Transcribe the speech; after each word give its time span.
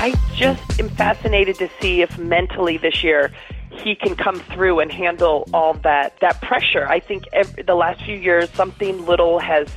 I 0.00 0.14
just 0.34 0.80
am 0.80 0.88
fascinated 0.88 1.56
to 1.56 1.68
see 1.78 2.00
if 2.00 2.16
mentally 2.16 2.78
this 2.78 3.04
year 3.04 3.30
he 3.70 3.94
can 3.94 4.16
come 4.16 4.40
through 4.40 4.80
and 4.80 4.90
handle 4.90 5.46
all 5.52 5.74
that 5.74 6.18
that 6.20 6.40
pressure. 6.40 6.88
I 6.88 7.00
think 7.00 7.24
every, 7.34 7.64
the 7.64 7.74
last 7.74 8.02
few 8.02 8.16
years 8.16 8.48
something 8.54 9.04
little 9.04 9.38
has 9.40 9.68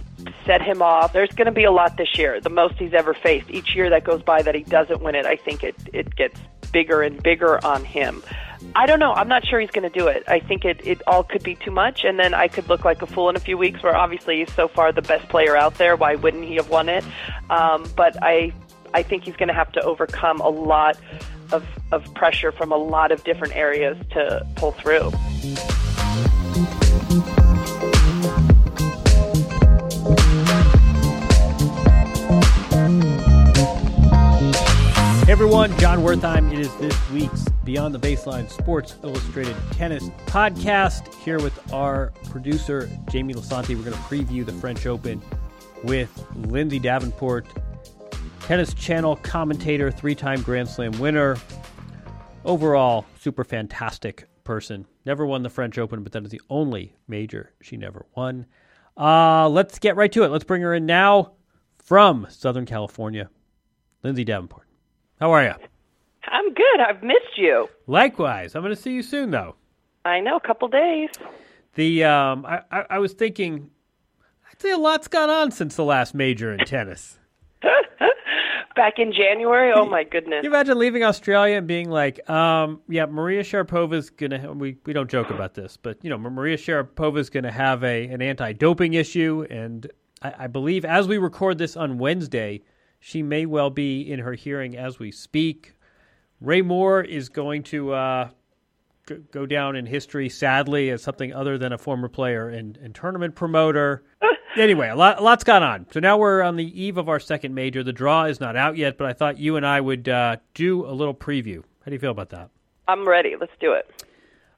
set 0.45 0.61
him 0.61 0.81
off. 0.81 1.11
There's 1.11 1.31
going 1.31 1.47
to 1.47 1.51
be 1.51 1.65
a 1.65 1.73
lot 1.73 1.97
this 1.97 2.17
year, 2.17 2.39
the 2.39 2.49
most 2.49 2.75
he's 2.75 2.93
ever 2.93 3.13
faced. 3.13 3.49
Each 3.49 3.75
year 3.75 3.89
that 3.89 4.05
goes 4.05 4.21
by 4.21 4.41
that 4.43 4.55
he 4.55 4.63
doesn't 4.63 5.01
win 5.01 5.15
it, 5.15 5.25
I 5.25 5.35
think 5.35 5.61
it 5.61 5.75
it 5.91 6.15
gets 6.15 6.39
bigger 6.71 7.01
and 7.01 7.21
bigger 7.21 7.63
on 7.65 7.83
him. 7.83 8.23
I 8.75 8.85
don't 8.85 8.99
know. 8.99 9.11
I'm 9.11 9.27
not 9.27 9.45
sure 9.45 9.59
he's 9.59 9.71
going 9.71 9.91
to 9.91 9.99
do 9.99 10.07
it. 10.07 10.23
I 10.27 10.39
think 10.39 10.63
it 10.63 10.79
it 10.87 11.01
all 11.05 11.23
could 11.23 11.43
be 11.43 11.55
too 11.55 11.71
much, 11.71 12.05
and 12.05 12.17
then 12.17 12.33
I 12.33 12.47
could 12.47 12.69
look 12.69 12.85
like 12.85 13.01
a 13.01 13.07
fool 13.07 13.29
in 13.29 13.35
a 13.35 13.41
few 13.41 13.57
weeks. 13.57 13.83
Where 13.83 13.95
obviously 13.95 14.39
he's 14.39 14.53
so 14.53 14.69
far 14.69 14.93
the 14.93 15.01
best 15.01 15.27
player 15.27 15.57
out 15.57 15.75
there. 15.75 15.97
Why 15.97 16.15
wouldn't 16.15 16.45
he 16.45 16.55
have 16.55 16.69
won 16.69 16.87
it? 16.87 17.03
Um, 17.49 17.85
but 17.97 18.15
I 18.23 18.53
I 18.93 19.01
think 19.01 19.23
he's 19.23 19.35
going 19.35 19.47
to 19.47 19.53
have 19.53 19.71
to 19.73 19.81
overcome 19.81 20.39
a 20.39 20.49
lot 20.49 20.97
of, 21.51 21.65
of 21.91 22.13
pressure 22.13 22.51
from 22.51 22.71
a 22.71 22.77
lot 22.77 23.11
of 23.11 23.23
different 23.23 23.55
areas 23.55 23.97
to 24.11 24.45
pull 24.55 24.71
through. 24.71 25.11
Hey 35.23 35.31
everyone, 35.31 35.75
Jon 35.79 35.99
Wertheim. 35.99 36.53
It 36.53 36.59
is 36.59 36.75
this 36.75 37.09
week's 37.09 37.45
Beyond 37.63 37.95
the 37.95 37.99
Baseline 37.99 38.49
Sports 38.49 38.97
Illustrated 39.03 39.55
Tennis 39.71 40.03
podcast. 40.27 41.11
Here 41.15 41.39
with 41.39 41.73
our 41.73 42.11
producer, 42.29 42.89
Jamie 43.09 43.33
Lisanti. 43.33 43.69
We're 43.69 43.89
going 43.89 43.93
to 43.93 44.03
preview 44.03 44.45
the 44.45 44.51
French 44.51 44.85
Open 44.85 45.21
with 45.83 46.25
Lindsay 46.35 46.77
Davenport 46.79 47.45
Tennis 48.43 48.73
Channel 48.73 49.15
commentator, 49.17 49.89
three 49.89 50.15
time 50.15 50.41
Grand 50.41 50.67
Slam 50.67 50.91
winner. 50.99 51.37
Overall, 52.43 53.05
super 53.17 53.45
fantastic 53.45 54.27
person. 54.43 54.85
Never 55.05 55.25
won 55.25 55.43
the 55.43 55.49
French 55.49 55.77
Open, 55.77 56.03
but 56.03 56.11
that 56.11 56.25
is 56.25 56.29
the 56.29 56.41
only 56.49 56.93
major 57.07 57.53
she 57.61 57.77
never 57.77 58.05
won. 58.15 58.45
Uh, 58.97 59.47
let's 59.47 59.79
get 59.79 59.95
right 59.95 60.11
to 60.11 60.23
it. 60.23 60.27
Let's 60.27 60.43
bring 60.43 60.61
her 60.61 60.73
in 60.73 60.85
now 60.85 61.31
from 61.77 62.27
Southern 62.29 62.65
California, 62.65 63.29
Lindsay 64.03 64.25
Davenport. 64.25 64.67
How 65.21 65.31
are 65.31 65.43
you? 65.43 65.53
I'm 66.25 66.53
good. 66.53 66.79
I've 66.85 67.01
missed 67.01 67.37
you. 67.37 67.69
Likewise. 67.87 68.55
I'm 68.55 68.61
going 68.61 68.75
to 68.75 68.81
see 68.81 68.91
you 68.91 69.03
soon, 69.03 69.31
though. 69.31 69.55
I 70.03 70.19
know, 70.19 70.35
a 70.35 70.45
couple 70.45 70.67
days. 70.67 71.09
The 71.75 72.03
um, 72.03 72.45
I, 72.45 72.61
I, 72.69 72.85
I 72.91 72.99
was 72.99 73.13
thinking, 73.13 73.71
I'd 74.51 74.61
say 74.61 74.71
a 74.71 74.77
lot's 74.77 75.07
gone 75.07 75.29
on 75.29 75.51
since 75.51 75.77
the 75.77 75.85
last 75.85 76.13
major 76.13 76.53
in 76.53 76.59
tennis 76.65 77.19
back 78.75 78.99
in 78.99 79.11
January. 79.11 79.71
Oh 79.73 79.85
my 79.85 80.03
goodness! 80.03 80.37
Can 80.37 80.45
you 80.45 80.49
imagine 80.49 80.77
leaving 80.77 81.03
Australia 81.03 81.57
and 81.57 81.67
being 81.67 81.89
like, 81.89 82.27
um, 82.29 82.81
"Yeah, 82.87 83.05
Maria 83.05 83.43
Sharapova's 83.43 84.09
gonna." 84.09 84.53
We 84.53 84.77
we 84.85 84.93
don't 84.93 85.09
joke 85.09 85.29
about 85.29 85.53
this, 85.53 85.77
but 85.77 86.03
you 86.03 86.09
know, 86.09 86.17
Maria 86.17 86.57
Sharapova's 86.57 87.29
gonna 87.29 87.51
have 87.51 87.83
a 87.83 88.07
an 88.07 88.21
anti-doping 88.21 88.93
issue, 88.93 89.45
and 89.49 89.89
I, 90.21 90.33
I 90.39 90.47
believe 90.47 90.85
as 90.85 91.07
we 91.07 91.17
record 91.17 91.57
this 91.57 91.75
on 91.77 91.97
Wednesday, 91.97 92.61
she 92.99 93.21
may 93.21 93.45
well 93.45 93.69
be 93.69 94.01
in 94.01 94.19
her 94.19 94.33
hearing 94.33 94.77
as 94.77 94.99
we 94.99 95.11
speak. 95.11 95.75
Ray 96.39 96.61
Moore 96.61 97.01
is 97.01 97.29
going 97.29 97.63
to 97.63 97.93
uh, 97.93 98.29
go 99.31 99.45
down 99.45 99.75
in 99.75 99.85
history, 99.85 100.29
sadly, 100.29 100.89
as 100.89 101.01
something 101.01 101.33
other 101.33 101.57
than 101.57 101.73
a 101.73 101.77
former 101.77 102.09
player 102.09 102.49
and, 102.49 102.77
and 102.77 102.93
tournament 102.93 103.35
promoter. 103.35 104.03
anyway, 104.57 104.89
a 104.89 104.95
lot, 104.95 105.19
a 105.19 105.23
lot's 105.23 105.43
gone 105.43 105.63
on. 105.63 105.85
So 105.91 105.99
now 105.99 106.17
we're 106.17 106.41
on 106.41 106.55
the 106.55 106.81
eve 106.81 106.97
of 106.97 107.09
our 107.09 107.19
second 107.19 107.53
major. 107.53 107.83
The 107.83 107.93
draw 107.93 108.25
is 108.25 108.39
not 108.39 108.55
out 108.55 108.77
yet, 108.77 108.97
but 108.97 109.07
I 109.07 109.13
thought 109.13 109.37
you 109.37 109.55
and 109.55 109.65
I 109.65 109.81
would 109.81 110.07
uh, 110.09 110.37
do 110.53 110.85
a 110.85 110.91
little 110.91 111.13
preview. 111.13 111.57
How 111.57 111.89
do 111.89 111.93
you 111.93 111.99
feel 111.99 112.11
about 112.11 112.29
that? 112.29 112.49
I'm 112.87 113.07
ready. 113.07 113.35
Let's 113.39 113.53
do 113.59 113.73
it. 113.73 113.87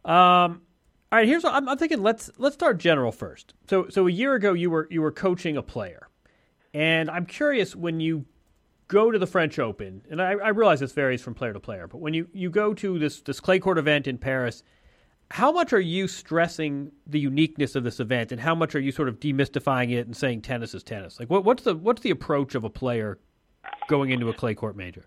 Um, 0.03 0.61
all 1.11 1.19
right. 1.19 1.27
Here's 1.27 1.43
what 1.43 1.53
I'm, 1.53 1.67
I'm 1.69 1.77
thinking. 1.77 2.01
Let's 2.01 2.29
let's 2.37 2.55
start 2.55 2.77
general 2.77 3.11
first. 3.11 3.53
So 3.69 3.89
so 3.89 4.07
a 4.07 4.11
year 4.11 4.35
ago 4.35 4.53
you 4.53 4.69
were 4.69 4.87
you 4.91 5.01
were 5.01 5.11
coaching 5.11 5.57
a 5.57 5.63
player, 5.63 6.07
and 6.73 7.09
I'm 7.09 7.25
curious 7.25 7.75
when 7.75 7.99
you 7.99 8.25
go 8.87 9.11
to 9.11 9.17
the 9.17 9.27
French 9.27 9.57
Open, 9.59 10.01
and 10.09 10.21
I, 10.21 10.31
I 10.31 10.49
realize 10.49 10.79
this 10.79 10.91
varies 10.91 11.21
from 11.21 11.33
player 11.33 11.53
to 11.53 11.59
player, 11.59 11.87
but 11.87 11.97
when 11.97 12.13
you, 12.13 12.27
you 12.33 12.49
go 12.49 12.73
to 12.75 12.99
this 12.99 13.21
this 13.21 13.39
clay 13.39 13.59
court 13.59 13.77
event 13.77 14.07
in 14.07 14.17
Paris 14.17 14.63
how 15.31 15.51
much 15.51 15.73
are 15.73 15.79
you 15.79 16.07
stressing 16.07 16.91
the 17.07 17.19
uniqueness 17.19 17.75
of 17.75 17.83
this 17.83 17.99
event, 17.99 18.31
and 18.31 18.39
how 18.39 18.55
much 18.55 18.75
are 18.75 18.79
you 18.79 18.91
sort 18.91 19.09
of 19.09 19.19
demystifying 19.19 19.91
it 19.91 20.05
and 20.05 20.15
saying 20.15 20.41
tennis 20.41 20.73
is 20.73 20.83
tennis? 20.83 21.19
Like, 21.19 21.29
what, 21.29 21.43
what's 21.43 21.63
the 21.63 21.75
what's 21.75 22.01
the 22.01 22.11
approach 22.11 22.55
of 22.55 22.63
a 22.63 22.69
player 22.69 23.17
going 23.87 24.11
into 24.11 24.29
a 24.29 24.33
clay 24.33 24.53
court 24.53 24.75
major? 24.75 25.05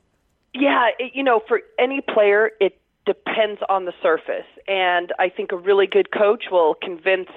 Yeah, 0.55 0.89
it, 0.99 1.13
you 1.15 1.23
know, 1.23 1.41
for 1.47 1.61
any 1.79 2.01
player, 2.01 2.51
it 2.61 2.81
depends 3.07 3.61
on 3.69 3.85
the 3.85 3.93
surface, 4.03 4.47
and 4.67 5.13
I 5.19 5.29
think 5.29 5.53
a 5.53 5.57
really 5.57 5.87
good 5.87 6.11
coach 6.11 6.45
will 6.51 6.75
convince 6.75 7.29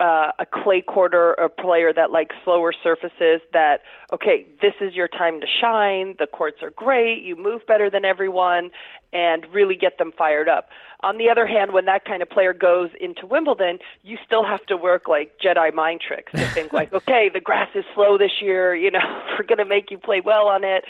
uh, 0.00 0.32
a 0.40 0.46
clay 0.46 0.80
courter 0.80 1.38
or 1.38 1.48
player 1.48 1.92
that 1.92 2.10
likes 2.10 2.34
slower 2.44 2.72
surfaces 2.72 3.40
that 3.52 3.82
okay 4.12 4.44
this 4.60 4.74
is 4.80 4.94
your 4.94 5.06
time 5.06 5.40
to 5.40 5.46
shine 5.46 6.16
the 6.18 6.26
courts 6.26 6.58
are 6.62 6.70
great 6.70 7.22
you 7.22 7.36
move 7.36 7.64
better 7.66 7.88
than 7.88 8.04
everyone 8.04 8.70
and 9.12 9.46
really 9.52 9.76
get 9.76 9.98
them 9.98 10.10
fired 10.18 10.48
up. 10.48 10.70
On 11.04 11.18
the 11.18 11.30
other 11.30 11.46
hand 11.46 11.72
when 11.72 11.84
that 11.84 12.04
kind 12.04 12.22
of 12.22 12.28
player 12.28 12.52
goes 12.52 12.90
into 13.00 13.24
wimbledon 13.24 13.78
you 14.02 14.18
still 14.26 14.44
have 14.44 14.66
to 14.66 14.76
work 14.76 15.06
like 15.06 15.32
jedi 15.38 15.72
mind 15.72 16.00
tricks 16.00 16.32
to 16.32 16.46
think 16.48 16.72
like 16.72 16.92
okay 17.02 17.30
the 17.32 17.40
grass 17.40 17.68
is 17.76 17.84
slow 17.94 18.18
this 18.18 18.42
year 18.42 18.74
you 18.74 18.90
know 18.90 19.22
we're 19.38 19.46
going 19.46 19.58
to 19.58 19.64
make 19.64 19.90
you 19.92 19.98
play 19.98 20.20
well 20.20 20.48
on 20.48 20.64
it. 20.64 20.84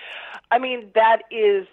I 0.50 0.58
mean 0.58 0.90
that 0.94 1.22
is 1.30 1.66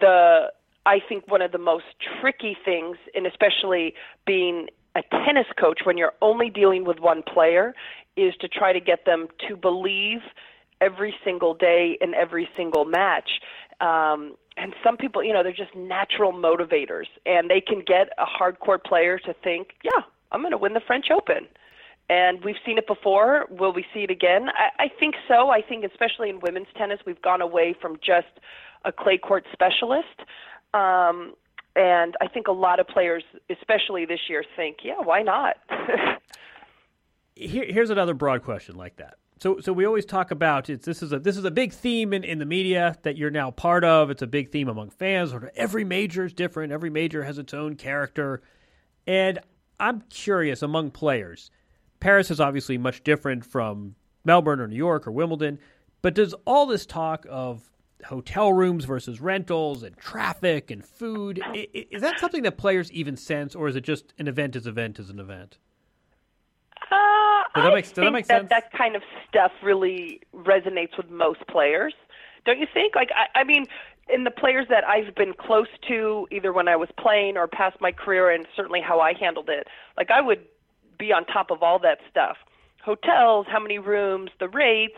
the 0.00 0.52
I 0.86 0.98
think 1.06 1.28
one 1.28 1.42
of 1.42 1.52
the 1.52 1.58
most 1.58 1.84
tricky 2.20 2.56
things, 2.64 2.96
and 3.14 3.26
especially 3.26 3.94
being 4.26 4.68
a 4.96 5.02
tennis 5.24 5.46
coach 5.58 5.80
when 5.84 5.96
you're 5.96 6.14
only 6.20 6.50
dealing 6.50 6.84
with 6.84 6.98
one 6.98 7.22
player 7.22 7.74
is 8.16 8.34
to 8.40 8.48
try 8.48 8.72
to 8.72 8.80
get 8.80 9.04
them 9.04 9.28
to 9.48 9.56
believe 9.56 10.20
every 10.80 11.14
single 11.24 11.54
day 11.54 11.96
in 12.00 12.14
every 12.14 12.48
single 12.56 12.84
match. 12.84 13.30
Um, 13.80 14.34
and 14.56 14.74
some 14.84 14.96
people, 14.96 15.22
you 15.22 15.32
know, 15.32 15.42
they're 15.42 15.52
just 15.52 15.74
natural 15.74 16.32
motivators, 16.32 17.06
and 17.24 17.48
they 17.48 17.60
can 17.60 17.82
get 17.86 18.10
a 18.18 18.24
hard 18.24 18.58
court 18.60 18.84
player 18.84 19.18
to 19.20 19.34
think, 19.42 19.68
yeah, 19.82 20.02
I'm 20.32 20.40
going 20.40 20.52
to 20.52 20.58
win 20.58 20.74
the 20.74 20.80
French 20.86 21.06
Open. 21.10 21.46
And 22.08 22.44
we've 22.44 22.56
seen 22.66 22.76
it 22.76 22.88
before. 22.88 23.46
Will 23.50 23.72
we 23.72 23.84
see 23.94 24.00
it 24.00 24.10
again? 24.10 24.48
I, 24.48 24.84
I 24.84 24.88
think 24.98 25.14
so. 25.28 25.50
I 25.50 25.62
think, 25.62 25.84
especially 25.84 26.28
in 26.28 26.40
women's 26.40 26.66
tennis, 26.76 26.98
we've 27.06 27.22
gone 27.22 27.40
away 27.40 27.74
from 27.80 27.96
just 28.04 28.40
a 28.84 28.90
clay 28.90 29.16
court 29.16 29.44
specialist. 29.52 30.18
Um, 30.74 31.34
and 31.76 32.16
I 32.20 32.26
think 32.28 32.48
a 32.48 32.52
lot 32.52 32.80
of 32.80 32.88
players, 32.88 33.22
especially 33.48 34.04
this 34.04 34.20
year, 34.28 34.44
think, 34.56 34.78
yeah, 34.82 35.00
why 35.02 35.22
not? 35.22 35.56
Here, 37.36 37.64
here's 37.66 37.88
another 37.88 38.12
broad 38.12 38.42
question 38.42 38.76
like 38.76 38.96
that. 38.96 39.14
So, 39.40 39.60
so 39.60 39.72
we 39.72 39.86
always 39.86 40.04
talk 40.04 40.30
about 40.30 40.68
it's 40.68 40.84
this 40.84 41.02
is 41.02 41.14
a 41.14 41.18
this 41.18 41.38
is 41.38 41.44
a 41.44 41.50
big 41.50 41.72
theme 41.72 42.12
in, 42.12 42.22
in 42.24 42.38
the 42.38 42.44
media 42.44 42.98
that 43.02 43.16
you're 43.16 43.30
now 43.30 43.50
part 43.50 43.82
of. 43.82 44.10
It's 44.10 44.20
a 44.20 44.26
big 44.26 44.50
theme 44.50 44.68
among 44.68 44.90
fans. 44.90 45.32
Every 45.56 45.82
major 45.82 46.26
is 46.26 46.34
different. 46.34 46.70
Every 46.70 46.90
major 46.90 47.24
has 47.24 47.38
its 47.38 47.54
own 47.54 47.76
character, 47.76 48.42
and 49.06 49.38
I'm 49.78 50.02
curious 50.10 50.60
among 50.60 50.90
players. 50.90 51.50
Paris 52.00 52.30
is 52.30 52.40
obviously 52.40 52.76
much 52.76 53.02
different 53.02 53.46
from 53.46 53.94
Melbourne 54.24 54.60
or 54.60 54.68
New 54.68 54.76
York 54.76 55.06
or 55.06 55.12
Wimbledon, 55.12 55.58
but 56.02 56.14
does 56.14 56.34
all 56.46 56.66
this 56.66 56.84
talk 56.84 57.24
of 57.30 57.69
hotel 58.04 58.52
rooms 58.52 58.84
versus 58.84 59.20
rentals 59.20 59.82
and 59.82 59.96
traffic 59.96 60.70
and 60.70 60.84
food. 60.84 61.40
Is 61.54 62.02
that 62.02 62.20
something 62.20 62.42
that 62.42 62.56
players 62.56 62.90
even 62.92 63.16
sense, 63.16 63.54
or 63.54 63.68
is 63.68 63.76
it 63.76 63.82
just 63.82 64.12
an 64.18 64.28
event 64.28 64.56
is 64.56 64.66
event 64.66 64.98
is 64.98 65.10
an 65.10 65.18
event? 65.18 65.58
Uh, 66.90 67.42
does 67.54 67.64
that 67.64 67.74
make, 67.74 67.84
does 67.84 67.94
that 67.94 68.12
make 68.12 68.26
that, 68.26 68.40
sense? 68.40 68.48
That 68.50 68.72
kind 68.72 68.96
of 68.96 69.02
stuff 69.28 69.52
really 69.62 70.20
resonates 70.34 70.96
with 70.96 71.10
most 71.10 71.46
players, 71.48 71.94
don't 72.44 72.58
you 72.58 72.66
think? 72.72 72.94
Like, 72.94 73.10
I, 73.14 73.40
I 73.40 73.44
mean, 73.44 73.66
in 74.12 74.24
the 74.24 74.30
players 74.30 74.66
that 74.70 74.84
I've 74.84 75.14
been 75.14 75.34
close 75.34 75.68
to, 75.88 76.26
either 76.32 76.52
when 76.52 76.68
I 76.68 76.76
was 76.76 76.88
playing 76.98 77.36
or 77.36 77.46
past 77.46 77.80
my 77.80 77.92
career, 77.92 78.30
and 78.30 78.46
certainly 78.56 78.80
how 78.80 79.00
I 79.00 79.12
handled 79.14 79.48
it, 79.48 79.68
like 79.96 80.10
I 80.10 80.20
would 80.20 80.44
be 80.98 81.12
on 81.12 81.24
top 81.26 81.50
of 81.50 81.62
all 81.62 81.78
that 81.80 81.98
stuff. 82.10 82.36
Hotels, 82.84 83.46
how 83.48 83.60
many 83.60 83.78
rooms, 83.78 84.30
the 84.40 84.48
rates, 84.48 84.96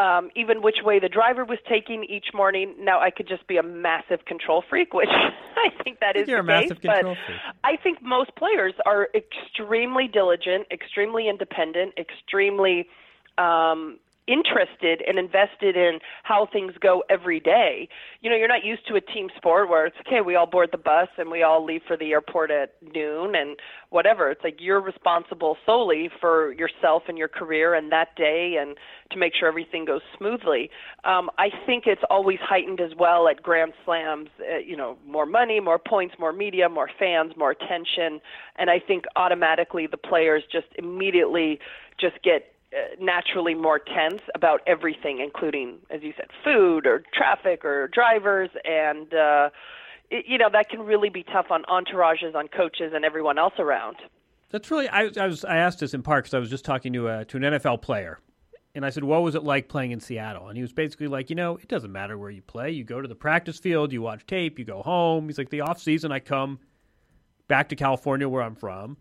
um, 0.00 0.30
even 0.34 0.62
which 0.62 0.78
way 0.82 0.98
the 0.98 1.10
driver 1.10 1.44
was 1.44 1.58
taking 1.68 2.04
each 2.04 2.28
morning. 2.32 2.74
Now 2.80 3.00
I 3.00 3.10
could 3.10 3.28
just 3.28 3.46
be 3.46 3.58
a 3.58 3.62
massive 3.62 4.24
control 4.24 4.64
freak, 4.68 4.94
which 4.94 5.10
I 5.56 5.68
think 5.84 6.00
that 6.00 6.16
is 6.16 6.26
You're 6.26 6.42
the 6.42 6.52
a 6.54 6.60
case. 6.60 6.70
massive 6.70 6.82
but 6.82 7.02
freak. 7.02 7.38
I 7.62 7.76
think 7.76 8.00
most 8.02 8.34
players 8.34 8.72
are 8.86 9.08
extremely 9.14 10.08
diligent, 10.08 10.66
extremely 10.70 11.28
independent, 11.28 11.92
extremely 11.98 12.88
um, 13.36 13.98
interested 14.30 15.02
and 15.06 15.18
invested 15.18 15.76
in 15.76 15.98
how 16.22 16.46
things 16.52 16.72
go 16.80 17.02
every 17.10 17.40
day. 17.40 17.88
You 18.20 18.30
know, 18.30 18.36
you're 18.36 18.48
not 18.48 18.64
used 18.64 18.86
to 18.88 18.94
a 18.94 19.00
team 19.00 19.28
sport 19.36 19.68
where 19.68 19.86
it's 19.86 19.96
okay, 20.06 20.20
we 20.20 20.36
all 20.36 20.46
board 20.46 20.68
the 20.70 20.78
bus 20.78 21.08
and 21.18 21.30
we 21.30 21.42
all 21.42 21.64
leave 21.64 21.82
for 21.86 21.96
the 21.96 22.12
airport 22.12 22.52
at 22.52 22.74
noon 22.94 23.34
and 23.34 23.56
whatever. 23.90 24.30
It's 24.30 24.44
like 24.44 24.58
you're 24.60 24.80
responsible 24.80 25.56
solely 25.66 26.08
for 26.20 26.52
yourself 26.52 27.04
and 27.08 27.18
your 27.18 27.28
career 27.28 27.74
and 27.74 27.90
that 27.90 28.14
day 28.16 28.56
and 28.60 28.76
to 29.10 29.18
make 29.18 29.32
sure 29.34 29.48
everything 29.48 29.84
goes 29.84 30.02
smoothly. 30.16 30.70
Um, 31.04 31.30
I 31.36 31.48
think 31.66 31.84
it's 31.86 32.02
always 32.08 32.38
heightened 32.40 32.80
as 32.80 32.92
well 32.96 33.26
at 33.28 33.42
Grand 33.42 33.72
Slams. 33.84 34.28
Uh, 34.40 34.58
you 34.58 34.76
know, 34.76 34.96
more 35.04 35.26
money, 35.26 35.58
more 35.58 35.78
points, 35.80 36.14
more 36.18 36.32
media, 36.32 36.68
more 36.68 36.88
fans, 36.98 37.32
more 37.36 37.50
attention, 37.50 38.20
and 38.56 38.70
I 38.70 38.78
think 38.78 39.04
automatically 39.16 39.88
the 39.90 39.96
players 39.96 40.44
just 40.50 40.66
immediately 40.78 41.58
just 41.98 42.22
get 42.22 42.52
naturally 43.00 43.54
more 43.54 43.78
tense 43.78 44.22
about 44.34 44.60
everything, 44.66 45.20
including, 45.20 45.78
as 45.90 46.02
you 46.02 46.12
said, 46.16 46.28
food 46.44 46.86
or 46.86 47.02
traffic 47.12 47.64
or 47.64 47.88
drivers, 47.88 48.50
and 48.64 49.12
uh, 49.12 49.50
it, 50.10 50.26
you 50.26 50.38
know 50.38 50.48
that 50.52 50.68
can 50.68 50.80
really 50.80 51.10
be 51.10 51.22
tough 51.22 51.46
on 51.50 51.64
entourages, 51.64 52.34
on 52.34 52.48
coaches, 52.48 52.92
and 52.94 53.04
everyone 53.04 53.38
else 53.38 53.54
around. 53.58 53.96
That's 54.50 54.70
really. 54.70 54.88
I, 54.88 55.10
I 55.18 55.26
was. 55.26 55.44
I 55.44 55.56
asked 55.56 55.80
this 55.80 55.94
in 55.94 56.02
part 56.02 56.24
because 56.24 56.34
I 56.34 56.38
was 56.38 56.50
just 56.50 56.64
talking 56.64 56.92
to 56.92 57.08
a, 57.08 57.24
to 57.26 57.36
an 57.36 57.42
NFL 57.42 57.82
player, 57.82 58.20
and 58.74 58.84
I 58.84 58.90
said, 58.90 59.04
"What 59.04 59.22
was 59.22 59.34
it 59.34 59.42
like 59.42 59.68
playing 59.68 59.90
in 59.90 60.00
Seattle?" 60.00 60.48
And 60.48 60.56
he 60.56 60.62
was 60.62 60.72
basically 60.72 61.08
like, 61.08 61.30
"You 61.30 61.36
know, 61.36 61.56
it 61.56 61.68
doesn't 61.68 61.92
matter 61.92 62.16
where 62.18 62.30
you 62.30 62.42
play. 62.42 62.70
You 62.70 62.84
go 62.84 63.00
to 63.00 63.08
the 63.08 63.14
practice 63.14 63.58
field, 63.58 63.92
you 63.92 64.02
watch 64.02 64.26
tape, 64.26 64.58
you 64.58 64.64
go 64.64 64.82
home." 64.82 65.26
He's 65.26 65.38
like, 65.38 65.50
"The 65.50 65.62
off 65.62 65.80
season, 65.80 66.12
I 66.12 66.20
come 66.20 66.60
back 67.48 67.68
to 67.70 67.76
California, 67.76 68.28
where 68.28 68.42
I'm 68.42 68.54
from." 68.54 68.96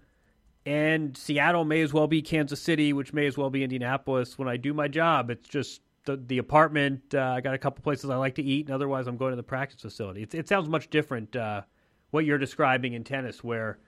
And 0.66 1.16
Seattle 1.18 1.66
may 1.66 1.82
as 1.82 1.94
well 1.94 2.08
be 2.08 2.22
Kansas 2.22 2.62
City, 2.62 2.94
which 2.94 3.14
may 3.14 3.26
as 3.28 3.38
well 3.38 3.50
be 3.50 3.64
Indianapolis. 3.64 4.38
When 4.38 4.48
I 4.48 4.58
do 4.58 4.74
my 4.74 4.88
job, 4.88 5.30
it's 5.30 5.48
just 5.48 5.82
the 6.06 6.18
the 6.18 6.38
apartment. 6.38 7.14
Uh, 7.14 7.34
I 7.38 7.42
got 7.42 7.54
a 7.54 7.58
couple 7.58 7.82
places 7.84 8.10
I 8.10 8.16
like 8.18 8.36
to 8.36 8.44
eat, 8.44 8.68
and 8.68 8.76
otherwise 8.76 9.08
I'm 9.08 9.18
going 9.18 9.32
to 9.32 9.38
the 9.38 9.44
practice 9.44 9.82
facility. 9.82 10.24
It, 10.24 10.36
it 10.36 10.48
sounds 10.48 10.70
much 10.70 10.90
different 10.90 11.36
uh, 11.36 11.62
what 12.12 12.26
you're 12.26 12.38
describing 12.38 12.94
in 12.94 13.04
tennis, 13.04 13.44
where. 13.44 13.80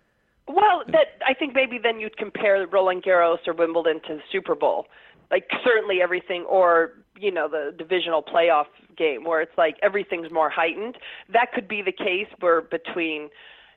Well, 0.47 0.83
that 0.88 1.19
I 1.25 1.33
think 1.33 1.53
maybe 1.53 1.79
then 1.81 2.00
you'd 2.00 2.18
compare 2.18 2.65
Roland 2.68 3.03
Garros 3.03 3.47
or 3.47 3.53
Wimbledon 3.53 4.01
to 4.07 4.15
the 4.15 4.21
Super 4.31 4.56
Bowl, 4.56 4.88
like 5.29 5.47
certainly 5.63 6.01
everything, 6.01 6.44
or 6.50 6.94
you 7.19 7.31
know 7.31 7.47
the 7.47 7.74
divisional 7.77 8.24
playoff 8.24 8.65
game 8.97 9.24
where 9.24 9.41
it's 9.41 9.57
like 9.57 9.77
everything's 9.81 10.31
more 10.31 10.50
heightened. 10.50 10.97
That 11.31 11.53
could 11.53 11.67
be 11.67 11.81
the 11.81 11.91
case 11.91 12.27
where 12.39 12.62
between, 12.62 13.29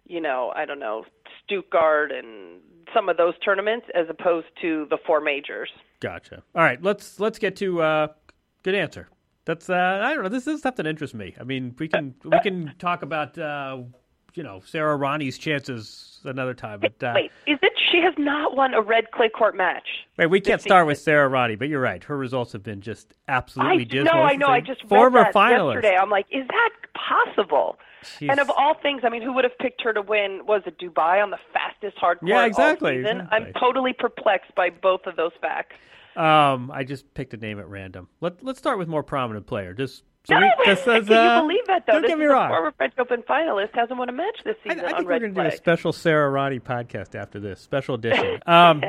you 0.07 0.21
know, 0.21 0.53
I 0.57 0.65
don't 0.65 0.81
know, 0.81 1.05
Stuttgart 1.45 2.11
and 2.13 2.61
some 2.93 3.09
of 3.09 3.17
those 3.17 3.35
tournaments 3.45 3.87
as 3.95 4.07
opposed 4.09 4.47
to 4.63 4.87
the 4.91 4.99
four 5.07 5.21
majors. 5.21 5.71
Gotcha. 6.01 6.43
All 6.55 6.63
right, 6.63 6.83
let's 6.83 7.21
let's 7.21 7.39
get 7.39 7.57
to 7.57 7.83
uh, 7.83 8.07
good 8.63 8.75
answer. 8.75 9.09
That's 9.45 9.69
uh, 9.69 10.01
I 10.03 10.15
don't 10.15 10.23
know. 10.23 10.29
This 10.29 10.47
is 10.47 10.61
stuff 10.61 10.77
that 10.77 10.87
interests 10.87 11.15
me. 11.15 11.35
I 11.39 11.45
mean, 11.45 11.75
we 11.79 11.89
can 11.89 12.15
we 12.25 12.41
can 12.41 12.75
talk 12.79 13.03
about 13.03 13.39
uh, 13.39 13.79
you 14.35 14.43
know 14.43 14.63
Sara 14.65 14.97
Errani's 14.99 15.39
chances 15.39 16.21
another 16.25 16.55
time. 16.55 16.81
But 16.81 17.03
uh, 17.03 17.13
wait, 17.15 17.31
is 17.47 17.59
it 17.63 17.74
she 17.91 18.01
has 18.01 18.15
not 18.19 18.57
won 18.57 18.75
a 18.75 18.81
red 18.81 19.11
clay 19.13 19.29
court 19.29 19.57
match? 19.57 19.87
Wait, 20.19 20.27
we 20.27 20.41
can't 20.41 20.61
start 20.61 20.87
with 20.87 20.99
Sara 20.99 21.29
Errani, 21.29 21.59
but 21.59 21.69
you're 21.69 21.81
right. 21.81 22.03
Her 22.05 22.17
results 22.17 22.53
have 22.53 22.63
been 22.63 22.81
just 22.81 23.15
absolutely 23.29 23.83
I, 23.83 23.85
dismal. 23.85 24.15
No, 24.15 24.23
I 24.23 24.37
know. 24.37 24.47
I 24.47 24.61
just 24.61 24.87
former 24.89 25.19
read 25.19 25.27
that 25.27 25.35
finalist. 25.35 25.75
yesterday. 25.75 25.97
I'm 25.97 26.11
like, 26.11 26.27
is 26.31 26.47
that 26.49 26.71
possible? 26.95 27.77
She's... 28.19 28.29
And 28.31 28.39
of 28.39 28.51
all 28.51 28.75
things, 28.83 29.03
I 29.05 29.09
mean, 29.09 29.23
who 29.23 29.33
would 29.33 29.45
have 29.45 29.59
picked 29.59 29.83
her 29.83 29.93
to 29.93 30.03
win? 30.03 30.41
Was 30.47 30.63
it 30.67 30.79
Dubai 30.79 31.23
on 31.23 31.31
the 31.31 31.39
fastest 31.53 31.97
hard 31.99 32.21
court 32.21 32.29
Yeah, 32.29 32.45
exactly. 32.45 32.99
exactly. 32.99 33.27
I'm 33.31 33.53
totally 33.59 33.93
perplexed 33.93 34.55
by 34.55 34.71
both 34.71 35.07
of 35.07 35.17
those 35.17 35.33
facts. 35.41 35.77
Um, 36.17 36.71
I 36.71 36.85
just 36.85 37.13
picked 37.15 37.35
a 37.35 37.37
name 37.37 37.59
at 37.59 37.69
random. 37.69 38.09
Let 38.21 38.45
Let's 38.45 38.59
start 38.59 38.79
with 38.79 38.89
more 38.89 39.03
prominent 39.03 39.47
player. 39.47 39.75
Just 39.75 40.05
no, 40.31 40.41
just 40.65 40.89
as, 40.89 41.07
can 41.07 41.17
uh, 41.17 41.37
you 41.37 41.43
believe 41.43 41.67
that 41.67 41.85
though? 41.87 41.95
Don't 41.95 42.03
this 42.03 42.11
get 42.11 42.19
me 42.19 42.25
is 42.25 42.31
wrong. 42.31 42.49
former 42.49 42.73
French 42.73 42.95
Open 42.99 43.23
finalist 43.23 43.75
hasn't 43.75 43.99
won 43.99 44.09
a 44.09 44.13
match 44.13 44.39
this 44.45 44.57
I, 44.65 44.69
season 44.69 44.81
I 44.81 44.83
on 44.83 44.95
think 44.97 45.09
we're 45.09 45.19
going 45.19 45.35
to 45.35 45.43
do 45.43 45.49
a 45.49 45.57
special 45.57 45.93
Sara 45.93 46.31
Errani 46.31 46.61
podcast 46.61 47.15
after 47.15 47.39
this 47.41 47.61
special 47.61 47.95
edition. 47.95 48.41
Um, 48.47 48.83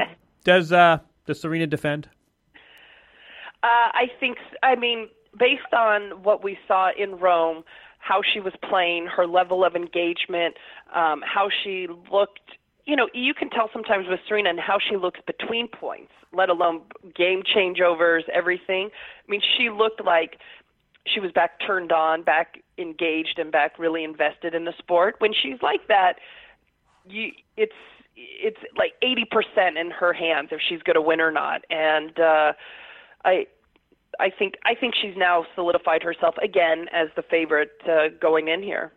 does 0.43 0.71
uh, 0.71 0.99
does 1.25 1.39
Serena 1.41 1.67
defend? 1.67 2.07
Uh, 3.63 3.89
I 3.93 4.05
think. 4.19 4.37
I 4.63 4.75
mean, 4.75 5.09
based 5.37 5.73
on 5.73 6.23
what 6.23 6.43
we 6.43 6.57
saw 6.67 6.91
in 6.97 7.17
Rome, 7.17 7.63
how 7.99 8.21
she 8.21 8.39
was 8.39 8.53
playing, 8.69 9.07
her 9.07 9.25
level 9.25 9.65
of 9.65 9.75
engagement, 9.75 10.55
um, 10.93 11.23
how 11.25 11.49
she 11.63 11.87
looked. 12.11 12.39
You 12.85 12.95
know, 12.95 13.09
you 13.13 13.33
can 13.33 13.49
tell 13.49 13.69
sometimes 13.73 14.07
with 14.07 14.19
Serena 14.27 14.51
and 14.51 14.59
how 14.59 14.77
she 14.77 14.95
looks 14.95 15.19
between 15.25 15.67
points, 15.67 16.11
let 16.31 16.49
alone 16.49 16.81
game 17.15 17.41
changeovers, 17.41 18.21
everything. 18.31 18.89
I 19.27 19.31
mean, 19.31 19.41
she 19.57 19.71
looked 19.71 20.05
like 20.05 20.37
she 21.05 21.19
was 21.19 21.31
back 21.31 21.59
turned 21.65 21.91
on, 21.91 22.23
back 22.23 22.61
engaged, 22.77 23.37
and 23.37 23.51
back 23.51 23.77
really 23.79 24.03
invested 24.03 24.53
in 24.55 24.65
the 24.65 24.73
sport. 24.77 25.15
When 25.19 25.33
she's 25.33 25.61
like 25.61 25.87
that, 25.87 26.15
you 27.07 27.31
it's 27.57 27.73
it's 28.15 28.59
like 28.77 28.93
eighty 29.01 29.25
percent 29.25 29.77
in 29.77 29.91
her 29.91 30.13
hands 30.13 30.49
if 30.51 30.59
she's 30.67 30.81
going 30.81 30.95
to 30.95 31.01
win 31.01 31.21
or 31.21 31.31
not. 31.31 31.63
And 31.69 32.19
uh, 32.19 32.53
I 33.23 33.47
I 34.19 34.29
think 34.29 34.55
I 34.65 34.75
think 34.75 34.95
she's 34.95 35.15
now 35.15 35.45
solidified 35.55 36.03
herself 36.03 36.35
again 36.41 36.87
as 36.91 37.09
the 37.15 37.21
favorite 37.21 37.71
uh, 37.87 38.09
going 38.19 38.47
in 38.47 38.63
here. 38.63 38.91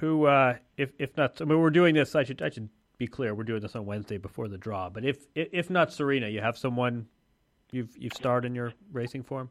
Who, 0.00 0.26
uh, 0.26 0.56
if 0.76 0.92
if 0.98 1.16
not, 1.16 1.40
I 1.40 1.44
mean, 1.44 1.60
we're 1.60 1.70
doing 1.70 1.94
this. 1.94 2.14
I 2.14 2.24
should 2.24 2.42
I 2.42 2.50
should 2.50 2.68
be 2.98 3.06
clear. 3.06 3.34
We're 3.34 3.44
doing 3.44 3.60
this 3.60 3.76
on 3.76 3.86
Wednesday 3.86 4.18
before 4.18 4.48
the 4.48 4.58
draw. 4.58 4.88
But 4.88 5.04
if 5.04 5.26
if 5.34 5.70
not 5.70 5.92
Serena, 5.92 6.28
you 6.28 6.40
have 6.40 6.56
someone 6.56 7.06
you've 7.70 7.96
you've 7.96 8.14
starred 8.14 8.44
in 8.44 8.54
your 8.54 8.72
racing 8.92 9.22
form. 9.24 9.50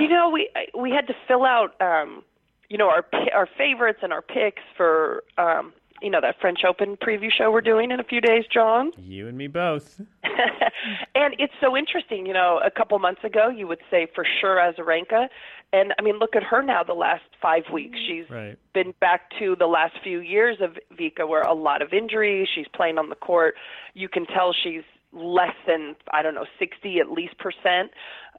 You 0.00 0.08
know, 0.08 0.30
we 0.30 0.50
we 0.78 0.90
had 0.90 1.06
to 1.08 1.14
fill 1.26 1.44
out, 1.44 1.80
um, 1.80 2.22
you 2.68 2.78
know, 2.78 2.88
our 2.88 3.04
our 3.34 3.48
favorites 3.58 4.00
and 4.02 4.12
our 4.12 4.22
picks 4.22 4.62
for, 4.76 5.24
um, 5.38 5.72
you 6.00 6.10
know, 6.10 6.20
that 6.20 6.40
French 6.40 6.60
Open 6.66 6.96
preview 6.96 7.30
show 7.30 7.50
we're 7.50 7.60
doing 7.60 7.90
in 7.90 8.00
a 8.00 8.04
few 8.04 8.20
days, 8.20 8.44
John. 8.52 8.92
You 8.98 9.28
and 9.28 9.36
me 9.36 9.46
both. 9.46 10.00
and 10.24 11.34
it's 11.38 11.54
so 11.60 11.76
interesting. 11.76 12.26
You 12.26 12.32
know, 12.32 12.60
a 12.64 12.70
couple 12.70 12.98
months 12.98 13.24
ago, 13.24 13.48
you 13.48 13.66
would 13.66 13.80
say 13.90 14.06
for 14.14 14.24
sure 14.40 14.56
Azarenka, 14.56 15.28
and 15.72 15.94
I 15.98 16.02
mean, 16.02 16.18
look 16.18 16.36
at 16.36 16.42
her 16.42 16.62
now. 16.62 16.82
The 16.82 16.94
last 16.94 17.24
five 17.40 17.64
weeks, 17.72 17.98
she's 18.06 18.28
right. 18.28 18.58
been 18.74 18.92
back 19.00 19.30
to 19.38 19.56
the 19.58 19.66
last 19.66 19.94
few 20.02 20.20
years 20.20 20.58
of 20.60 20.76
Vika, 20.98 21.26
where 21.26 21.42
a 21.42 21.54
lot 21.54 21.82
of 21.82 21.92
injuries. 21.92 22.48
She's 22.54 22.68
playing 22.74 22.98
on 22.98 23.08
the 23.08 23.16
court. 23.16 23.54
You 23.94 24.08
can 24.08 24.26
tell 24.26 24.52
she's 24.52 24.82
less 25.12 25.54
than 25.66 25.94
I 26.12 26.22
don't 26.22 26.34
know 26.34 26.46
sixty 26.58 26.98
at 26.98 27.10
least 27.10 27.38
percent 27.38 27.90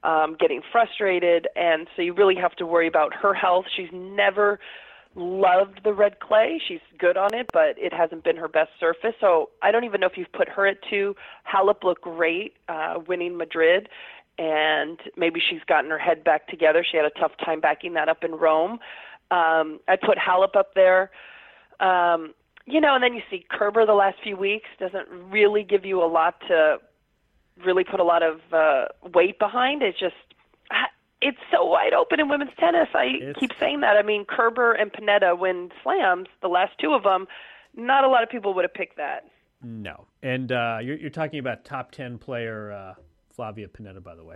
um, 0.04 0.36
getting 0.40 0.62
frustrated, 0.72 1.48
and 1.56 1.88
so 1.96 2.02
you 2.02 2.14
really 2.14 2.36
have 2.36 2.54
to 2.58 2.66
worry 2.66 2.88
about 2.88 3.14
her 3.16 3.34
health. 3.34 3.66
She's 3.76 3.90
never 3.94 4.60
loved 5.16 5.82
the 5.84 5.94
red 5.94 6.20
clay. 6.20 6.60
She's 6.68 6.80
good 6.98 7.18
on 7.18 7.34
it, 7.34 7.48
but 7.54 7.78
it 7.78 7.94
hasn't 7.94 8.24
been 8.24 8.36
her 8.36 8.48
best 8.48 8.72
surface. 8.80 9.14
So 9.22 9.50
I 9.62 9.72
don't 9.72 9.84
even 9.84 10.02
know 10.02 10.08
if 10.08 10.18
you've 10.18 10.32
put 10.32 10.50
her 10.50 10.68
at 10.68 10.78
two. 10.90 11.16
Halep 11.52 11.84
looked 11.84 12.02
great, 12.02 12.56
uh, 12.68 12.96
winning 13.08 13.38
Madrid, 13.38 13.90
and 14.38 15.00
maybe 15.16 15.40
she's 15.40 15.64
gotten 15.68 15.90
her 15.90 16.00
head 16.00 16.24
back 16.24 16.48
together. 16.48 16.86
She 16.90 16.98
had 16.98 17.06
a 17.06 17.20
tough 17.20 17.32
time 17.44 17.62
backing 17.62 17.94
that 17.94 18.10
up 18.10 18.24
in 18.24 18.32
Rome. 18.32 18.80
Um, 19.32 19.80
I'd 19.88 20.02
put 20.02 20.18
Halep 20.18 20.56
up 20.56 20.74
there. 20.76 21.12
Um, 21.80 22.34
you 22.66 22.80
know, 22.82 22.96
and 22.96 23.04
then 23.04 23.14
you 23.14 23.22
see 23.30 23.46
Kerber 23.50 23.86
the 23.86 23.94
last 23.94 24.18
few 24.24 24.38
weeks 24.38 24.70
doesn't 24.80 25.08
really 25.30 25.64
give 25.64 25.86
you 25.86 26.04
a 26.04 26.08
lot 26.08 26.36
to 26.48 26.78
really 27.64 27.84
put 27.84 28.00
a 28.00 28.04
lot 28.04 28.24
of 28.24 28.40
uh, 28.52 28.86
weight 29.14 29.38
behind. 29.40 29.82
It's 29.82 30.00
just 30.00 30.16
it's 31.22 31.38
so 31.52 31.64
wide 31.66 31.94
open 31.94 32.20
in 32.20 32.28
women's 32.30 32.52
tennis. 32.60 32.90
I 32.94 33.06
It's- 33.06 33.36
keep 33.40 33.52
saying 33.60 33.80
that. 33.82 33.96
I 33.98 34.02
mean, 34.02 34.26
Kerber 34.26 34.74
and 34.74 34.92
Pennetta 34.92 35.38
win 35.38 35.72
slams, 35.82 36.28
the 36.42 36.50
last 36.50 36.74
two 36.80 36.94
of 36.94 37.04
them. 37.04 37.28
Not 37.76 38.04
a 38.04 38.08
lot 38.08 38.24
of 38.24 38.30
people 38.30 38.54
would 38.54 38.64
have 38.66 38.74
picked 38.74 38.98
that. 38.98 39.26
No, 39.62 40.08
and 40.22 40.52
uh, 40.52 40.80
you're 40.82 40.98
you're 40.98 41.10
talking 41.10 41.40
about 41.40 41.64
top 41.64 41.92
ten 41.92 42.18
player 42.18 42.72
uh, 42.72 42.94
Flavia 43.34 43.68
Pennetta, 43.70 44.04
by 44.04 44.16
the 44.16 44.24
way. 44.24 44.36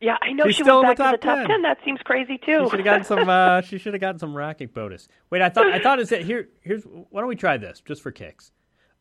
Yeah, 0.00 0.16
I 0.22 0.32
know 0.32 0.44
She's 0.46 0.56
she 0.56 0.62
still 0.62 0.80
in 0.80 0.86
back 0.86 0.96
the 0.96 1.04
in 1.04 1.10
the 1.12 1.16
top 1.18 1.36
top 1.36 1.38
10. 1.40 1.48
ten. 1.48 1.62
That 1.62 1.78
seems 1.84 2.00
crazy 2.04 2.38
She 2.44 2.52
too. 2.52 2.68
should 2.70 2.78
have 2.78 2.84
gotten 2.84 3.04
some. 3.04 3.28
Uh, 3.28 3.60
she 3.62 3.76
should 3.78 3.92
have 3.92 4.00
gotten 4.00 4.18
some 4.18 4.34
racking 4.34 4.68
bonus. 4.68 5.08
Wait, 5.28 5.42
I 5.42 5.50
thought 5.50 5.66
I 5.66 5.78
thought 5.78 5.98
it 6.00 6.22
here? 6.24 6.48
Here's 6.62 6.84
why 6.84 7.20
don't 7.20 7.28
we 7.28 7.36
try 7.36 7.56
this 7.58 7.80
just 7.80 8.02
for 8.02 8.10
kicks? 8.10 8.52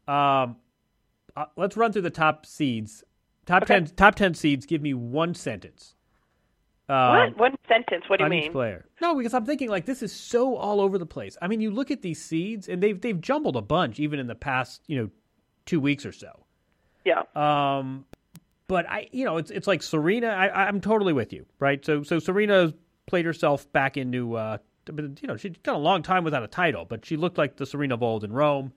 Um, 0.07 0.57
uh, 1.37 1.45
let's 1.55 1.77
run 1.77 1.93
through 1.93 2.01
the 2.01 2.09
top 2.09 2.45
seeds. 2.45 3.03
Top 3.45 3.63
Okay. 3.63 3.75
ten. 3.75 3.85
Top 3.87 4.15
ten 4.15 4.33
seeds. 4.33 4.65
Give 4.65 4.81
me 4.81 4.93
one 4.93 5.33
sentence. 5.33 5.95
Um, 6.89 7.09
what? 7.09 7.37
One 7.37 7.55
sentence. 7.67 8.03
What 8.07 8.17
do 8.17 8.25
you 8.25 8.29
mean? 8.29 8.51
player. 8.51 8.85
No, 8.99 9.15
because 9.15 9.33
I'm 9.33 9.45
thinking 9.45 9.69
like 9.69 9.85
this 9.85 10.01
is 10.03 10.11
so 10.11 10.55
all 10.57 10.81
over 10.81 10.97
the 10.97 11.05
place. 11.05 11.37
I 11.41 11.47
mean, 11.47 11.61
you 11.61 11.71
look 11.71 11.91
at 11.91 12.01
these 12.01 12.21
seeds 12.21 12.67
and 12.67 12.83
they've 12.83 12.99
they've 12.99 13.19
jumbled 13.21 13.55
a 13.55 13.61
bunch 13.61 13.99
even 13.99 14.19
in 14.19 14.27
the 14.27 14.35
past 14.35 14.81
you 14.87 14.97
know 14.97 15.09
two 15.65 15.79
weeks 15.79 16.05
or 16.05 16.11
so. 16.11 16.45
Yeah. 17.05 17.21
Um, 17.35 18.05
but 18.69 18.89
I, 18.89 19.09
you 19.11 19.25
know, 19.25 19.35
it's 19.35 19.51
it's 19.51 19.67
like 19.67 19.83
Serena. 19.83 20.27
I, 20.27 20.67
I'm 20.67 20.79
totally 20.79 21.11
with 21.11 21.33
you, 21.33 21.45
right? 21.59 21.83
So 21.83 22.03
so 22.03 22.19
Serena 22.19 22.73
played 23.07 23.25
herself 23.25 23.69
back 23.73 23.97
into, 23.97 24.35
uh, 24.35 24.59
you 24.88 25.27
know, 25.27 25.35
she'd 25.35 25.61
done 25.63 25.75
a 25.75 25.79
long 25.79 26.03
time 26.03 26.23
without 26.23 26.43
a 26.43 26.47
title, 26.47 26.85
but 26.85 27.03
she 27.03 27.17
looked 27.17 27.38
like 27.38 27.57
the 27.57 27.65
Serena 27.65 27.95
of 27.95 28.03
old 28.03 28.23
in 28.23 28.31
Rome. 28.31 28.71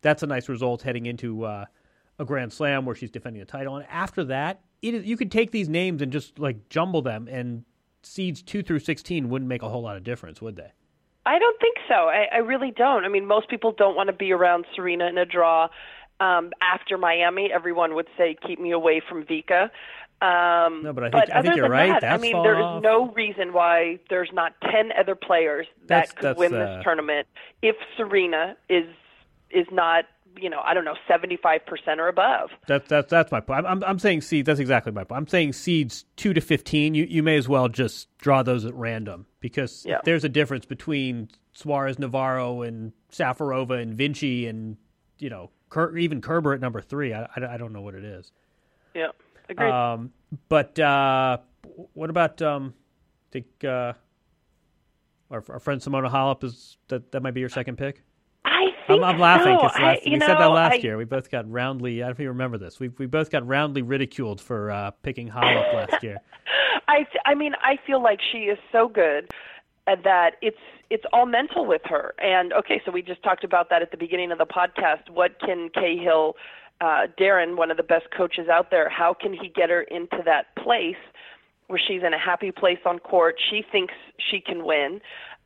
That's 0.00 0.22
a 0.22 0.26
nice 0.26 0.48
result 0.48 0.82
heading 0.82 1.06
into 1.06 1.44
uh, 1.44 1.66
a 2.18 2.24
Grand 2.24 2.52
Slam 2.52 2.86
where 2.86 2.96
she's 2.96 3.10
defending 3.10 3.42
a 3.42 3.44
title. 3.44 3.76
And 3.76 3.86
after 3.88 4.24
that, 4.24 4.62
it 4.82 4.94
is, 4.94 5.04
you 5.04 5.16
could 5.16 5.30
take 5.30 5.50
these 5.50 5.68
names 5.68 6.02
and 6.02 6.10
just 6.10 6.38
like 6.38 6.68
jumble 6.68 7.02
them, 7.02 7.28
and 7.28 7.64
seeds 8.02 8.42
two 8.42 8.62
through 8.62 8.80
sixteen 8.80 9.28
wouldn't 9.28 9.48
make 9.48 9.62
a 9.62 9.68
whole 9.68 9.82
lot 9.82 9.96
of 9.96 10.02
difference, 10.02 10.40
would 10.42 10.56
they? 10.56 10.72
I 11.26 11.38
don't 11.38 11.58
think 11.58 11.76
so. 11.88 11.94
I, 11.94 12.26
I 12.32 12.38
really 12.38 12.70
don't. 12.70 13.04
I 13.04 13.08
mean, 13.08 13.26
most 13.26 13.48
people 13.48 13.72
don't 13.72 13.96
want 13.96 14.08
to 14.08 14.12
be 14.12 14.32
around 14.32 14.66
Serena 14.74 15.06
in 15.06 15.16
a 15.16 15.24
draw. 15.24 15.68
Um, 16.24 16.50
after 16.60 16.96
Miami, 16.96 17.50
everyone 17.52 17.94
would 17.94 18.08
say, 18.16 18.36
"Keep 18.46 18.60
me 18.60 18.70
away 18.70 19.00
from 19.06 19.24
Vika." 19.24 19.70
Um, 20.22 20.82
no, 20.82 20.92
but 20.92 21.04
I 21.04 21.10
think, 21.10 21.26
but 21.26 21.36
I 21.36 21.42
think 21.42 21.56
you're 21.56 21.68
right. 21.68 22.00
That, 22.00 22.12
I 22.12 22.16
mean, 22.16 22.40
there's 22.42 22.62
off. 22.62 22.82
no 22.82 23.10
reason 23.10 23.52
why 23.52 23.98
there's 24.08 24.30
not 24.32 24.54
ten 24.62 24.90
other 24.98 25.14
players 25.14 25.66
that's, 25.86 26.12
that 26.14 26.20
could 26.20 26.36
win 26.36 26.54
uh, 26.54 26.58
this 26.58 26.84
tournament 26.84 27.26
if 27.62 27.76
Serena 27.96 28.56
is 28.68 28.86
is 29.50 29.66
not 29.70 30.04
you 30.40 30.50
know, 30.50 30.60
I 30.64 30.74
don't 30.74 30.84
know, 30.84 30.96
seventy 31.06 31.36
five 31.36 31.64
percent 31.66 32.00
or 32.00 32.08
above. 32.08 32.50
That's 32.66 32.88
that's 32.88 33.10
that's 33.10 33.30
my 33.30 33.40
point. 33.40 33.66
I'm 33.66 33.82
I'm 33.84 33.98
saying 33.98 34.22
seeds. 34.22 34.46
That's 34.46 34.60
exactly 34.60 34.92
my 34.92 35.04
point. 35.04 35.18
I'm 35.18 35.28
saying 35.28 35.52
seeds 35.52 36.04
two 36.16 36.32
to 36.32 36.40
fifteen. 36.40 36.94
You 36.94 37.04
you 37.04 37.22
may 37.22 37.36
as 37.36 37.48
well 37.48 37.68
just 37.68 38.08
draw 38.18 38.42
those 38.42 38.64
at 38.64 38.74
random 38.74 39.26
because 39.40 39.84
yeah. 39.86 39.98
there's 40.04 40.24
a 40.24 40.28
difference 40.28 40.64
between 40.64 41.28
Suarez, 41.52 41.98
Navarro, 41.98 42.62
and 42.62 42.92
Safarova 43.12 43.80
and 43.80 43.94
Vinci, 43.94 44.46
and 44.46 44.76
you 45.18 45.30
know, 45.30 45.50
Ker, 45.74 45.96
even 45.96 46.20
Kerber 46.20 46.54
at 46.54 46.60
number 46.60 46.80
three. 46.80 47.12
I, 47.12 47.24
I, 47.36 47.54
I 47.54 47.56
don't 47.56 47.72
know 47.72 47.80
what 47.80 47.96
it 47.96 48.04
is. 48.04 48.30
Yeah, 48.94 49.08
agreed. 49.48 49.70
Um, 49.70 50.12
but 50.48 50.78
uh, 50.78 51.38
what 51.94 52.10
about 52.10 52.40
um, 52.42 52.74
think 53.32 53.46
uh, 53.64 53.94
our, 55.32 55.42
our 55.48 55.58
friend 55.58 55.80
Simona 55.80 56.08
Halep 56.08 56.44
is 56.44 56.76
that 56.86 57.10
that 57.10 57.22
might 57.24 57.34
be 57.34 57.40
your 57.40 57.48
second 57.48 57.76
pick. 57.76 58.02
I 58.44 58.66
think 58.86 59.02
I'm, 59.02 59.14
I'm 59.14 59.18
laughing 59.18 59.56
because 59.56 59.74
so. 59.74 60.10
we 60.10 60.16
know, 60.16 60.26
said 60.26 60.38
that 60.38 60.46
last 60.46 60.74
I, 60.74 60.76
year. 60.76 60.96
We 60.96 61.06
both 61.06 61.28
got 61.28 61.50
roundly. 61.50 62.02
I 62.02 62.06
don't 62.06 62.10
know 62.10 62.12
if 62.12 62.20
you 62.20 62.28
remember 62.28 62.56
this. 62.56 62.78
We 62.78 62.88
we 62.90 63.06
both 63.06 63.30
got 63.30 63.44
roundly 63.44 63.82
ridiculed 63.82 64.40
for 64.40 64.70
uh, 64.70 64.92
picking 65.02 65.28
Halep 65.28 65.74
last 65.74 66.02
year. 66.04 66.18
I 66.86 67.04
I 67.26 67.34
mean 67.34 67.52
I 67.62 67.80
feel 67.84 68.00
like 68.00 68.20
she 68.30 68.44
is 68.44 68.58
so 68.70 68.86
good 68.86 69.28
that 69.86 70.32
it's 70.40 70.56
it's 70.90 71.04
all 71.12 71.26
mental 71.26 71.66
with 71.66 71.82
her. 71.84 72.14
And 72.18 72.52
okay, 72.52 72.80
so 72.84 72.92
we 72.92 73.02
just 73.02 73.22
talked 73.22 73.44
about 73.44 73.70
that 73.70 73.82
at 73.82 73.90
the 73.90 73.96
beginning 73.96 74.32
of 74.32 74.38
the 74.38 74.46
podcast. 74.46 75.10
What 75.10 75.38
can 75.40 75.70
Cahill, 75.74 76.34
uh, 76.80 77.06
Darren, 77.18 77.56
one 77.56 77.70
of 77.70 77.76
the 77.76 77.82
best 77.82 78.06
coaches 78.16 78.48
out 78.48 78.70
there, 78.70 78.88
how 78.88 79.14
can 79.14 79.32
he 79.32 79.48
get 79.48 79.70
her 79.70 79.82
into 79.82 80.22
that 80.24 80.54
place 80.56 80.96
where 81.66 81.80
she's 81.86 82.02
in 82.02 82.12
a 82.14 82.18
happy 82.18 82.50
place 82.50 82.78
on 82.86 82.98
court? 82.98 83.36
She 83.50 83.62
thinks 83.70 83.94
she 84.30 84.40
can 84.40 84.64
win. 84.64 85.00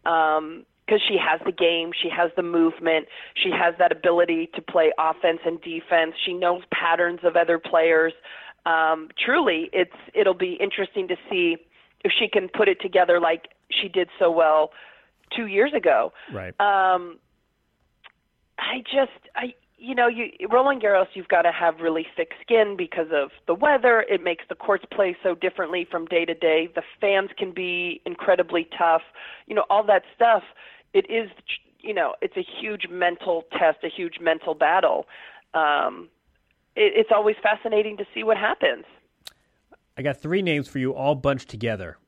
Um, 0.07 0.65
because 0.87 1.03
she 1.07 1.19
has 1.19 1.39
the 1.45 1.53
game, 1.53 1.91
she 1.93 2.09
has 2.09 2.31
the 2.35 2.43
movement, 2.43 3.09
she 3.35 3.51
has 3.51 3.75
that 3.79 3.93
ability 3.93 4.49
to 4.55 4.63
play 4.63 4.91
offense 4.99 5.41
and 5.45 5.61
defense. 5.61 6.15
She 6.25 6.33
knows 6.33 6.63
patterns 6.73 7.21
of 7.25 7.37
other 7.37 7.59
players. 7.59 8.15
Um, 8.65 9.09
truly, 9.23 9.69
it's 9.75 9.93
it'll 10.15 10.33
be 10.33 10.55
interesting 10.55 11.07
to 11.09 11.17
see 11.29 11.59
if 12.05 12.13
she 12.19 12.27
can 12.27 12.49
put 12.49 12.69
it 12.69 12.81
together 12.81 13.21
like 13.21 13.49
she 13.71 13.89
did 13.89 14.09
so 14.19 14.31
well 14.31 14.71
two 15.37 15.47
years 15.47 15.73
ago. 15.75 16.13
Right. 16.33 16.55
Um, 16.61 17.19
I 18.59 18.79
just 18.85 19.13
I 19.37 19.55
you 19.79 19.95
know, 19.95 20.09
you 20.09 20.31
Roland 20.51 20.83
Garros, 20.83 21.07
you've 21.15 21.29
got 21.29 21.43
to 21.43 21.53
have 21.53 21.79
really 21.81 22.07
thick 22.17 22.33
skin 22.43 22.75
because 22.77 23.07
of 23.13 23.31
the 23.47 23.55
weather. 23.55 24.05
It 24.09 24.23
makes 24.23 24.45
the 24.49 24.57
courts 24.57 24.85
play 24.93 25.17
so 25.23 25.37
differently 25.37 25.87
from 25.89 26.07
day 26.07 26.25
to 26.25 26.35
day. 26.35 26.69
The 26.75 26.83
fans 27.01 27.31
can 27.39 27.53
be 27.53 28.03
incredibly 28.05 28.69
tough. 28.77 29.03
You 29.47 29.55
know, 29.55 29.65
all 29.71 29.85
that 29.85 30.03
stuff. 30.15 30.43
It 30.95 31.09
is, 31.09 31.31
you 31.81 31.95
know, 31.95 32.15
it's 32.21 32.37
a 32.37 32.45
huge 32.61 32.89
mental 32.91 33.45
test, 33.53 33.79
a 33.85 33.89
huge 33.89 34.19
mental 34.21 34.55
battle. 34.55 35.07
Um, 35.55 36.09
it, 36.75 36.93
it's 36.97 37.11
always 37.15 37.37
fascinating 37.41 37.97
to 37.99 38.05
see 38.13 38.25
what 38.25 38.37
happens. 38.37 38.85
I 39.97 40.03
got 40.03 40.21
three 40.21 40.43
names 40.43 40.67
for 40.67 40.79
you, 40.79 40.93
all 40.93 41.15
bunched 41.15 41.49
together. 41.49 41.99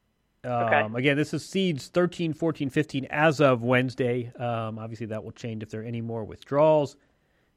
Um, 0.43 0.53
okay. 0.53 0.99
Again, 0.99 1.17
this 1.17 1.35
is 1.35 1.45
seeds 1.45 1.89
13, 1.89 2.33
14, 2.33 2.71
15 2.71 3.07
as 3.11 3.41
of 3.41 3.63
Wednesday. 3.63 4.33
Um, 4.39 4.79
obviously, 4.79 5.07
that 5.07 5.23
will 5.23 5.33
change 5.33 5.63
if 5.63 5.71
there 5.71 5.83
are 5.83 5.85
any 5.85 6.01
more 6.01 6.25
withdrawals. 6.25 6.97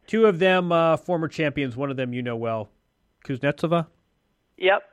Two 0.05 0.25
of 0.25 0.39
them 0.39 0.71
uh, 0.71 0.97
former 0.97 1.27
champions. 1.27 1.77
One 1.77 1.89
of 1.89 1.97
them 1.97 2.13
you 2.13 2.21
know 2.21 2.35
well, 2.35 2.69
Kuznetsova. 3.25 3.87
Yep. 4.57 4.83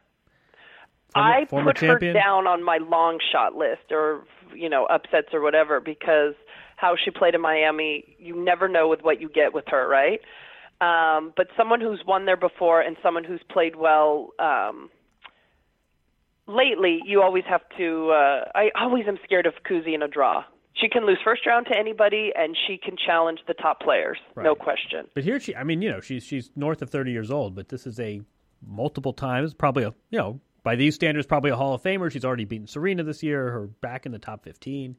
Former, 1.13 1.29
I 1.29 1.45
former 1.47 1.73
put 1.73 1.81
champion. 1.81 2.15
her 2.15 2.21
down 2.21 2.47
on 2.47 2.63
my 2.63 2.79
long 2.79 3.19
shot 3.33 3.57
list, 3.57 3.91
or 3.91 4.25
you 4.55 4.69
know, 4.69 4.87
upsets 4.87 5.29
or 5.33 5.41
whatever, 5.41 5.81
because 5.81 6.35
how 6.77 6.95
she 7.03 7.11
played 7.11 7.35
in 7.35 7.41
Miami, 7.41 8.17
you 8.19 8.37
never 8.43 8.69
know 8.69 8.89
with 8.89 9.03
what 9.03 9.21
you 9.21 9.29
get 9.29 9.53
with 9.53 9.65
her, 9.69 9.89
right? 9.89 10.21
Um, 10.81 11.33
but 11.37 11.49
someone 11.57 11.81
who's 11.81 12.01
won 12.07 12.25
there 12.25 12.37
before 12.37 12.81
and 12.81 12.97
someone 13.03 13.25
who's 13.25 13.43
played 13.51 13.77
well 13.77 14.31
um, 14.39 14.89
lately, 16.51 17.01
you 17.05 17.23
always 17.23 17.45
have 17.49 17.63
to. 17.79 18.11
Uh, 18.11 18.45
I 18.55 18.71
always 18.79 19.05
am 19.09 19.19
scared 19.25 19.47
of 19.47 19.55
Kuzi 19.69 19.95
in 19.95 20.03
a 20.03 20.09
draw. 20.09 20.45
She 20.75 20.89
can 20.89 21.05
lose 21.07 21.19
first 21.25 21.47
round 21.47 21.67
to 21.67 21.77
anybody, 21.77 22.31
and 22.37 22.57
she 22.67 22.79
can 22.79 22.97
challenge 22.97 23.41
the 23.47 23.55
top 23.55 23.81
players, 23.81 24.19
Right. 24.35 24.45
no 24.45 24.55
question. 24.55 25.07
But 25.15 25.25
here 25.25 25.39
she, 25.41 25.55
I 25.55 25.65
mean, 25.65 25.83
you 25.83 25.91
know, 25.91 26.01
she's 26.01 26.23
she's 26.25 26.51
north 26.57 26.81
of 26.81 26.91
30 26.91 27.11
years 27.11 27.31
old, 27.31 27.55
but 27.55 27.69
this 27.69 27.87
is 27.87 27.99
a 28.01 28.21
multiple 28.67 29.13
times, 29.13 29.53
probably 29.53 29.83
a, 29.85 29.95
you 30.11 30.19
know, 30.19 30.41
by 30.63 30.77
these 30.77 30.95
standards, 30.95 31.27
probably 31.27 31.51
a 31.51 31.57
Hall 31.57 31.75
of 31.75 31.83
Famer. 31.83 32.11
She's 32.11 32.25
already 32.25 32.45
beaten 32.45 32.67
Serena 32.67 33.03
this 33.03 33.23
year, 33.23 33.51
her 33.51 33.67
back 33.67 34.07
in 34.07 34.13
the 34.13 34.19
top 34.19 34.45
15. 34.45 34.97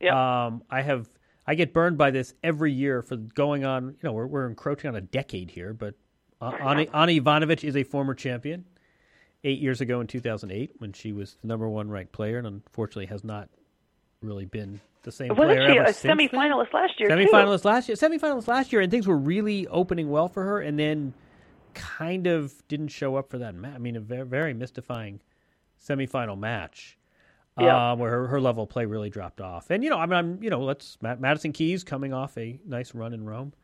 Yeah. 0.00 0.46
Um, 0.46 0.62
I 0.70 0.82
have, 0.82 1.08
I 1.46 1.54
get 1.54 1.72
burned 1.72 1.96
by 1.98 2.10
this 2.10 2.34
every 2.42 2.72
year 2.72 3.00
for 3.02 3.16
going 3.16 3.64
on, 3.64 3.88
you 3.88 3.94
know, 4.02 4.12
we're, 4.12 4.26
we're 4.26 4.46
encroaching 4.48 4.88
on 4.88 4.96
a 4.96 5.00
decade 5.00 5.50
here, 5.50 5.72
but 5.72 5.94
uh, 6.40 6.52
Ani, 6.60 6.88
Ani 6.92 7.20
Ivanovic 7.20 7.62
is 7.64 7.76
a 7.76 7.82
former 7.84 8.14
champion 8.14 8.64
eight 9.44 9.60
years 9.60 9.80
ago 9.80 10.00
in 10.00 10.06
2008 10.06 10.72
when 10.78 10.92
she 10.92 11.12
was 11.12 11.36
the 11.40 11.46
number 11.48 11.68
one 11.68 11.88
ranked 11.88 12.12
player 12.12 12.38
and 12.38 12.46
unfortunately 12.46 13.06
has 13.06 13.22
not 13.22 13.48
really 14.22 14.44
been 14.44 14.80
the 15.02 15.12
same 15.12 15.28
Wasn't 15.28 15.46
player 15.46 15.70
she 15.70 15.78
ever 15.78 15.88
a 15.88 15.92
since 15.92 16.02
then 16.02 16.18
semifinalist 16.18 16.72
last 16.74 16.98
year? 16.98 17.08
too? 17.08 17.14
semifinalist 17.14 17.64
last 17.64 17.88
year. 17.88 17.96
Semifinalist 17.96 18.48
last 18.48 18.72
year, 18.72 18.82
and 18.82 18.90
things 18.90 19.06
were 19.06 19.16
really 19.16 19.66
opening 19.68 20.10
well 20.10 20.28
for 20.28 20.42
her, 20.42 20.60
and 20.60 20.78
then 20.78 21.14
kind 21.74 22.26
of 22.26 22.52
didn't 22.68 22.88
show 22.88 23.16
up 23.16 23.30
for 23.30 23.38
that 23.38 23.54
match. 23.54 23.74
I 23.74 23.78
mean, 23.78 23.96
a 23.96 24.00
very, 24.00 24.26
very 24.26 24.52
mystifying 24.52 25.20
semifinal 25.82 26.38
match. 26.38 26.98
Yeah. 27.58 27.92
Um, 27.92 27.98
where 27.98 28.10
her, 28.10 28.26
her 28.26 28.40
level 28.40 28.64
of 28.64 28.68
play 28.68 28.84
really 28.84 29.08
dropped 29.08 29.40
off, 29.40 29.70
and 29.70 29.82
you 29.82 29.88
know, 29.88 29.96
I 29.96 30.04
mean, 30.04 30.18
I'm, 30.18 30.42
you 30.42 30.50
know, 30.50 30.60
let's 30.60 30.98
Madison 31.00 31.52
Keys 31.52 31.84
coming 31.84 32.12
off 32.12 32.36
a 32.36 32.60
nice 32.66 32.94
run 32.94 33.14
in 33.14 33.24
Rome. 33.24 33.54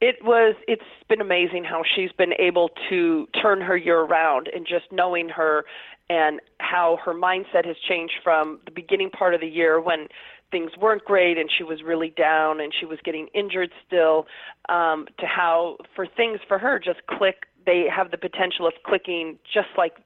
It 0.00 0.16
was. 0.24 0.54
It's 0.66 0.82
been 1.08 1.20
amazing 1.20 1.64
how 1.64 1.82
she's 1.94 2.12
been 2.12 2.32
able 2.38 2.70
to 2.88 3.28
turn 3.40 3.60
her 3.60 3.76
year 3.76 4.00
around, 4.00 4.48
and 4.54 4.66
just 4.66 4.90
knowing 4.90 5.28
her, 5.28 5.64
and 6.08 6.40
how 6.58 6.98
her 7.04 7.12
mindset 7.12 7.66
has 7.66 7.76
changed 7.86 8.14
from 8.24 8.60
the 8.64 8.70
beginning 8.70 9.10
part 9.10 9.34
of 9.34 9.40
the 9.40 9.46
year 9.46 9.80
when 9.80 10.08
things 10.50 10.72
weren't 10.80 11.04
great 11.04 11.38
and 11.38 11.48
she 11.56 11.62
was 11.62 11.82
really 11.84 12.12
down 12.16 12.60
and 12.60 12.72
she 12.78 12.84
was 12.84 12.98
getting 13.04 13.28
injured 13.34 13.70
still, 13.86 14.26
um, 14.68 15.06
to 15.18 15.26
how 15.26 15.76
for 15.94 16.06
things 16.06 16.40
for 16.48 16.58
her 16.58 16.78
just 16.78 17.06
click. 17.06 17.46
They 17.66 17.84
have 17.94 18.10
the 18.10 18.18
potential 18.18 18.66
of 18.66 18.72
clicking 18.84 19.38
just 19.52 19.68
like 19.76 19.98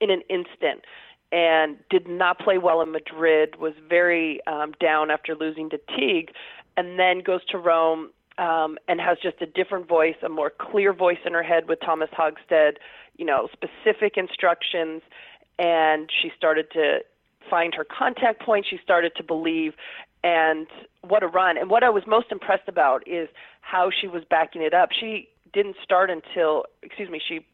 in 0.00 0.10
an 0.10 0.22
instant. 0.28 0.84
And 1.32 1.76
did 1.90 2.08
not 2.08 2.38
play 2.38 2.58
well 2.58 2.80
in 2.80 2.92
Madrid. 2.92 3.56
Was 3.58 3.72
very 3.88 4.40
um, 4.46 4.72
down 4.80 5.10
after 5.10 5.34
losing 5.34 5.68
to 5.70 5.78
Teague, 5.96 6.30
and 6.76 6.96
then 6.96 7.22
goes 7.24 7.44
to 7.46 7.58
Rome 7.58 8.10
um, 8.38 8.78
and 8.88 9.00
has 9.00 9.18
just 9.22 9.40
a 9.40 9.46
different 9.46 9.88
voice, 9.88 10.16
a 10.24 10.28
more 10.28 10.50
clear 10.50 10.92
voice 10.92 11.18
in 11.24 11.32
her 11.32 11.42
head 11.42 11.68
with 11.68 11.78
Thomas 11.84 12.10
Hogstedt, 12.10 12.74
you 13.16 13.24
know, 13.24 13.48
specific 13.52 14.16
instructions, 14.16 15.02
and 15.58 16.10
she 16.20 16.30
started 16.36 16.66
to 16.72 16.98
find 17.48 17.74
her 17.74 17.84
contact 17.84 18.42
point. 18.42 18.66
She 18.68 18.78
started 18.82 19.12
to 19.16 19.22
believe, 19.22 19.74
and 20.24 20.66
what 21.02 21.22
a 21.22 21.28
run! 21.28 21.56
And 21.56 21.70
what 21.70 21.84
I 21.84 21.90
was 21.90 22.04
most 22.06 22.32
impressed 22.32 22.68
about 22.68 23.06
is 23.06 23.28
how 23.60 23.90
she 23.90 24.08
was 24.08 24.24
backing 24.28 24.62
it 24.62 24.74
up. 24.74 24.90
She 24.98 25.28
didn't 25.52 25.76
start 25.82 26.10
until, 26.10 26.64
excuse 26.82 27.08
me, 27.08 27.20
she 27.26 27.46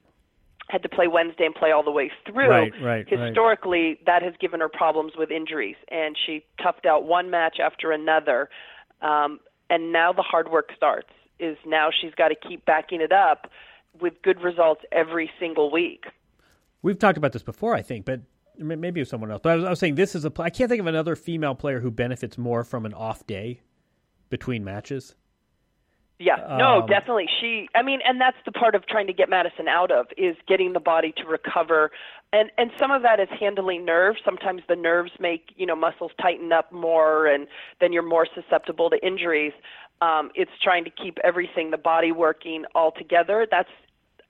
had 0.71 0.83
to 0.83 0.89
play 0.89 1.09
Wednesday 1.09 1.45
and 1.45 1.55
play 1.55 1.73
all 1.73 1.83
the 1.83 1.91
way 1.91 2.11
through. 2.25 2.49
Right, 2.49 2.73
right, 2.81 3.07
right. 3.07 3.09
Historically, 3.09 3.99
that 4.07 4.23
has 4.23 4.35
given 4.41 4.61
her 4.61 4.69
problems 4.69 5.13
with 5.19 5.31
injuries, 5.31 5.77
and 5.91 6.17
she 6.27 6.45
toughed 6.59 6.87
out 6.87 7.05
one 7.05 7.29
match 7.29 7.59
after 7.63 7.93
another. 7.93 8.49
Um, 9.03 9.41
and 9.71 9.93
now 9.93 10.13
the 10.13 10.23
hard 10.23 10.51
work 10.51 10.71
starts. 10.77 11.09
Is 11.39 11.57
now 11.67 11.89
she's 11.91 12.15
got 12.15 12.29
to 12.29 12.35
keep 12.35 12.67
backing 12.67 13.01
it 13.01 13.13
up 13.13 13.51
with 13.99 14.13
good 14.23 14.43
results 14.43 14.83
every 14.93 15.31
single 15.41 15.71
week. 15.71 16.05
We've 16.83 16.99
talked 16.99 17.17
about 17.17 17.33
this 17.33 17.43
before, 17.43 17.75
I 17.75 17.81
think, 17.81 18.05
but 18.05 18.21
maybe 18.59 19.01
it 19.01 19.03
was 19.03 19.09
someone 19.09 19.31
else. 19.31 19.41
But 19.43 19.53
I 19.53 19.57
was, 19.57 19.65
I 19.65 19.71
was 19.71 19.79
saying 19.79 19.95
this 19.95 20.15
is 20.15 20.27
a. 20.27 20.33
I 20.39 20.51
can't 20.51 20.69
think 20.69 20.81
of 20.81 20.87
another 20.87 21.17
female 21.17 21.55
player 21.55 21.81
who 21.81 21.91
benefits 21.91 22.37
more 22.37 22.63
from 22.63 22.85
an 22.85 22.93
off 22.93 23.27
day 23.27 23.63
between 24.29 24.65
matches. 24.65 25.15
Yeah, 26.19 26.37
no, 26.59 26.83
Um, 26.83 26.87
definitely. 26.87 27.27
She, 27.41 27.71
I 27.75 27.81
mean, 27.83 28.01
and 28.07 28.21
that's 28.21 28.37
the 28.45 28.53
part 28.53 28.75
of 28.75 28.87
trying 28.87 29.07
to 29.07 29.15
get 29.15 29.31
Madison 29.31 29.67
out 29.69 29.91
of 29.91 30.07
is 30.19 30.37
getting 30.47 30.75
the 30.75 30.81
body 30.81 31.15
to 31.17 31.25
recover, 31.25 31.91
and 32.33 32.51
and 32.59 32.71
some 32.79 32.91
of 32.91 33.03
that 33.03 33.21
is 33.21 33.29
handling 33.39 33.85
nerves. 33.85 34.19
Sometimes 34.25 34.63
the 34.69 34.77
nerves 34.77 35.13
make 35.19 35.53
you 35.57 35.67
know 35.67 35.77
muscles 35.77 36.13
tighten 36.21 36.53
up 36.53 36.73
more, 36.73 37.27
and 37.27 37.47
then 37.81 37.93
you're 37.93 38.07
more 38.07 38.27
susceptible 38.35 38.91
to 38.91 39.05
injuries. 39.05 39.53
Um, 40.01 40.31
it's 40.35 40.51
trying 40.63 40.85
to 40.85 40.91
keep 40.91 41.19
everything, 41.23 41.71
the 41.71 41.77
body 41.77 42.13
working 42.13 42.65
all 42.75 42.93
together. 42.93 43.47
That's 43.51 43.69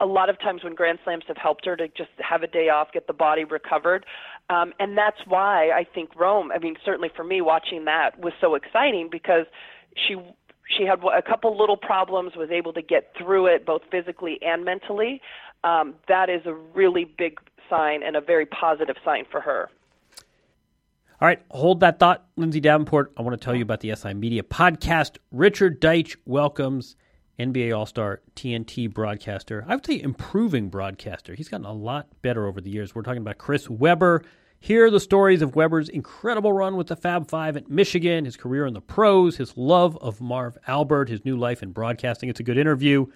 a 0.00 0.07
lot 0.07 0.30
of 0.30 0.40
times 0.40 0.64
when 0.64 0.75
Grand 0.75 0.99
Slams 1.04 1.25
have 1.28 1.37
helped 1.37 1.66
her 1.66 1.76
to 1.76 1.87
just 1.88 2.11
have 2.19 2.42
a 2.42 2.47
day 2.47 2.71
off, 2.71 2.88
get 2.92 3.07
the 3.07 3.12
body 3.12 3.45
recovered. 3.45 4.07
Um, 4.49 4.73
and 4.80 4.97
that's 4.97 5.19
why 5.26 5.71
I 5.71 5.85
think 5.85 6.16
Rome, 6.16 6.50
I 6.52 6.59
mean, 6.59 6.76
certainly 6.85 7.11
for 7.14 7.23
me, 7.23 7.40
watching 7.40 7.85
that 7.85 8.19
was 8.19 8.33
so 8.40 8.54
exciting 8.54 9.09
because 9.12 9.47
she 9.95 10.16
she 10.76 10.85
had 10.85 11.00
a 11.02 11.23
couple 11.23 11.57
little 11.59 11.76
problems, 11.76 12.37
was 12.37 12.50
able 12.50 12.73
to 12.73 12.83
get 12.83 13.12
through 13.19 13.47
it 13.47 13.66
both 13.66 13.83
physically 13.90 14.38
and 14.40 14.64
mentally. 14.64 15.21
Um, 15.64 15.95
that 16.09 16.30
is 16.30 16.42
a 16.47 16.54
really 16.54 17.04
big 17.04 17.38
sign 17.70 18.02
and 18.02 18.16
a 18.16 18.20
very 18.20 18.44
positive 18.44 18.96
sign 19.04 19.24
for 19.30 19.40
her. 19.40 19.70
All 21.20 21.28
right, 21.28 21.42
hold 21.50 21.80
that 21.80 21.98
thought, 21.98 22.26
Lindsay 22.36 22.60
Davenport. 22.60 23.12
I 23.16 23.22
want 23.22 23.38
to 23.38 23.44
tell 23.44 23.54
you 23.54 23.62
about 23.62 23.80
the 23.80 23.94
SI 23.94 24.14
Media 24.14 24.42
podcast. 24.42 25.18
Richard 25.30 25.80
Deitsch 25.80 26.16
welcomes 26.24 26.96
NBA 27.38 27.76
All 27.76 27.86
Star 27.86 28.20
TNT 28.36 28.92
broadcaster. 28.92 29.64
I 29.68 29.74
would 29.74 29.84
say 29.84 30.00
improving 30.00 30.70
broadcaster. 30.70 31.34
He's 31.34 31.48
gotten 31.48 31.66
a 31.66 31.72
lot 31.72 32.08
better 32.22 32.46
over 32.46 32.60
the 32.60 32.70
years. 32.70 32.94
We're 32.94 33.02
talking 33.02 33.20
about 33.20 33.38
Chris 33.38 33.68
Webber. 33.68 34.22
Here 34.60 34.86
are 34.86 34.90
the 34.90 35.00
stories 35.00 35.40
of 35.40 35.56
Webber's 35.56 35.88
incredible 35.88 36.52
run 36.52 36.76
with 36.76 36.88
the 36.88 36.96
Fab 36.96 37.28
Five 37.28 37.56
at 37.56 37.70
Michigan, 37.70 38.26
his 38.26 38.36
career 38.36 38.66
in 38.66 38.74
the 38.74 38.80
pros, 38.80 39.36
his 39.36 39.56
love 39.56 39.96
of 39.98 40.20
Marv 40.20 40.58
Albert, 40.66 41.08
his 41.08 41.24
new 41.24 41.36
life 41.36 41.62
in 41.62 41.72
broadcasting. 41.72 42.28
It's 42.28 42.40
a 42.40 42.44
good 42.44 42.58
interview, 42.58 43.06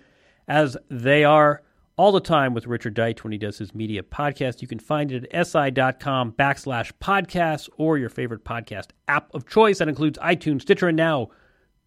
as 0.49 0.77
they 0.91 1.25
are 1.25 1.63
all 1.97 2.13
the 2.13 2.21
time 2.21 2.55
with 2.55 2.67
Richard 2.67 2.95
Deitsch 2.95 3.21
when 3.21 3.33
he 3.33 3.39
does 3.39 3.59
his 3.59 3.75
media 3.75 4.03
podcast. 4.03 4.63
You 4.63 4.69
can 4.69 4.79
find 4.79 5.13
it 5.13 5.27
at 5.33 5.47
si.com 5.47 6.33
backslash 6.33 6.93
podcasts 7.01 7.69
or 7.77 7.99
your 7.99 8.09
favorite 8.09 8.45
podcast 8.45 8.89
app 9.07 9.33
of 9.35 9.47
choice. 9.47 9.79
That 9.79 9.89
includes 9.89 10.19
iTunes, 10.19 10.63
Stitcher, 10.63 10.89
and 10.89 10.97
now 10.97 11.29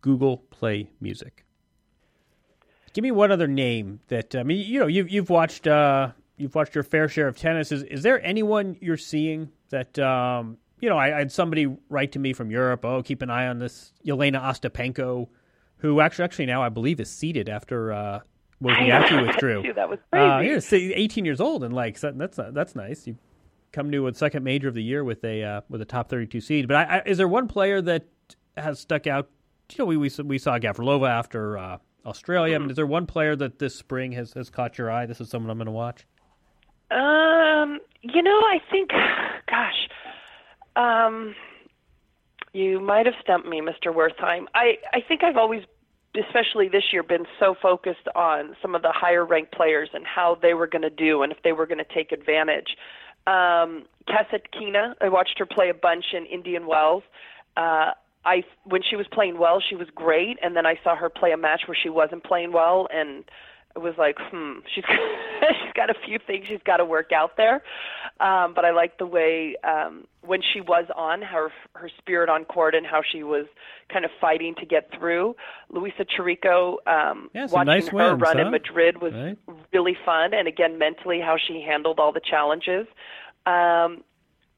Google 0.02 0.38
Play 0.50 0.90
Music. 1.02 1.46
Give 2.94 3.04
me 3.04 3.12
one 3.12 3.32
other 3.32 3.48
name 3.48 4.00
that 4.08 4.36
I 4.36 4.44
mean, 4.44 4.66
you 4.66 4.80
know, 4.80 4.88
you've 4.88 5.10
you've 5.12 5.30
watched 5.30 5.68
uh, 5.68 6.12
you've 6.38 6.56
watched 6.56 6.74
your 6.74 6.84
fair 6.84 7.08
share 7.08 7.28
of 7.28 7.38
tennis. 7.38 7.72
Is 7.72 7.84
is 7.84 8.02
there 8.02 8.24
anyone 8.26 8.78
you're 8.82 8.98
seeing 8.98 9.52
that 9.70 10.00
um, 10.00 10.58
you 10.80 10.90
know? 10.90 10.98
I, 10.98 11.16
I, 11.16 11.20
had 11.20 11.32
somebody 11.32 11.68
write 11.90 12.14
to 12.14 12.20
me 12.20 12.34
from 12.34 12.50
Europe. 12.50 12.86
Oh, 12.86 13.04
keep 13.04 13.22
an 13.22 13.30
eye 13.30 13.48
on 13.48 13.60
this 13.60 13.94
Jelena 14.06 14.42
Ostapenko, 14.42 15.28
who 15.78 16.00
actually 16.00 16.26
actually 16.26 16.46
now 16.48 16.64
I 16.64 16.70
believe 16.70 17.00
is 17.00 17.10
seated 17.10 17.50
after 17.50 17.94
uh, 17.94 18.20
Wozniacki 18.62 19.28
withdrew. 19.28 19.74
that 19.74 19.90
was 19.90 20.00
crazy. 20.12 20.94
Uh, 20.94 20.96
18 20.96 21.26
years 21.26 21.40
old 21.40 21.64
and 21.64 21.74
like 21.74 22.00
that's 22.00 22.40
that's 22.52 22.76
nice. 22.76 23.08
You 23.08 23.18
come 23.72 23.92
to 23.92 24.08
a 24.08 24.14
second 24.14 24.44
major 24.44 24.68
of 24.68 24.74
the 24.74 24.84
year 24.84 25.04
with 25.04 25.24
a 25.24 25.44
uh, 25.44 25.62
with 25.70 25.82
a 25.82 25.86
top 25.86 26.10
32 26.10 26.42
seed. 26.42 26.68
But 26.68 26.78
I, 26.78 26.98
I, 26.98 27.02
is 27.06 27.18
there 27.18 27.28
one 27.28 27.48
player 27.48 27.82
that 27.82 28.06
has 28.56 28.80
stuck 28.80 29.08
out? 29.08 29.30
You 29.72 29.76
know, 29.80 29.86
we 29.86 29.98
we, 29.98 30.10
we 30.24 30.38
saw 30.38 30.58
Gavrilova 30.58 31.10
after 31.10 31.58
uh, 31.58 31.78
Australia. 32.06 32.56
I 32.56 32.60
mean, 32.60 32.70
is 32.70 32.76
there 32.76 32.88
one 32.88 33.06
player 33.06 33.36
that 33.36 33.60
this 33.60 33.76
spring 33.76 34.14
has, 34.14 34.34
has 34.34 34.50
caught 34.50 34.78
your 34.78 34.90
eye? 34.90 35.06
This 35.06 35.20
is 35.22 35.30
someone 35.30 35.52
I'm 35.52 35.58
going 35.58 35.66
to 35.66 35.72
watch. 35.72 36.06
Um, 36.90 37.80
you 38.02 38.24
know, 38.24 38.40
I 38.40 38.60
think, 38.72 38.92
gosh, 39.50 39.90
um, 40.78 41.36
you 42.54 42.80
might 42.80 43.06
have 43.06 43.16
stumped 43.22 43.48
me, 43.48 43.62
Mr. 43.62 43.94
Wertheim. 43.94 44.46
I 44.56 44.78
I 44.94 45.02
think 45.02 45.24
I've 45.24 45.36
always, 45.36 45.64
especially 46.26 46.68
this 46.70 46.84
year, 46.92 47.04
been 47.04 47.26
so 47.40 47.56
focused 47.62 48.08
on 48.16 48.56
some 48.62 48.76
of 48.76 48.82
the 48.82 48.92
higher 48.92 49.26
ranked 49.26 49.52
players 49.52 49.90
and 49.94 50.06
how 50.06 50.38
they 50.42 50.54
were 50.54 50.68
going 50.68 50.82
to 50.82 50.90
do 50.90 51.24
and 51.24 51.32
if 51.32 51.42
they 51.44 51.52
were 51.52 51.66
going 51.66 51.78
to 51.78 51.94
take 51.94 52.12
advantage. 52.12 52.76
Um, 53.26 53.86
Kasatkina, 54.08 54.94
I 55.02 55.10
watched 55.10 55.38
her 55.40 55.46
play 55.46 55.70
a 55.70 55.74
bunch 55.74 56.06
in 56.14 56.26
Indian 56.26 56.66
Wells. 56.66 57.04
Uh, 57.56 57.92
I 58.26 58.44
when 58.66 58.82
she 58.88 58.96
was 58.96 59.06
playing 59.12 59.38
well, 59.38 59.62
she 59.68 59.76
was 59.76 59.88
great, 59.94 60.38
and 60.42 60.56
then 60.56 60.66
I 60.66 60.76
saw 60.84 60.96
her 60.96 61.10
play 61.10 61.32
a 61.32 61.38
match 61.38 61.62
where 61.68 61.78
she 61.82 61.90
wasn't 61.90 62.24
playing 62.24 62.52
well, 62.52 62.88
and 62.94 63.24
it 63.78 63.82
was 63.82 63.94
like, 63.98 64.18
hmm, 64.20 64.60
she's 64.76 64.84
she's 64.84 65.74
got 65.76 65.90
a 65.90 65.94
few 66.06 66.20
things 66.26 66.48
she's 66.50 66.64
got 66.66 66.78
to 66.78 66.86
work 66.86 67.12
out 67.12 67.38
there. 67.38 67.62
Um, 68.20 68.54
but 68.56 68.66
I 68.66 68.72
like 68.72 68.98
the 68.98 69.06
way 69.06 69.56
um, 69.64 70.06
when 70.22 70.42
she 70.42 70.60
was 70.60 70.86
on 70.96 71.22
her 71.22 71.50
her 71.74 71.90
spirit 72.00 72.28
on 72.28 72.44
court 72.46 72.74
and 72.74 72.86
how 72.86 73.02
she 73.10 73.24
was 73.24 73.46
kind 73.94 74.04
of 74.04 74.12
fighting 74.20 74.56
to 74.56 74.66
get 74.66 74.90
through. 74.98 75.36
Louisa 75.70 76.04
Chirico, 76.06 76.78
um, 76.88 77.30
yeah, 77.34 77.46
watching 77.52 77.68
nice 77.68 77.88
her 77.90 78.10
wins, 78.10 78.22
run 78.22 78.38
huh? 78.38 78.46
in 78.46 78.52
Madrid 78.52 79.00
was 79.00 79.14
right. 79.14 79.38
really 79.72 79.96
fun, 80.04 80.34
and 80.34 80.48
again 80.48 80.80
mentally 80.80 81.22
how 81.22 81.38
she 81.38 81.64
handled 81.66 82.00
all 82.00 82.12
the 82.12 82.22
challenges. 82.22 82.88
Um, 83.46 84.04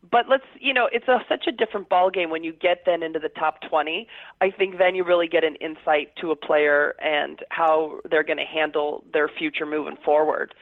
but 0.09 0.29
let's 0.29 0.45
you 0.59 0.73
know 0.73 0.88
it's 0.91 1.07
a, 1.07 1.19
such 1.27 1.45
a 1.47 1.51
different 1.51 1.89
ball 1.89 2.09
game 2.09 2.29
when 2.29 2.43
you 2.43 2.53
get 2.53 2.83
then 2.85 3.03
into 3.03 3.19
the 3.19 3.29
top 3.29 3.59
20 3.69 4.07
i 4.41 4.49
think 4.49 4.77
then 4.77 4.95
you 4.95 5.03
really 5.03 5.27
get 5.27 5.43
an 5.43 5.55
insight 5.55 6.15
to 6.19 6.31
a 6.31 6.35
player 6.35 6.95
and 7.01 7.39
how 7.49 7.99
they're 8.09 8.23
going 8.23 8.38
to 8.38 8.45
handle 8.45 9.03
their 9.13 9.27
future 9.27 9.65
moving 9.65 9.97
forward. 10.03 10.53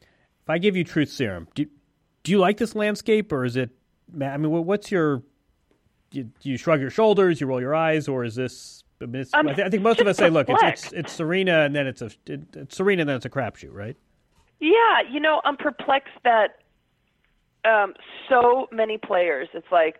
If 0.00 0.50
i 0.50 0.58
give 0.58 0.76
you 0.76 0.84
truth 0.84 1.10
serum 1.10 1.48
do, 1.54 1.66
do 2.22 2.32
you 2.32 2.38
like 2.38 2.58
this 2.58 2.74
landscape 2.74 3.32
or 3.32 3.44
is 3.44 3.56
it 3.56 3.70
i 4.20 4.36
mean 4.36 4.50
what's 4.50 4.90
your 4.90 5.22
you, 6.12 6.30
you 6.42 6.56
shrug 6.56 6.80
your 6.80 6.90
shoulders 6.90 7.40
you 7.40 7.46
roll 7.46 7.60
your 7.60 7.74
eyes 7.74 8.08
or 8.08 8.24
is 8.24 8.34
this 8.34 8.82
I, 9.00 9.06
mean, 9.06 9.26
Um, 9.34 9.48
I, 9.48 9.52
th- 9.54 9.66
I 9.66 9.70
think 9.70 9.82
most 9.82 10.00
of 10.00 10.06
us 10.06 10.16
say, 10.16 10.30
"Look, 10.30 10.48
it's, 10.48 10.62
it's 10.62 10.92
it's 10.92 11.12
Serena, 11.12 11.62
and 11.62 11.74
then 11.74 11.86
it's 11.86 12.00
a 12.00 12.06
it, 12.26 12.42
it's 12.54 12.76
Serena, 12.76 13.02
and 13.02 13.08
then 13.08 13.16
it's 13.16 13.26
a 13.26 13.28
crapshoot, 13.28 13.72
right?" 13.72 13.96
yeah 14.60 15.00
you 15.10 15.20
know 15.20 15.40
i'm 15.44 15.56
perplexed 15.56 16.14
that 16.24 16.63
um, 17.64 17.94
so 18.28 18.68
many 18.70 18.98
players. 18.98 19.48
It's 19.54 19.70
like 19.72 19.96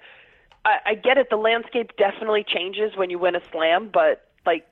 I, 0.64 0.78
I 0.86 0.94
get 0.94 1.18
it 1.18 1.28
the 1.30 1.36
landscape 1.36 1.96
definitely 1.96 2.44
changes 2.46 2.96
when 2.96 3.10
you 3.10 3.18
win 3.18 3.34
a 3.34 3.40
slam 3.52 3.90
but 3.92 4.28
like 4.46 4.66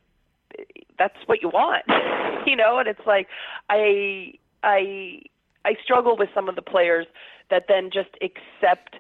that's 0.99 1.17
what 1.27 1.43
you 1.43 1.49
want 1.49 1.85
you 2.47 2.57
know? 2.57 2.79
And 2.79 2.89
it's 2.89 3.07
like 3.07 3.29
i 3.69 4.33
i 4.63 5.21
i 5.65 5.75
struggle 5.83 6.17
with 6.17 6.29
some 6.35 6.49
of 6.49 6.57
the 6.57 6.63
players 6.63 7.07
that 7.51 7.65
then 7.69 7.91
just 7.93 8.11
accept 8.23 8.97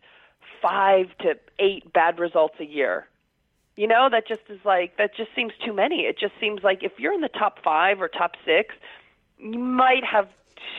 five 0.60 1.06
to 1.20 1.34
eight 1.58 1.92
bad 1.92 2.18
results 2.18 2.54
a 2.60 2.64
year. 2.64 3.08
You 3.76 3.86
know 3.88 4.08
that 4.10 4.28
just 4.28 4.42
is 4.48 4.60
like 4.64 4.96
that 4.98 5.16
just 5.16 5.30
seems 5.34 5.52
too 5.64 5.72
many. 5.72 6.02
It 6.02 6.18
just 6.18 6.34
seems 6.40 6.62
like 6.62 6.82
if 6.82 6.92
you're 6.98 7.14
in 7.14 7.22
the 7.22 7.28
top 7.28 7.58
five 7.64 8.00
or 8.00 8.08
top 8.08 8.32
six 8.44 8.74
you 9.38 9.58
might 9.58 10.04
have 10.04 10.28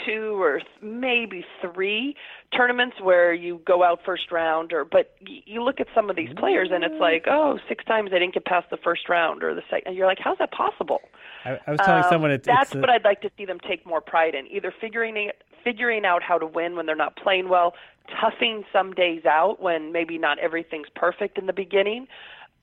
two 0.06 0.42
or 0.42 0.60
th- 0.60 0.68
maybe 0.82 1.46
three 1.62 2.16
tournaments 2.56 2.98
where 3.02 3.34
you 3.34 3.62
go 3.66 3.84
out 3.84 4.00
first 4.06 4.32
round 4.32 4.74
or 4.74 4.86
but 4.86 5.16
y- 5.28 5.42
you 5.46 5.64
look 5.64 5.80
at 5.80 5.88
some 5.96 6.10
of 6.10 6.16
these 6.16 6.32
players 6.38 6.70
and 6.72 6.84
it's 6.84 7.00
like 7.00 7.26
oh 7.28 7.60
six 7.68 7.84
times 7.86 8.12
they 8.12 8.20
didn't 8.20 8.34
get 8.34 8.46
past 8.46 8.70
the 8.70 8.78
first 8.78 9.10
round 9.10 9.44
or 9.44 9.54
the 9.56 9.62
second 9.70 9.84
and 9.88 9.96
you're 9.96 10.08
like 10.08 10.20
how's 10.20 10.38
that 10.38 10.52
possible? 10.52 11.02
I, 11.46 11.60
I 11.68 11.72
was 11.72 11.80
telling 11.80 12.04
Um, 12.04 12.10
someone 12.10 12.32
it's 12.32 12.46
that's 12.48 12.70
it's, 12.72 12.76
uh, 12.76 12.80
what 12.80 12.90
I'd 12.90 13.04
like 13.04 13.22
to 13.22 13.32
see 13.38 13.46
them 13.46 13.60
take 13.60 13.86
more 13.86 14.02
pride 14.02 14.36
in 14.36 14.48
either 14.48 14.74
figuring 14.80 15.18
it, 15.18 15.44
figuring 15.64 16.06
out 16.06 16.22
how 16.24 16.38
to 16.38 16.46
win 16.46 16.76
when 16.76 16.86
they're 16.86 16.96
not 16.96 17.16
playing 17.16 17.50
well 17.50 17.74
toughing 18.22 18.64
some 18.72 18.94
days 18.94 19.26
out 19.26 19.62
when 19.62 19.92
maybe 19.92 20.18
not 20.18 20.38
everything's 20.40 20.90
perfect 20.96 21.38
in 21.38 21.46
the 21.46 21.54
beginning. 21.54 22.08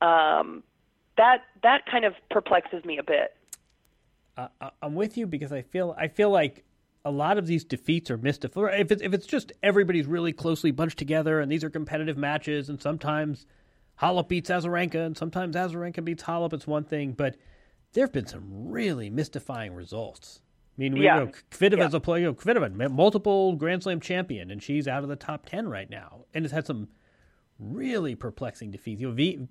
Um, 0.02 0.62
that 1.16 1.42
that 1.62 1.84
kind 1.90 2.04
of 2.04 2.14
perplexes 2.30 2.84
me 2.84 2.98
a 2.98 3.02
bit. 3.02 3.34
Uh, 4.36 4.48
I- 4.60 4.70
I'm 4.82 4.94
with 4.94 5.16
you 5.18 5.26
because 5.26 5.52
I 5.52 5.62
feel 5.62 5.94
I 5.98 6.08
feel 6.08 6.30
like 6.30 6.64
a 7.04 7.10
lot 7.10 7.38
of 7.38 7.46
these 7.46 7.64
defeats 7.64 8.10
are 8.10 8.18
mystified. 8.18 8.80
If 8.80 8.92
it's 8.92 9.02
if 9.02 9.14
it's 9.14 9.26
just 9.26 9.52
everybody's 9.62 10.06
really 10.06 10.32
closely 10.32 10.70
bunched 10.70 10.98
together 10.98 11.40
and 11.40 11.50
these 11.50 11.64
are 11.64 11.70
competitive 11.70 12.16
matches, 12.18 12.68
and 12.68 12.80
sometimes 12.80 13.46
Halep 14.00 14.28
beats 14.28 14.50
Azarenka 14.50 15.06
and 15.06 15.16
sometimes 15.16 15.56
Azarenka 15.56 16.04
beats 16.04 16.22
Halep, 16.24 16.52
it's 16.52 16.66
one 16.66 16.84
thing. 16.84 17.12
But 17.12 17.36
there 17.92 18.04
have 18.04 18.12
been 18.12 18.26
some 18.26 18.68
really 18.68 19.10
mystifying 19.10 19.74
results. 19.74 20.40
I 20.78 20.80
mean, 20.82 20.94
we 20.94 21.04
Yeah. 21.04 21.18
know, 21.20 21.26
Kvitova 21.50 21.78
Yeah. 21.78 21.90
a 21.92 22.00
player, 22.00 22.32
Kvitova, 22.32 22.90
multiple 22.92 23.54
Grand 23.56 23.82
Slam 23.82 24.00
champion, 24.00 24.50
and 24.50 24.62
she's 24.62 24.86
out 24.88 25.02
of 25.02 25.08
the 25.08 25.16
top 25.16 25.46
ten 25.46 25.68
right 25.68 25.90
now, 25.90 26.24
and 26.34 26.44
has 26.44 26.52
had 26.52 26.66
some 26.66 26.88
really 27.58 28.14
perplexing 28.14 28.70
defeats. 28.70 29.00
You 29.00 29.08
know, 29.08 29.14
v, 29.14 29.48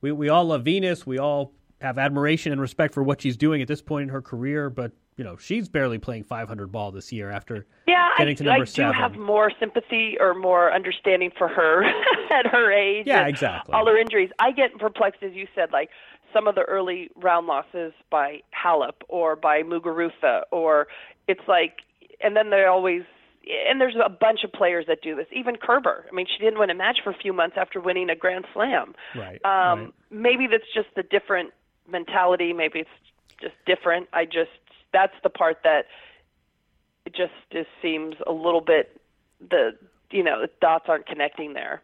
we 0.00 0.12
we 0.12 0.28
all 0.28 0.46
love 0.46 0.64
Venus. 0.64 1.06
We 1.06 1.18
all 1.18 1.52
have 1.80 1.98
admiration 1.98 2.52
and 2.52 2.60
respect 2.60 2.94
for 2.94 3.02
what 3.02 3.20
she's 3.20 3.36
doing 3.36 3.62
at 3.62 3.68
this 3.68 3.80
point 3.82 4.04
in 4.04 4.08
her 4.08 4.22
career, 4.22 4.68
but 4.70 4.92
you 5.16 5.24
know 5.24 5.36
she's 5.36 5.68
barely 5.68 5.98
playing 5.98 6.24
500 6.24 6.70
ball 6.72 6.90
this 6.92 7.12
year 7.12 7.30
after 7.30 7.66
Yeah, 7.86 8.08
getting 8.18 8.32
I, 8.32 8.34
to 8.36 8.44
number 8.44 8.62
I 8.62 8.64
do 8.64 8.70
seven. 8.70 8.94
have 8.94 9.16
more 9.16 9.50
sympathy 9.58 10.16
or 10.20 10.34
more 10.34 10.72
understanding 10.72 11.30
for 11.36 11.48
her 11.48 11.84
at 12.30 12.46
her 12.46 12.72
age. 12.72 13.06
Yeah, 13.06 13.26
exactly. 13.26 13.74
All 13.74 13.86
her 13.86 13.96
injuries. 13.98 14.30
I 14.38 14.52
get 14.52 14.76
perplexed, 14.78 15.22
as 15.22 15.32
you 15.34 15.46
said, 15.54 15.72
like 15.72 15.90
some 16.32 16.46
of 16.46 16.54
the 16.54 16.62
early 16.62 17.10
round 17.16 17.46
losses 17.46 17.92
by 18.10 18.40
Halep 18.54 19.02
or 19.08 19.34
by 19.36 19.62
Muguruza, 19.62 20.42
or 20.50 20.88
it's 21.26 21.46
like, 21.48 21.78
and 22.20 22.36
then 22.36 22.50
they 22.50 22.64
always. 22.64 23.02
And 23.66 23.80
there's 23.80 23.96
a 24.04 24.10
bunch 24.10 24.40
of 24.44 24.52
players 24.52 24.84
that 24.88 25.00
do 25.00 25.16
this. 25.16 25.24
Even 25.34 25.56
Kerber. 25.56 26.04
I 26.10 26.14
mean, 26.14 26.26
she 26.26 26.44
didn't 26.44 26.58
win 26.60 26.68
a 26.68 26.74
match 26.74 26.98
for 27.02 27.08
a 27.10 27.16
few 27.16 27.32
months 27.32 27.56
after 27.58 27.80
winning 27.80 28.10
a 28.10 28.14
Grand 28.16 28.44
Slam. 28.52 28.94
Right, 29.16 29.42
Um, 29.42 29.80
right. 29.84 29.92
Maybe 30.10 30.46
that's 30.46 30.70
just 30.74 30.88
the 30.96 31.02
different 31.02 31.52
mentality. 31.90 32.52
Maybe 32.52 32.80
it's 32.80 32.90
just 33.40 33.54
different. 33.66 34.08
I 34.12 34.24
just 34.24 34.50
that's 34.92 35.14
the 35.22 35.30
part 35.30 35.58
that 35.64 35.86
it 37.06 37.14
just 37.14 37.32
just 37.52 37.68
seems 37.82 38.16
a 38.26 38.32
little 38.32 38.60
bit 38.60 39.00
the 39.40 39.72
you 40.10 40.22
know 40.22 40.40
the 40.42 40.50
dots 40.60 40.86
aren't 40.88 41.06
connecting 41.06 41.54
there. 41.54 41.82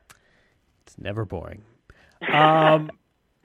It's 0.82 0.98
never 0.98 1.24
boring. 1.24 1.62
Um, 2.32 2.90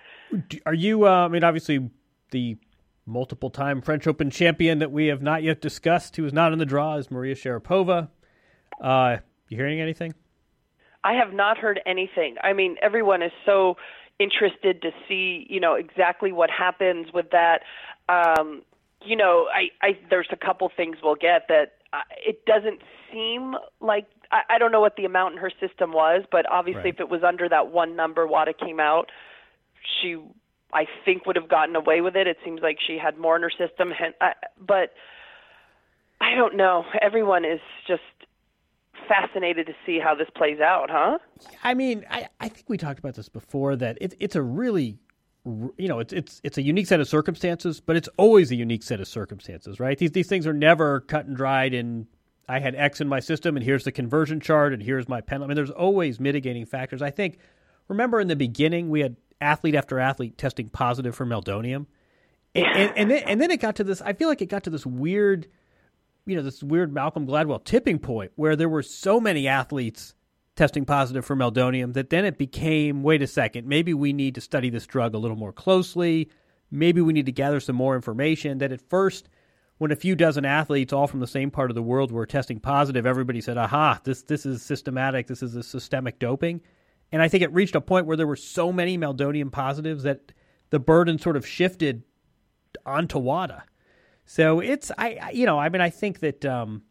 are 0.66 0.74
you? 0.74 1.08
Uh, 1.08 1.26
I 1.26 1.28
mean, 1.28 1.44
obviously, 1.44 1.90
the 2.32 2.58
multiple 3.06 3.50
time 3.50 3.82
French 3.82 4.08
Open 4.08 4.30
champion 4.30 4.80
that 4.80 4.92
we 4.92 5.08
have 5.08 5.22
not 5.22 5.44
yet 5.44 5.62
discussed, 5.62 6.16
who 6.16 6.26
is 6.26 6.34
not 6.34 6.54
in 6.54 6.60
the 6.60 6.66
draw, 6.66 6.96
is 6.96 7.10
Maria 7.10 7.36
Sharapova. 7.36 8.10
Uh, 8.82 9.18
you 9.48 9.58
hearing 9.58 9.82
anything? 9.82 10.14
I 11.04 11.14
have 11.14 11.34
not 11.34 11.58
heard 11.58 11.80
anything. 11.86 12.36
I 12.44 12.54
mean, 12.54 12.76
everyone 12.82 13.22
is 13.22 13.32
so 13.46 13.78
interested 14.20 14.82
to 14.82 14.92
see, 15.08 15.48
you 15.50 15.60
know, 15.60 15.74
exactly 15.74 16.32
what 16.32 16.50
happens 16.50 17.08
with 17.14 17.28
that. 17.32 17.62
Um, 18.10 18.64
you 19.02 19.16
know, 19.16 19.48
I, 19.54 19.70
I 19.86 19.98
there's 20.10 20.28
a 20.32 20.36
couple 20.36 20.70
things 20.76 20.98
we'll 21.02 21.16
get 21.16 21.48
that 21.48 21.74
uh, 21.94 22.02
it 22.26 22.46
doesn't 22.46 22.82
seem 23.12 23.56
like 23.80 24.08
I, 24.32 24.42
I 24.56 24.58
don't 24.58 24.72
know 24.72 24.82
what 24.82 24.98
the 24.98 25.06
amount 25.06 25.34
in 25.34 25.40
her 25.40 25.52
system 25.60 25.94
was, 25.94 26.24
but 26.32 26.46
obviously 26.52 26.84
right. 26.84 26.94
if 26.94 27.00
it 27.00 27.10
was 27.10 27.24
under 27.24 27.48
that 27.50 27.72
one 27.72 27.96
number, 27.96 28.28
WADA 28.28 28.54
came 28.54 28.80
out, 28.80 29.10
she 30.02 30.18
I 30.74 30.86
think 31.06 31.26
would 31.26 31.36
have 31.36 31.50
gotten 31.50 31.76
away 31.76 32.02
with 32.02 32.16
it. 32.16 32.28
It 32.28 32.38
seems 32.44 32.62
like 32.62 32.78
she 32.86 32.98
had 32.98 33.18
more 33.18 33.36
in 33.36 33.42
her 33.42 33.50
system, 33.50 33.94
but 34.60 34.94
I 36.22 36.36
don't 36.36 36.56
know. 36.56 36.86
Everyone 37.02 37.46
is 37.46 37.62
just 37.88 38.02
fascinated 39.08 39.68
to 39.68 39.74
see 39.86 40.00
how 40.00 40.16
this 40.16 40.28
plays 40.36 40.60
out, 40.60 40.90
huh? 40.90 41.18
I 41.64 41.74
mean, 41.74 42.06
I, 42.10 42.28
I 42.40 42.50
think 42.50 42.70
we 42.70 42.78
talked 42.78 43.00
about 43.00 43.16
this 43.16 43.30
before 43.30 43.76
that 43.78 43.98
it, 44.02 44.14
it's 44.20 44.36
a 44.36 44.42
really 44.42 45.00
you 45.78 45.88
know, 45.88 46.00
it's 46.00 46.14
it's 46.14 46.42
it's 46.44 46.58
a 46.58 46.62
unique 46.62 46.88
set 46.88 47.00
of 47.00 47.08
circumstances, 47.08 47.80
but 47.80 47.96
it's 47.96 48.10
always 48.18 48.52
a 48.52 48.56
unique 48.56 48.84
set 48.84 49.00
of 49.00 49.08
circumstances, 49.08 49.80
right? 49.80 49.98
These 49.98 50.12
these 50.12 50.28
things 50.28 50.46
are 50.46 50.54
never 50.54 51.02
cut 51.02 51.26
and 51.26 51.36
dried 51.36 51.74
and 51.74 52.08
I 52.48 52.60
had 52.60 52.76
X 52.76 53.00
in 53.00 53.08
my 53.08 53.20
system 53.20 53.56
and 53.56 53.64
here's 53.64 53.84
the 53.84 53.92
conversion 53.92 54.40
chart 54.40 54.74
and 54.74 54.84
here's 54.84 55.08
my 55.08 55.22
penalty. 55.22 55.46
I 55.46 55.50
mean, 55.50 55.56
there's 55.56 55.72
always 55.72 56.20
mitigating 56.20 56.66
factors. 56.66 57.02
I 57.02 57.10
think 57.10 57.40
remember 57.88 58.20
in 58.20 58.28
the 58.28 58.36
beginning 58.36 58.90
we 58.90 59.00
had 59.00 59.16
athlete 59.42 59.76
after 59.76 60.00
athlete 60.00 60.38
testing 60.38 60.70
positive 60.70 61.16
for 61.16 61.26
meldonium. 61.26 61.86
And, 62.56 62.66
and, 62.66 62.98
and, 62.98 63.12
then, 63.12 63.24
and 63.24 63.42
then 63.42 63.52
it 63.52 63.62
got 63.62 63.76
to 63.76 63.84
this, 63.84 64.02
I 64.02 64.14
feel 64.14 64.28
like 64.28 64.42
it 64.42 64.48
got 64.48 64.64
to 64.64 64.70
this 64.70 64.86
weird, 64.86 65.48
you 66.30 66.36
know, 66.36 66.44
this 66.44 66.64
weird 66.64 66.94
Malcolm 66.94 67.28
Gladwell 67.28 67.64
tipping 67.64 68.00
point 68.00 68.32
where 68.36 68.56
there 68.56 68.70
were 68.70 68.84
so 68.84 69.20
many 69.20 69.48
athletes 69.48 70.14
testing 70.56 70.86
positive 70.86 71.26
for 71.26 71.36
meldonium 71.36 71.94
that 71.94 72.10
then 72.10 72.26
it 72.26 72.38
became 72.38 73.02
wait 73.02 73.22
a 73.22 73.28
second, 73.28 73.68
maybe 73.68 73.94
we 73.94 74.12
need 74.12 74.36
to 74.36 74.42
study 74.42 74.70
this 74.70 74.86
drug 74.86 75.16
a 75.16 75.18
little 75.18 75.38
more 75.38 75.54
closely. 75.54 76.30
Maybe 76.70 77.02
we 77.02 77.14
need 77.14 77.26
to 77.26 77.32
gather 77.32 77.60
some 77.60 77.76
more 77.76 77.96
information. 77.96 78.58
That 78.60 78.72
at 78.72 78.82
first, 78.82 79.30
when 79.80 79.92
a 79.92 79.96
few 79.96 80.16
dozen 80.16 80.46
athletes, 80.46 80.94
all 80.94 81.08
from 81.08 81.22
the 81.22 81.28
same 81.28 81.50
part 81.50 81.72
of 81.72 81.76
the 81.76 81.82
world, 81.82 82.12
were 82.12 82.26
testing 82.26 82.60
positive, 82.60 83.06
everybody 83.06 83.42
said, 83.42 83.58
aha, 83.58 84.00
this, 84.04 84.24
this 84.24 84.46
is 84.46 84.62
systematic, 84.62 85.28
this 85.28 85.42
is 85.42 85.56
a 85.56 85.64
systemic 85.64 86.20
doping. 86.20 86.62
And 87.12 87.22
I 87.22 87.28
think 87.28 87.42
it 87.42 87.54
reached 87.54 87.76
a 87.76 87.82
point 87.82 88.06
where 88.06 88.18
there 88.18 88.28
were 88.28 88.36
so 88.36 88.72
many 88.72 88.98
meldonium 88.98 89.52
positives 89.52 90.04
that 90.04 90.34
the 90.70 90.80
burden 90.80 91.18
sort 91.18 91.38
of 91.38 91.48
shifted 91.48 92.04
onto 92.86 93.18
WADA. 93.18 93.64
So 94.30 94.60
it's 94.60 94.92
I 94.96 95.32
you 95.34 95.48
know 95.48 95.58
I 95.58 95.70
mean 95.70 95.82
I 95.82 95.90
think 95.90 96.20
that 96.20 96.46
um, 96.46 96.84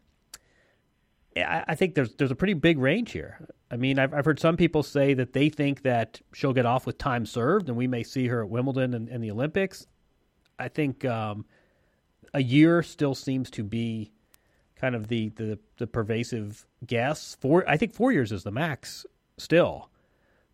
I, 1.37 1.63
I, 1.69 1.75
think 1.75 1.95
there's 1.95 2.13
there's 2.15 2.31
a 2.31 2.35
pretty 2.35 2.53
big 2.53 2.77
range 2.77 3.13
here. 3.13 3.47
I 3.71 3.77
mean 3.77 3.97
I've 3.97 4.13
I've 4.13 4.25
heard 4.25 4.41
some 4.41 4.57
people 4.57 4.83
say 4.83 5.13
that 5.13 5.31
they 5.31 5.47
think 5.47 5.83
that 5.83 6.19
she'll 6.33 6.51
get 6.51 6.65
off 6.65 6.85
with 6.85 6.97
time 6.97 7.25
served 7.25 7.69
and 7.69 7.77
we 7.77 7.87
may 7.87 8.03
see 8.03 8.27
her 8.27 8.43
at 8.43 8.49
Wimbledon 8.49 8.93
and, 8.93 9.07
and 9.07 9.23
the 9.23 9.31
Olympics. 9.31 9.87
I 10.59 10.67
think 10.67 11.05
um, 11.05 11.45
a 12.33 12.43
year 12.43 12.83
still 12.83 13.15
seems 13.15 13.49
to 13.51 13.63
be 13.63 14.11
kind 14.75 14.93
of 14.93 15.07
the, 15.07 15.29
the 15.29 15.59
the 15.77 15.87
pervasive 15.87 16.65
guess. 16.85 17.37
Four 17.39 17.63
I 17.69 17.77
think 17.77 17.93
four 17.93 18.11
years 18.11 18.33
is 18.33 18.43
the 18.43 18.51
max 18.51 19.05
still. 19.37 19.89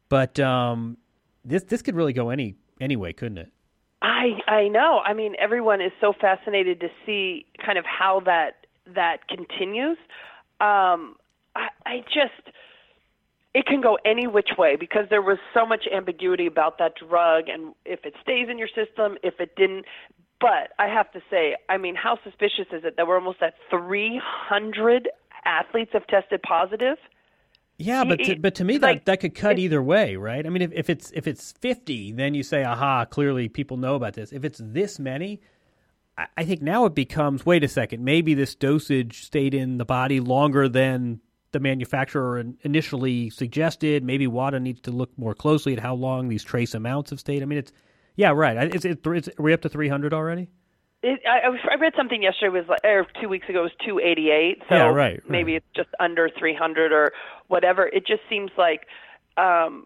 But 0.08 0.40
um, 0.40 0.98
this 1.44 1.64
this 1.64 1.82
could 1.82 1.96
really 1.96 2.14
go 2.14 2.30
any 2.30 2.58
anyway, 2.80 3.12
couldn't 3.12 3.40
it? 3.40 3.52
I 4.06 4.40
I 4.48 4.68
know. 4.68 5.00
I 5.04 5.14
mean, 5.14 5.36
everyone 5.40 5.82
is 5.82 5.92
so 6.00 6.14
fascinated 6.20 6.80
to 6.82 6.90
see 7.06 7.46
kind 7.66 7.78
of 7.80 7.86
how 7.86 8.22
that 8.26 8.68
that 8.94 9.28
continues. 9.28 9.98
Um, 10.62 11.16
I, 11.56 11.70
I 11.86 12.00
just 12.06 12.56
it 13.56 13.66
can 13.66 13.82
go 13.82 13.98
any 14.06 14.28
which 14.28 14.50
way 14.58 14.76
because 14.76 15.06
there 15.10 15.24
was 15.24 15.40
so 15.54 15.66
much 15.66 15.86
ambiguity 15.92 16.46
about 16.46 16.78
that 16.78 16.94
drug 16.96 17.46
and 17.48 17.74
if 17.84 18.06
it 18.06 18.14
stays 18.22 18.48
in 18.50 18.60
your 18.60 18.68
system, 18.68 19.18
if 19.24 19.40
it 19.40 19.56
didn't. 19.56 19.86
But 20.40 20.74
I 20.78 20.88
have 20.88 21.12
to 21.14 21.22
say, 21.32 21.56
I 21.70 21.78
mean, 21.78 21.96
how 21.96 22.20
suspicious 22.24 22.68
is 22.72 22.84
it 22.84 22.98
that 22.98 23.08
we're 23.08 23.16
almost 23.18 23.42
at 23.42 23.54
300 23.72 25.10
athletes 25.46 25.92
have 25.94 26.06
tested 26.08 26.42
positive? 26.44 26.98
Yeah, 27.78 28.06
but 28.06 28.20
to, 28.20 28.36
but 28.38 28.56
to 28.56 28.64
me 28.64 28.78
like, 28.78 29.04
that 29.04 29.06
that 29.06 29.20
could 29.20 29.36
cut 29.36 29.60
either 29.60 29.84
way, 29.84 30.16
right? 30.16 30.46
I 30.46 30.50
mean, 30.50 30.62
if, 30.62 30.72
if 30.74 30.90
it's 30.90 31.12
if 31.12 31.28
it's 31.28 31.52
fifty, 31.52 32.14
then 32.14 32.34
you 32.34 32.42
say, 32.42 32.64
aha, 32.64 33.04
clearly 33.04 33.50
people 33.50 33.76
know 33.76 33.96
about 33.96 34.14
this. 34.14 34.32
If 34.32 34.46
it's 34.46 34.62
this 34.64 34.98
many, 34.98 35.42
I, 36.18 36.28
I 36.38 36.46
think 36.46 36.62
now 36.62 36.86
it 36.86 36.96
becomes, 36.96 37.46
wait 37.46 37.66
a 37.66 37.68
second, 37.68 38.06
maybe 38.06 38.34
this 38.34 38.56
dosage 38.56 39.26
stayed 39.26 39.54
in 39.54 39.78
the 39.78 39.84
body 39.84 40.22
longer 40.22 40.70
than 40.70 41.20
the 41.52 41.60
manufacturer 41.60 42.44
initially 42.62 43.30
suggested. 43.30 44.04
Maybe 44.04 44.26
WADA 44.26 44.62
needs 44.62 44.80
to 44.82 44.92
look 44.92 45.12
more 45.18 45.34
closely 45.34 45.74
at 45.74 45.80
how 45.80 45.96
long 45.96 46.30
these 46.30 46.44
trace 46.44 46.74
amounts 46.74 47.10
have 47.10 47.20
stayed. 47.20 47.42
I 47.42 47.46
mean, 47.46 47.60
it's 47.60 47.74
yeah, 48.16 48.32
right. 48.32 48.74
It's, 48.74 48.86
it's, 48.86 49.02
it's 49.06 49.28
are 49.38 49.44
we 49.44 49.52
up 49.52 49.62
to 49.64 49.70
three 49.70 49.90
hundred 49.90 50.14
already? 50.14 50.50
It, 51.08 51.22
I, 51.30 51.48
I 51.72 51.76
read 51.76 51.94
something 51.96 52.24
yesterday 52.24 52.50
was 52.50 52.68
like, 52.68 52.84
or 52.84 53.06
two 53.22 53.30
weeks 53.30 53.48
ago 53.48 53.62
was 53.62 53.72
288. 53.86 54.64
So 54.68 54.76
yeah, 54.76 54.84
right, 54.86 54.94
right. 54.96 55.22
maybe 55.30 55.54
it's 55.54 55.66
just 55.76 55.90
under 56.00 56.30
300 56.36 56.92
or 56.92 57.12
whatever. 57.48 57.86
It 57.86 58.08
just 58.08 58.22
seems 58.28 58.50
like 58.58 58.88
um, 59.38 59.86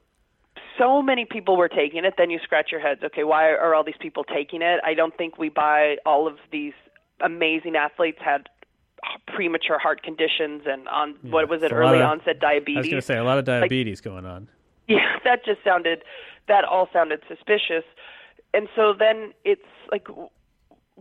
so 0.78 1.02
many 1.02 1.26
people 1.26 1.58
were 1.58 1.68
taking 1.68 2.06
it. 2.06 2.14
Then 2.18 2.30
you 2.30 2.40
scratch 2.42 2.72
your 2.72 2.80
heads. 2.80 3.02
Okay, 3.04 3.26
why 3.26 3.50
are 3.50 3.76
all 3.76 3.84
these 3.84 4.00
people 4.00 4.24
taking 4.24 4.62
it? 4.62 4.80
I 4.86 4.94
don't 4.94 5.16
think 5.18 5.38
we 5.38 5.50
buy 5.50 5.98
all 6.06 6.26
of 6.26 6.38
these 6.54 6.72
amazing 7.20 7.76
athletes 7.76 8.20
had 8.24 8.48
premature 9.28 9.78
heart 9.78 10.02
conditions 10.04 10.62
and 10.66 10.88
on 10.88 11.16
yeah, 11.22 11.32
what 11.32 11.50
was 11.50 11.64
it 11.64 11.74
early 11.74 12.00
of, 12.00 12.06
onset 12.06 12.40
diabetes. 12.40 12.78
I 12.78 12.80
was 12.80 12.88
going 12.88 13.02
to 13.02 13.06
say 13.06 13.18
a 13.18 13.26
lot 13.26 13.38
of 13.38 13.44
diabetes 13.44 14.00
like, 14.00 14.06
going 14.06 14.26
on. 14.26 14.48
Yeah, 14.88 15.18
that 15.26 15.44
just 15.44 15.66
sounded 15.66 16.04
that 16.48 16.64
all 16.64 16.88
sounded 16.94 17.22
suspicious. 17.28 17.84
And 18.54 18.70
so 18.74 18.94
then 18.98 19.34
it's 19.44 19.62
like 19.92 20.08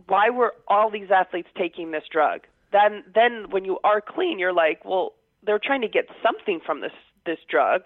why 0.07 0.29
were 0.29 0.53
all 0.67 0.89
these 0.89 1.09
athletes 1.11 1.49
taking 1.57 1.91
this 1.91 2.03
drug? 2.11 2.41
Then 2.71 3.03
then 3.13 3.49
when 3.49 3.65
you 3.65 3.79
are 3.83 4.01
clean, 4.01 4.39
you're 4.39 4.53
like, 4.53 4.83
well, 4.85 5.13
they're 5.43 5.59
trying 5.59 5.81
to 5.81 5.87
get 5.87 6.07
something 6.23 6.59
from 6.65 6.81
this 6.81 6.91
this 7.25 7.39
drug. 7.49 7.83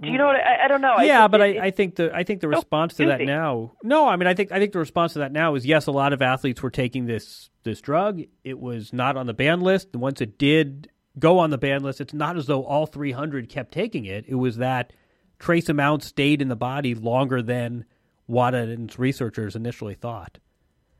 Do 0.00 0.08
you 0.08 0.18
know 0.18 0.26
what 0.26 0.36
I, 0.36 0.64
I 0.64 0.68
don't 0.68 0.80
know? 0.80 0.98
Yeah, 0.98 1.24
I 1.24 1.28
but 1.28 1.40
it, 1.40 1.56
I, 1.56 1.66
I 1.66 1.70
think 1.70 1.94
the 1.94 2.12
I 2.12 2.24
think 2.24 2.40
the 2.40 2.48
oh, 2.48 2.50
response 2.50 2.94
to 2.94 3.06
that 3.06 3.20
now. 3.20 3.72
No, 3.84 4.08
I 4.08 4.16
mean 4.16 4.26
I 4.26 4.34
think 4.34 4.50
I 4.50 4.58
think 4.58 4.72
the 4.72 4.80
response 4.80 5.12
to 5.12 5.20
that 5.20 5.30
now 5.30 5.54
is 5.54 5.64
yes, 5.64 5.86
a 5.86 5.92
lot 5.92 6.12
of 6.12 6.20
athletes 6.20 6.60
were 6.62 6.70
taking 6.70 7.06
this 7.06 7.50
this 7.62 7.80
drug. 7.80 8.22
It 8.42 8.58
was 8.58 8.92
not 8.92 9.16
on 9.16 9.26
the 9.26 9.34
ban 9.34 9.60
list. 9.60 9.90
And 9.92 10.02
once 10.02 10.20
it 10.20 10.36
did 10.36 10.90
go 11.18 11.38
on 11.38 11.50
the 11.50 11.58
ban 11.58 11.84
list, 11.84 12.00
it's 12.00 12.12
not 12.12 12.36
as 12.36 12.46
though 12.46 12.64
all 12.64 12.86
300 12.86 13.48
kept 13.48 13.72
taking 13.72 14.04
it. 14.04 14.24
It 14.26 14.34
was 14.34 14.56
that 14.56 14.92
trace 15.38 15.68
amounts 15.68 16.06
stayed 16.06 16.42
in 16.42 16.48
the 16.48 16.56
body 16.56 16.94
longer 16.96 17.40
than 17.40 17.84
WADA 18.26 18.58
and 18.58 18.88
its 18.90 18.98
researchers 18.98 19.54
initially 19.54 19.94
thought. 19.94 20.38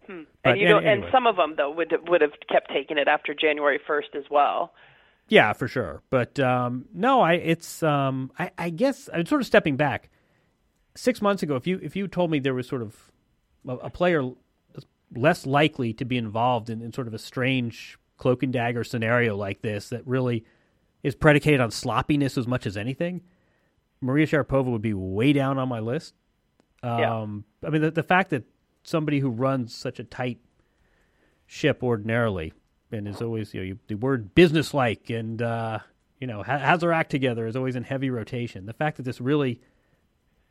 Hmm. 0.07 0.23
and 0.45 0.61
you 0.61 0.69
know, 0.69 0.79
anyway. 0.79 0.93
and 0.93 1.05
some 1.13 1.27
of 1.27 1.37
them 1.37 1.55
though 1.57 1.71
would 1.71 1.93
would 2.09 2.21
have 2.21 2.33
kept 2.51 2.71
taking 2.71 2.99
it 2.99 3.09
after 3.09 3.35
January 3.35 3.81
first 3.87 4.09
as 4.17 4.25
well. 4.31 4.75
Yeah, 5.29 5.53
for 5.55 5.69
sure. 5.69 6.03
But 6.11 6.39
um, 6.39 6.87
no, 6.93 7.21
I 7.21 7.35
it's 7.35 7.83
um, 7.83 8.31
I, 8.39 8.51
I 8.59 8.71
guess 8.71 9.09
I'm 9.13 9.27
sort 9.27 9.41
of 9.41 9.47
stepping 9.47 9.77
back. 9.77 10.11
Six 10.97 11.21
months 11.21 11.43
ago, 11.43 11.57
if 11.57 11.67
you 11.67 11.81
if 11.83 11.97
you 11.97 12.07
told 12.07 12.31
me 12.31 12.39
there 12.39 12.55
was 12.55 12.69
sort 12.69 12.83
of 12.83 13.11
a, 13.67 13.75
a 13.77 13.91
player 13.91 14.31
less 15.15 15.47
likely 15.47 15.93
to 15.95 16.05
be 16.05 16.17
involved 16.17 16.71
in, 16.71 16.83
in 16.83 16.93
sort 16.93 17.07
of 17.07 17.15
a 17.15 17.19
strange 17.19 17.99
cloak 18.17 18.43
and 18.43 18.53
dagger 18.53 18.85
scenario 18.85 19.37
like 19.37 19.63
this 19.63 19.89
that 19.89 20.07
really 20.07 20.45
is 21.03 21.15
predicated 21.15 21.61
on 21.61 21.71
sloppiness 21.71 22.39
as 22.39 22.47
much 22.47 22.67
as 22.67 22.77
anything, 22.77 23.23
Maria 24.01 24.27
Sharapova 24.27 24.67
would 24.67 24.83
be 24.83 24.95
way 24.95 25.33
down 25.33 25.59
on 25.59 25.69
my 25.69 25.81
list. 25.81 26.15
Um, 26.83 26.99
yeah. 27.63 27.69
I 27.69 27.71
mean, 27.71 27.83
the, 27.83 27.91
the 27.91 28.03
fact 28.03 28.31
that 28.31 28.45
somebody 28.85 29.19
who 29.19 29.31
runs 29.31 29.75
such 29.75 29.99
a 29.99 30.05
tight 30.05 30.39
ship 31.47 31.83
ordinarily 31.83 32.53
and 32.93 33.09
is 33.09 33.21
always 33.21 33.53
you 33.53 33.61
know 33.61 33.67
you, 33.67 33.79
the 33.89 33.95
word 33.97 34.35
businesslike 34.35 35.11
and 35.11 35.43
uh, 35.43 35.79
you 36.21 36.27
know 36.27 36.43
has 36.43 36.81
their 36.81 36.93
act 36.93 37.11
together 37.11 37.47
is 37.47 37.57
always 37.57 37.77
in 37.77 37.83
heavy 37.83 38.11
rotation. 38.11 38.67
The 38.67 38.73
fact 38.73 38.99
that 38.99 39.03
this 39.03 39.21
really 39.21 39.61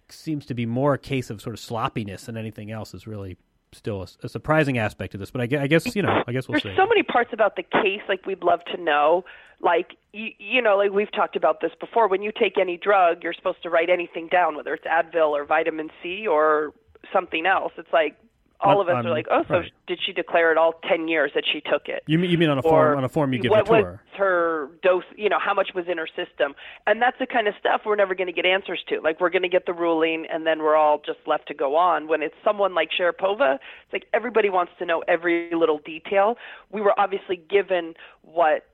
seems 0.10 0.46
to 0.48 0.54
be 0.54 0.65
more 0.65 0.93
a 0.96 1.00
case 1.00 1.30
of 1.30 1.41
sort 1.41 1.54
of 1.54 1.60
sloppiness 1.60 2.26
than 2.26 2.36
anything 2.38 2.72
else 2.72 2.93
is 2.93 3.08
really 3.08 3.38
still 3.72 4.04
a, 4.04 4.08
a 4.26 4.30
surprising 4.30 4.78
aspect 4.78 5.13
of 5.15 5.19
this. 5.19 5.32
But 5.32 5.41
I 5.41 5.46
guess, 5.48 5.62
I 5.62 5.67
guess 5.67 5.96
you 5.96 6.02
know 6.02 6.24
I 6.28 6.32
guess 6.32 6.48
we'll 6.48 6.60
There's 6.62 6.76
see. 6.76 6.78
so 6.78 6.86
many 6.86 7.04
parts 7.04 7.32
about 7.34 7.56
the 7.56 7.63
case 7.63 8.02
like 8.10 8.26
we'd 8.26 8.43
love 8.43 8.60
to 8.76 8.82
know. 8.82 9.24
Like 9.62 9.96
you, 10.12 10.30
you 10.38 10.62
know, 10.62 10.76
like 10.76 10.91
we've 10.91 11.12
talked 11.12 11.36
about 11.36 11.62
this 11.62 11.72
before. 11.80 12.08
When 12.10 12.22
you 12.22 12.32
take 12.38 12.58
any 12.60 12.78
drug, 12.78 13.24
you're 13.24 13.34
supposed 13.34 13.63
to 13.63 13.69
write 13.69 13.89
anything 13.89 14.28
down, 14.28 14.56
whether 14.58 14.74
it's 14.74 14.86
Advil 14.86 15.30
or 15.30 15.46
vitamin 15.46 15.89
C 16.02 16.28
or 16.28 16.74
something 17.11 17.45
else. 17.45 17.73
It's 17.77 17.91
like 17.91 18.17
all 18.63 18.81
of 18.81 18.87
us 18.87 19.05
are 19.05 19.09
like, 19.09 19.27
oh, 19.29 19.43
so 19.47 19.55
right. 19.55 19.71
did 19.87 19.99
she 20.05 20.13
declare 20.13 20.51
it 20.51 20.57
all 20.57 20.73
ten 20.87 21.07
years 21.07 21.31
that 21.35 21.43
she 21.51 21.59
took 21.61 21.87
it? 21.87 22.03
You 22.07 22.17
mean, 22.17 22.31
you 22.31 22.37
mean 22.37 22.49
on 22.49 22.57
a 22.57 22.61
or 22.61 22.69
form 22.69 22.97
on 22.97 23.03
a 23.03 23.09
form 23.09 23.33
you 23.33 23.39
give 23.39 23.51
what 23.51 23.65
to 23.65 23.71
was 23.71 23.83
her? 23.83 23.99
her 24.17 24.69
dose 24.81 25.03
you 25.15 25.29
know 25.29 25.39
how 25.39 25.53
much 25.53 25.69
was 25.75 25.85
in 25.89 25.97
her 25.97 26.07
system 26.07 26.53
and 26.87 27.01
that's 27.01 27.17
the 27.19 27.25
kind 27.25 27.47
of 27.47 27.53
stuff 27.59 27.81
we're 27.85 27.95
never 27.95 28.15
going 28.15 28.27
to 28.27 28.33
get 28.33 28.45
answers 28.45 28.83
to 28.87 28.99
like 29.01 29.19
we're 29.19 29.29
going 29.29 29.43
to 29.43 29.49
get 29.49 29.65
the 29.65 29.73
ruling 29.73 30.25
and 30.31 30.45
then 30.45 30.59
we're 30.59 30.75
all 30.75 31.01
just 31.05 31.19
left 31.25 31.47
to 31.47 31.53
go 31.53 31.75
on 31.75 32.07
when 32.07 32.21
it's 32.21 32.35
someone 32.43 32.73
like 32.73 32.89
sharapova 32.97 33.55
it's 33.55 33.93
like 33.93 34.05
everybody 34.13 34.49
wants 34.49 34.71
to 34.79 34.85
know 34.85 35.03
every 35.07 35.49
little 35.53 35.79
detail 35.79 36.37
we 36.71 36.79
were 36.79 36.97
obviously 36.99 37.35
given 37.35 37.93
what 38.21 38.65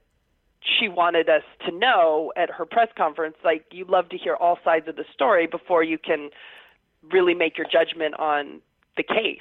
she 0.61 0.89
wanted 0.89 1.29
us 1.29 1.43
to 1.65 1.71
know 1.75 2.33
at 2.35 2.49
her 2.49 2.65
press 2.65 2.89
conference 2.97 3.35
like 3.43 3.65
you 3.71 3.85
love 3.87 4.09
to 4.09 4.17
hear 4.17 4.35
all 4.35 4.57
sides 4.63 4.87
of 4.87 4.95
the 4.95 5.05
story 5.13 5.47
before 5.47 5.83
you 5.83 5.97
can 5.97 6.29
really 7.11 7.33
make 7.33 7.57
your 7.57 7.67
judgment 7.71 8.15
on 8.19 8.61
the 8.97 9.03
case 9.03 9.39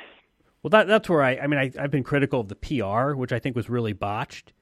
Well, 0.62 0.70
that, 0.70 0.86
that's 0.86 1.08
where 1.08 1.22
I, 1.22 1.36
I 1.36 1.46
mean, 1.46 1.58
I, 1.58 1.72
I've 1.80 1.90
been 1.90 2.04
critical 2.04 2.40
of 2.40 2.48
the 2.48 2.54
PR, 2.54 3.14
which 3.14 3.32
I 3.32 3.38
think 3.38 3.56
was 3.56 3.68
really 3.68 3.92
botched. 3.92 4.52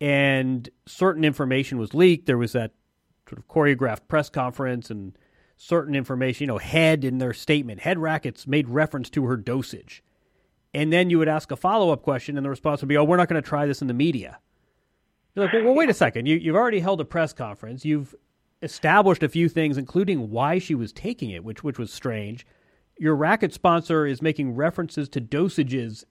And 0.00 0.68
certain 0.86 1.24
information 1.24 1.78
was 1.78 1.92
leaked. 1.92 2.26
There 2.26 2.38
was 2.38 2.52
that 2.52 2.72
sort 3.28 3.38
of 3.38 3.48
choreographed 3.48 4.08
press 4.08 4.30
conference 4.30 4.90
and 4.90 5.16
certain 5.56 5.94
information, 5.94 6.44
you 6.44 6.46
know, 6.46 6.58
Head 6.58 7.04
in 7.04 7.18
their 7.18 7.34
statement, 7.34 7.80
Head 7.80 7.98
Rackets 7.98 8.46
made 8.46 8.68
reference 8.68 9.10
to 9.10 9.26
her 9.26 9.36
dosage. 9.36 10.02
And 10.72 10.92
then 10.92 11.10
you 11.10 11.18
would 11.18 11.28
ask 11.28 11.50
a 11.50 11.56
follow 11.56 11.90
up 11.90 12.02
question, 12.02 12.36
and 12.36 12.46
the 12.46 12.50
response 12.50 12.80
would 12.80 12.88
be, 12.88 12.96
oh, 12.96 13.04
we're 13.04 13.16
not 13.16 13.28
going 13.28 13.42
to 13.42 13.46
try 13.46 13.66
this 13.66 13.82
in 13.82 13.88
the 13.88 13.94
media. 13.94 14.38
You're 15.34 15.44
like, 15.44 15.54
well, 15.54 15.64
well 15.64 15.74
wait 15.74 15.90
a 15.90 15.94
second. 15.94 16.26
You, 16.26 16.36
you've 16.36 16.56
already 16.56 16.80
held 16.80 17.00
a 17.00 17.04
press 17.04 17.32
conference. 17.32 17.84
You've 17.84 18.14
established 18.62 19.22
a 19.22 19.28
few 19.28 19.48
things, 19.48 19.78
including 19.78 20.30
why 20.30 20.58
she 20.58 20.74
was 20.74 20.92
taking 20.92 21.30
it, 21.30 21.44
which 21.44 21.64
which 21.64 21.78
was 21.78 21.92
strange. 21.92 22.46
Your 22.98 23.16
racket 23.16 23.54
sponsor 23.54 24.06
is 24.06 24.20
making 24.20 24.54
references 24.54 25.08
to 25.10 25.20
dosages 25.20 26.04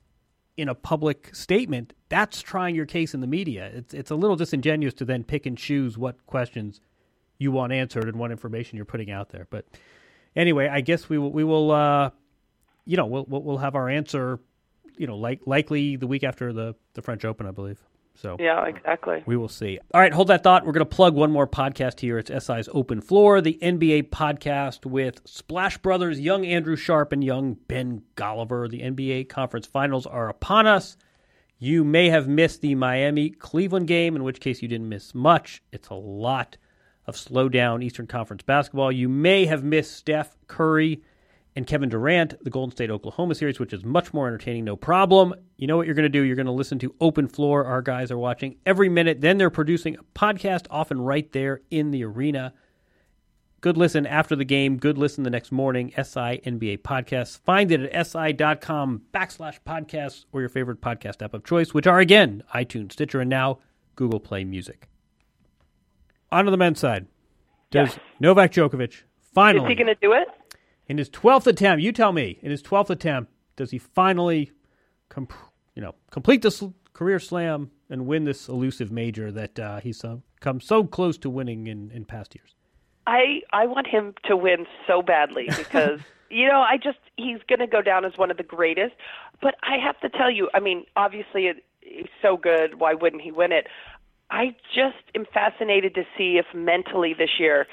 in 0.58 0.68
a 0.68 0.76
public 0.76 1.34
statement. 1.34 1.94
That's 2.10 2.42
trying 2.42 2.76
your 2.76 2.86
case 2.86 3.14
in 3.14 3.22
the 3.22 3.28
media. 3.28 3.72
It's 3.74 3.94
it's 3.94 4.12
a 4.12 4.16
little 4.16 4.36
disingenuous 4.36 4.94
to 4.96 5.06
then 5.06 5.24
pick 5.24 5.46
and 5.46 5.58
choose 5.58 5.98
what 5.98 6.26
questions 6.26 6.82
you 7.38 7.52
want 7.52 7.72
answered 7.72 8.06
and 8.06 8.18
what 8.18 8.32
information 8.32 8.76
you're 8.76 8.86
putting 8.86 9.12
out 9.12 9.30
there. 9.30 9.48
But 9.50 9.66
anyway, 10.36 10.68
I 10.68 10.82
guess 10.82 11.08
we 11.08 11.18
will 11.18 11.32
we 11.32 11.44
will 11.44 11.72
uh, 11.72 12.10
you 12.86 12.98
know 12.98 13.06
we'll 13.06 13.26
we'll 13.28 13.58
have 13.58 13.76
our 13.76 13.90
answer 13.90 14.40
you 14.98 15.08
know 15.08 15.18
like 15.18 15.42
likely 15.46 15.96
the 15.96 16.08
week 16.08 16.24
after 16.24 16.52
the 16.52 16.76
the 16.94 17.02
French 17.02 17.26
Open, 17.26 17.48
I 17.48 17.52
believe. 17.52 17.82
So 18.22 18.36
yeah 18.38 18.66
exactly 18.66 19.24
we 19.26 19.38
will 19.38 19.48
see. 19.48 19.80
All 19.94 20.02
right, 20.02 20.14
hold 20.14 20.28
that 20.28 20.44
thought. 20.44 20.66
We're 20.66 20.74
going 20.74 20.86
to 20.86 20.96
plug 20.96 21.16
one 21.16 21.32
more 21.32 21.48
podcast 21.48 22.02
here. 22.02 22.18
It's 22.18 22.30
SI's 22.46 22.68
Open 22.74 23.00
Floor, 23.00 23.40
the 23.40 23.58
NBA 23.62 24.10
podcast 24.10 24.86
with 24.86 25.22
Splash 25.26 25.78
Brothers, 25.78 26.20
young 26.20 26.46
Andrew 26.46 26.76
Sharp 26.76 27.14
and 27.14 27.24
young 27.24 27.54
Ben 27.68 28.02
Golliver. 28.16 28.70
The 28.70 28.82
NBA 28.82 29.30
conference 29.30 29.68
finals 29.68 30.06
are 30.06 30.28
upon 30.28 30.68
us. 30.68 30.98
You 31.60 31.86
may 31.86 32.10
have 32.10 32.28
missed 32.28 32.62
the 32.62 32.76
Miami 32.76 33.30
Cleveland 33.30 33.88
game, 33.88 34.16
in 34.16 34.24
which 34.24 34.42
case 34.42 34.62
you 34.62 34.68
didn't 34.68 34.90
miss 34.90 35.16
much. 35.16 35.62
It's 35.72 35.88
a 35.88 35.94
lot 35.94 36.58
of 37.06 37.16
slow 37.16 37.48
down 37.48 37.82
Eastern 37.82 38.08
Conference 38.08 38.44
basketball. 38.44 38.92
You 38.92 39.08
may 39.08 39.46
have 39.46 39.64
missed 39.64 39.96
Steph 39.96 40.36
Curry 40.48 41.02
and 41.60 41.68
Kevin 41.68 41.90
Durant, 41.90 42.42
the 42.42 42.50
Golden 42.50 42.72
State 42.72 42.90
Oklahoma 42.90 43.36
series, 43.36 43.60
which 43.60 43.74
is 43.74 43.84
much 43.84 44.14
more 44.14 44.28
entertaining, 44.28 44.64
no 44.64 44.78
problem. 44.78 45.36
You 45.58 45.68
know 45.68 45.76
what 45.76 45.88
you're 45.88 45.94
going 45.94 46.04
to 46.04 46.10
do? 46.10 46.22
You're 46.22 46.38
going 46.38 46.46
to 46.46 46.54
listen 46.54 46.80
to 46.80 46.96
Open 47.02 47.28
Floor. 47.28 47.66
Our 47.66 47.82
guys 47.82 48.12
are 48.12 48.18
watching 48.18 48.56
every 48.66 48.88
minute. 48.88 49.20
Then 49.20 49.38
they're 49.38 49.50
producing 49.50 49.98
a 49.98 50.04
podcast, 50.18 50.68
often 50.70 51.02
right 51.02 51.30
there 51.34 51.60
in 51.70 51.92
the 51.92 52.06
arena. 52.06 52.54
Good 53.60 53.76
listen 53.76 54.06
after 54.08 54.38
the 54.38 54.46
game. 54.46 54.78
Good 54.78 54.98
listen 54.98 55.26
the 55.26 55.30
next 55.30 55.52
morning. 55.52 55.90
SI 55.98 56.40
NBA 56.46 56.78
podcasts. 56.78 57.38
Find 57.42 57.74
it 57.74 57.92
at 57.92 58.08
si.com 58.08 59.02
backslash 59.14 59.60
podcasts 59.68 60.24
or 60.32 60.40
your 60.40 60.48
favorite 60.48 60.80
podcast 60.80 61.22
app 61.22 61.34
of 61.34 61.44
choice, 61.44 61.74
which 61.74 61.88
are 61.88 62.00
again 62.00 62.42
iTunes, 62.56 62.94
Stitcher, 62.94 63.20
and 63.20 63.30
now 63.30 63.60
Google 63.98 64.22
Play 64.22 64.46
Music. 64.46 64.88
On 66.32 66.46
to 66.46 66.52
the 66.52 66.58
men's 66.58 66.80
side. 66.80 67.08
Does 67.70 67.90
Yes. 67.90 68.00
Novak 68.22 68.54
Djokovic 68.54 69.02
finally 69.34 69.66
is 69.66 69.78
he 69.78 69.84
going 69.84 69.94
to 69.94 70.00
do 70.02 70.14
it 70.14 70.30
in 70.90 70.98
his 70.98 71.10
12th 71.10 71.48
attempt, 71.48 71.84
you 71.84 71.92
tell 71.92 72.12
me, 72.12 72.40
in 72.42 72.52
his 72.52 72.64
12th 72.64 72.90
attempt, 72.90 73.32
does 73.56 73.72
he 73.72 73.78
finally 73.78 74.52
comp- 75.08 75.34
you 75.76 75.82
know, 75.82 75.96
complete 76.12 76.42
this 76.42 76.64
career 76.94 77.20
slam 77.20 77.72
and 77.90 78.06
win 78.08 78.26
this 78.26 78.50
elusive 78.50 78.92
major 78.92 79.32
that 79.32 79.58
uh, 79.60 79.80
he's 79.80 80.04
uh, 80.04 80.18
come 80.42 80.60
so 80.60 80.84
close 80.84 81.18
to 81.20 81.30
winning 81.30 81.68
in, 81.68 81.92
in 81.92 82.04
past 82.04 82.36
years? 82.36 82.56
I 83.08 83.42
I 83.54 83.66
want 83.66 83.88
him 83.88 84.14
to 84.26 84.36
win 84.36 84.66
so 84.86 85.02
badly 85.02 85.48
because 85.58 86.00
you 86.30 86.48
know 86.48 86.60
I 86.60 86.78
just 86.78 87.00
he's 87.16 87.40
going 87.48 87.60
to 87.60 87.68
go 87.68 87.82
down 87.82 88.04
as 88.04 88.18
one 88.18 88.30
of 88.30 88.38
the 88.38 88.44
greatest. 88.44 88.94
But 89.42 89.56
I 89.64 89.78
have 89.84 90.00
to 90.02 90.10
tell 90.10 90.30
you, 90.30 90.50
I 90.54 90.60
mean, 90.60 90.86
obviously 90.96 91.44
it, 91.48 91.64
he's 91.82 92.10
so 92.22 92.36
good. 92.36 92.80
Why 92.80 92.94
wouldn't 92.94 93.22
he 93.22 93.32
win 93.32 93.52
it? 93.52 93.68
I 94.30 94.56
just 94.76 94.98
am 95.16 95.26
fascinated 95.34 95.96
to 95.96 96.04
see 96.18 96.40
if 96.40 96.46
mentally 96.54 97.16
this 97.18 97.40
year 97.40 97.66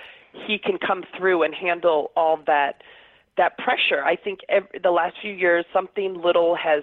he 0.46 0.58
can 0.58 0.78
come 0.78 1.02
through 1.16 1.42
and 1.42 1.54
handle 1.54 2.12
all 2.16 2.38
that 2.46 2.82
that 3.36 3.58
pressure. 3.58 4.04
I 4.04 4.16
think 4.16 4.40
every, 4.48 4.80
the 4.82 4.90
last 4.90 5.16
few 5.20 5.32
years 5.32 5.64
something 5.72 6.20
little 6.22 6.56
has 6.56 6.82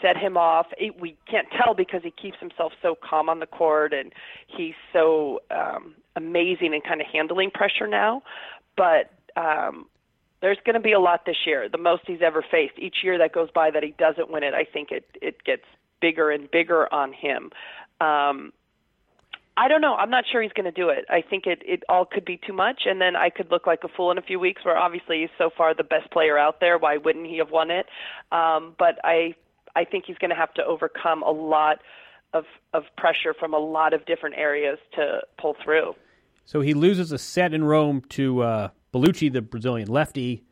set 0.00 0.16
him 0.16 0.36
off. 0.36 0.66
It, 0.78 1.00
we 1.00 1.16
can't 1.28 1.48
tell 1.62 1.74
because 1.74 2.02
he 2.02 2.10
keeps 2.10 2.38
himself 2.38 2.72
so 2.82 2.96
calm 3.02 3.28
on 3.28 3.40
the 3.40 3.46
court 3.46 3.92
and 3.92 4.12
he's 4.46 4.74
so 4.92 5.40
um, 5.50 5.94
amazing 6.16 6.74
in 6.74 6.80
kind 6.80 7.00
of 7.00 7.06
handling 7.12 7.50
pressure 7.50 7.86
now. 7.86 8.22
But 8.76 9.10
um, 9.36 9.86
there's 10.40 10.58
going 10.64 10.74
to 10.74 10.80
be 10.80 10.92
a 10.92 11.00
lot 11.00 11.26
this 11.26 11.36
year, 11.46 11.68
the 11.68 11.78
most 11.78 12.02
he's 12.06 12.22
ever 12.22 12.44
faced. 12.48 12.74
Each 12.78 12.98
year 13.02 13.18
that 13.18 13.32
goes 13.32 13.50
by 13.52 13.70
that 13.70 13.82
he 13.82 13.94
doesn't 13.98 14.30
win 14.30 14.42
it, 14.42 14.54
I 14.54 14.64
think 14.64 14.90
it 14.90 15.04
it 15.20 15.42
gets 15.44 15.64
bigger 16.00 16.30
and 16.30 16.50
bigger 16.50 16.92
on 16.92 17.12
him. 17.12 17.50
Um, 18.00 18.52
I 19.58 19.66
don't 19.66 19.80
know. 19.80 19.94
I'm 19.94 20.10
not 20.10 20.24
sure 20.30 20.40
he's 20.40 20.52
going 20.52 20.72
to 20.72 20.80
do 20.82 20.88
it. 20.88 21.04
I 21.10 21.20
think 21.20 21.46
it 21.46 21.62
it 21.66 21.82
all 21.88 22.04
could 22.04 22.24
be 22.24 22.38
too 22.46 22.52
much, 22.52 22.82
and 22.86 23.00
then 23.00 23.16
I 23.16 23.28
could 23.28 23.50
look 23.50 23.66
like 23.66 23.80
a 23.82 23.88
fool 23.88 24.12
in 24.12 24.18
a 24.18 24.22
few 24.22 24.38
weeks. 24.38 24.64
Where 24.64 24.76
obviously 24.76 25.22
he's 25.22 25.30
so 25.36 25.50
far 25.56 25.74
the 25.74 25.82
best 25.82 26.12
player 26.12 26.38
out 26.38 26.60
there. 26.60 26.78
Why 26.78 26.96
wouldn't 26.96 27.26
he 27.26 27.38
have 27.38 27.50
won 27.50 27.72
it? 27.72 27.86
Um, 28.30 28.76
but 28.78 29.00
I 29.02 29.34
I 29.74 29.84
think 29.84 30.04
he's 30.06 30.18
going 30.18 30.30
to 30.30 30.36
have 30.36 30.54
to 30.54 30.64
overcome 30.64 31.24
a 31.24 31.30
lot 31.30 31.80
of 32.32 32.44
of 32.72 32.84
pressure 32.96 33.34
from 33.34 33.52
a 33.52 33.58
lot 33.58 33.94
of 33.94 34.06
different 34.06 34.36
areas 34.38 34.78
to 34.94 35.22
pull 35.40 35.56
through. 35.64 35.94
So 36.44 36.60
he 36.60 36.72
loses 36.72 37.10
a 37.10 37.18
set 37.18 37.52
in 37.52 37.64
Rome 37.64 38.02
to 38.10 38.42
uh, 38.42 38.68
Bellucci, 38.94 39.32
the 39.32 39.42
Brazilian 39.42 39.88
lefty. 39.88 40.44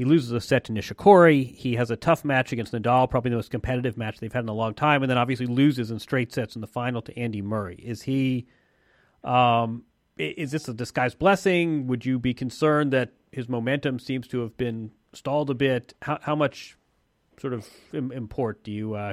He 0.00 0.06
loses 0.06 0.32
a 0.32 0.40
set 0.40 0.64
to 0.64 0.72
Nishikori. 0.72 1.54
He 1.54 1.74
has 1.74 1.90
a 1.90 1.96
tough 1.96 2.24
match 2.24 2.52
against 2.52 2.72
Nadal, 2.72 3.10
probably 3.10 3.28
the 3.28 3.36
most 3.36 3.50
competitive 3.50 3.98
match 3.98 4.18
they've 4.18 4.32
had 4.32 4.44
in 4.44 4.48
a 4.48 4.54
long 4.54 4.72
time, 4.72 5.02
and 5.02 5.10
then 5.10 5.18
obviously 5.18 5.44
loses 5.44 5.90
in 5.90 5.98
straight 5.98 6.32
sets 6.32 6.54
in 6.54 6.62
the 6.62 6.66
final 6.66 7.02
to 7.02 7.18
Andy 7.18 7.42
Murray. 7.42 7.74
Is 7.74 8.00
he? 8.00 8.46
Um, 9.24 9.84
is 10.16 10.52
this 10.52 10.66
a 10.68 10.72
disguised 10.72 11.18
blessing? 11.18 11.86
Would 11.86 12.06
you 12.06 12.18
be 12.18 12.32
concerned 12.32 12.94
that 12.94 13.12
his 13.30 13.46
momentum 13.46 13.98
seems 13.98 14.26
to 14.28 14.40
have 14.40 14.56
been 14.56 14.90
stalled 15.12 15.50
a 15.50 15.54
bit? 15.54 15.92
How, 16.00 16.18
how 16.22 16.34
much 16.34 16.78
sort 17.38 17.52
of 17.52 17.68
import 17.92 18.64
do 18.64 18.72
you 18.72 18.94
uh, 18.94 19.12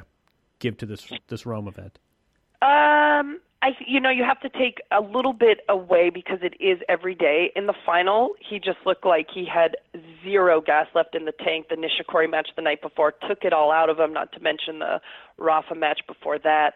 give 0.59 0.77
to 0.77 0.85
this 0.85 1.05
this 1.27 1.45
Rome 1.45 1.67
event? 1.67 1.99
Um, 2.61 3.41
I 3.61 3.69
you 3.85 3.99
know 3.99 4.09
you 4.09 4.23
have 4.23 4.39
to 4.41 4.49
take 4.49 4.81
a 4.91 5.01
little 5.01 5.33
bit 5.33 5.61
away 5.67 6.09
because 6.09 6.39
it 6.41 6.53
is 6.59 6.79
every 6.87 7.15
day. 7.15 7.51
In 7.55 7.65
the 7.65 7.73
final, 7.85 8.33
he 8.39 8.59
just 8.59 8.77
looked 8.85 9.05
like 9.05 9.27
he 9.33 9.45
had 9.45 9.75
zero 10.23 10.61
gas 10.61 10.87
left 10.93 11.15
in 11.15 11.25
the 11.25 11.31
tank. 11.31 11.67
The 11.69 11.75
Nishikori 11.75 12.29
match 12.29 12.49
the 12.55 12.61
night 12.61 12.81
before 12.81 13.13
took 13.27 13.43
it 13.43 13.53
all 13.53 13.71
out 13.71 13.89
of 13.89 13.99
him. 13.99 14.13
Not 14.13 14.31
to 14.33 14.39
mention 14.39 14.79
the 14.79 15.01
Rafa 15.37 15.75
match 15.75 16.01
before 16.07 16.37
that. 16.39 16.73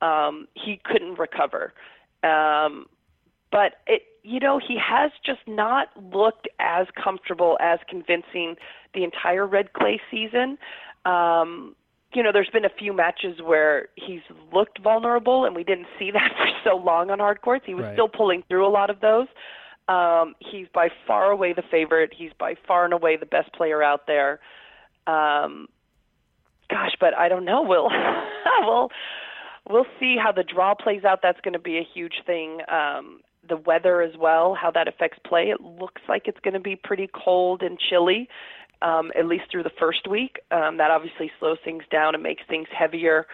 Um, 0.00 0.48
he 0.54 0.80
couldn't 0.84 1.18
recover. 1.18 1.74
Um, 2.22 2.86
but 3.52 3.74
it 3.86 4.02
you 4.22 4.40
know 4.40 4.58
he 4.58 4.78
has 4.78 5.12
just 5.24 5.40
not 5.46 5.88
looked 6.12 6.48
as 6.58 6.86
comfortable 7.02 7.58
as 7.60 7.78
convincing 7.88 8.56
the 8.94 9.04
entire 9.04 9.46
red 9.46 9.72
clay 9.74 10.00
season 10.10 10.58
um 11.04 11.74
you 12.14 12.22
know 12.22 12.30
there's 12.32 12.50
been 12.52 12.64
a 12.64 12.70
few 12.78 12.92
matches 12.92 13.40
where 13.42 13.88
he's 13.96 14.20
looked 14.52 14.78
vulnerable 14.82 15.44
and 15.44 15.54
we 15.56 15.64
didn't 15.64 15.86
see 15.98 16.10
that 16.18 16.30
for 16.36 16.46
so 16.70 16.76
long 16.76 17.10
on 17.10 17.18
hard 17.18 17.40
courts 17.42 17.64
he 17.66 17.74
was 17.74 17.84
Right. 17.84 17.94
still 17.94 18.08
pulling 18.08 18.42
through 18.48 18.66
a 18.66 18.70
lot 18.70 18.90
of 18.90 19.00
those 19.00 19.26
um 19.88 20.34
he's 20.38 20.66
by 20.72 20.88
far 21.06 21.30
away 21.30 21.52
the 21.52 21.62
favorite 21.70 22.12
he's 22.16 22.30
by 22.38 22.54
far 22.66 22.84
and 22.84 22.92
away 22.94 23.16
the 23.16 23.26
best 23.26 23.52
player 23.52 23.82
out 23.82 24.06
there 24.06 24.38
um 25.06 25.66
gosh 26.70 26.94
but 27.00 27.14
i 27.14 27.28
don't 27.28 27.44
know 27.44 27.62
we'll 27.66 27.88
we'll 28.60 28.88
we'll 29.68 29.86
see 30.00 30.16
how 30.22 30.32
the 30.32 30.42
draw 30.42 30.74
plays 30.74 31.04
out. 31.04 31.20
That's 31.22 31.40
going 31.40 31.52
to 31.52 31.58
be 31.60 31.78
a 31.78 31.86
huge 31.94 32.14
thing. 32.26 32.58
Um, 32.68 33.20
the 33.48 33.56
weather 33.56 34.02
as 34.02 34.12
well, 34.18 34.56
how 34.60 34.70
that 34.72 34.88
affects 34.88 35.18
play. 35.26 35.50
It 35.50 35.60
looks 35.60 36.02
like 36.08 36.22
it's 36.26 36.38
going 36.40 36.54
to 36.54 36.60
be 36.60 36.74
pretty 36.76 37.08
cold 37.12 37.62
and 37.62 37.78
chilly, 37.78 38.28
um, 38.82 39.12
at 39.18 39.26
least 39.26 39.44
through 39.50 39.62
the 39.62 39.72
first 39.78 40.08
week. 40.08 40.40
Um, 40.50 40.76
that 40.78 40.90
obviously 40.90 41.30
slows 41.38 41.58
things 41.64 41.84
down 41.90 42.14
and 42.14 42.22
makes 42.22 42.42
things 42.48 42.68
heavier. 42.76 43.26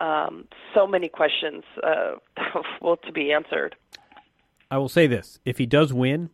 Um, 0.00 0.48
so 0.74 0.86
many 0.86 1.08
questions 1.08 1.64
uh, 1.82 2.12
well 2.80 2.96
to 2.98 3.12
be 3.12 3.32
answered. 3.32 3.76
I 4.70 4.78
will 4.78 4.88
say 4.88 5.06
this: 5.06 5.38
if 5.44 5.58
he 5.58 5.66
does 5.66 5.92
win, 5.92 6.30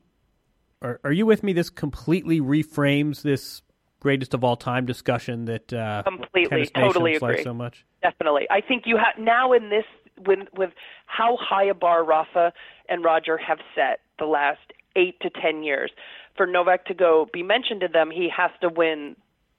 are, 0.80 1.00
are 1.02 1.12
you 1.12 1.26
with 1.26 1.42
me? 1.42 1.52
This 1.52 1.70
completely 1.70 2.40
reframes 2.40 3.22
this 3.22 3.62
greatest 4.00 4.32
of 4.32 4.44
all 4.44 4.56
time 4.56 4.86
discussion 4.86 5.46
that 5.46 5.72
uh, 5.72 6.02
completely 6.04 6.66
totally 6.66 7.14
agree 7.14 7.42
so 7.42 7.52
much. 7.52 7.84
Definitely, 8.02 8.46
I 8.50 8.60
think 8.60 8.84
you 8.86 8.96
have 8.96 9.22
now 9.22 9.52
in 9.52 9.70
this 9.70 9.84
with 10.26 10.48
with 10.56 10.70
how 11.06 11.36
high 11.40 11.64
a 11.64 11.74
bar 11.74 12.04
Rafa 12.04 12.52
and 12.88 13.04
Roger 13.04 13.36
have 13.36 13.58
set 13.74 14.00
the 14.18 14.26
last 14.26 14.72
eight 14.96 15.18
to 15.20 15.30
ten 15.30 15.62
years. 15.62 15.90
For 16.38 16.46
Novak 16.46 16.86
to 16.86 16.94
go 16.94 17.28
be 17.32 17.42
mentioned 17.42 17.80
to 17.82 17.88
them, 17.88 18.10
he 18.10 18.30
has 18.34 18.50
to 18.62 18.70
win 18.70 19.16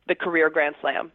the 0.08 0.16
career 0.16 0.50
Grand 0.50 0.76
Slam, 0.82 1.12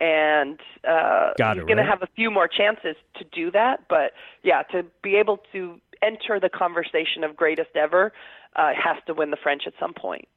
and 0.00 0.58
uh, 0.88 1.32
Got 1.36 1.56
he's 1.56 1.64
going 1.64 1.76
to 1.76 1.84
have 1.84 2.02
a 2.02 2.08
few 2.16 2.30
more 2.30 2.48
chances 2.48 2.96
to 3.16 3.24
do 3.24 3.50
that. 3.50 3.80
But 3.88 4.12
yeah, 4.42 4.62
to 4.72 4.84
be 5.02 5.16
able 5.16 5.40
to 5.52 5.80
enter 6.02 6.38
the 6.40 6.48
conversation 6.48 7.24
of 7.24 7.36
greatest 7.36 7.70
ever, 7.74 8.12
uh, 8.56 8.70
has 8.74 8.96
to 9.06 9.14
win 9.14 9.30
the 9.30 9.36
French 9.36 9.64
at 9.66 9.74
some 9.80 9.92
point. 9.92 10.28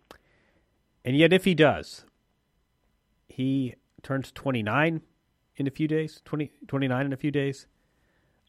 And 1.06 1.16
yet, 1.16 1.32
if 1.32 1.46
he 1.46 1.56
does, 1.56 2.06
he 3.28 3.76
turns 4.04 4.32
29 4.32 5.02
in 5.58 5.68
a 5.68 5.72
few 5.72 5.88
days, 5.88 6.22
20, 6.26 6.52
29 6.68 7.06
in 7.06 7.14
a 7.14 7.18
few 7.18 7.32
days. 7.32 7.68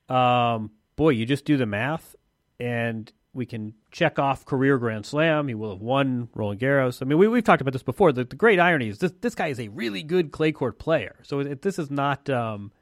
Um, 0.09 0.71
boy, 0.97 1.11
you 1.11 1.27
just 1.27 1.45
do 1.45 1.57
the 1.57 1.67
math, 1.67 2.17
and 2.59 3.13
we 3.35 3.47
can 3.47 3.75
check 3.91 4.19
off 4.19 4.45
career 4.45 4.79
Grand 4.79 5.07
Slam. 5.07 5.49
He 5.49 5.55
will 5.55 5.71
have 5.71 5.81
won 5.81 6.29
Roland 6.35 6.61
Garros. 6.61 7.01
I 7.01 7.07
mean, 7.07 7.19
we, 7.19 7.29
we've 7.29 7.45
talked 7.45 7.63
about 7.63 7.73
this 7.73 7.83
before. 7.83 8.13
The, 8.13 8.25
the 8.25 8.37
great 8.37 8.61
irony 8.61 8.89
is 8.89 8.99
this 8.99 9.13
this 9.21 9.35
guy 9.35 9.49
is 9.49 9.59
a 9.59 9.69
really 9.69 10.03
good 10.03 10.33
clay 10.33 10.53
court 10.53 10.79
player. 10.79 11.17
So 11.23 11.41
it, 11.41 11.63
this 11.63 11.79
is 11.79 11.91
not 11.91 12.29
um, 12.29 12.73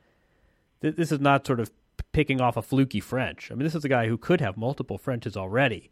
th- 0.83 0.97
this 0.97 1.13
is 1.13 1.21
not 1.21 1.47
sort 1.47 1.61
of 1.61 1.71
picking 2.13 2.41
off 2.41 2.57
a 2.57 2.63
fluky 2.63 3.01
French. 3.01 3.51
I 3.51 3.55
mean, 3.55 3.65
this 3.65 3.75
is 3.75 3.85
a 3.85 3.89
guy 3.89 4.09
who 4.09 4.19
could 4.19 4.41
have 4.41 4.57
multiple 4.57 4.99
Frenches 4.99 5.37
already. 5.37 5.91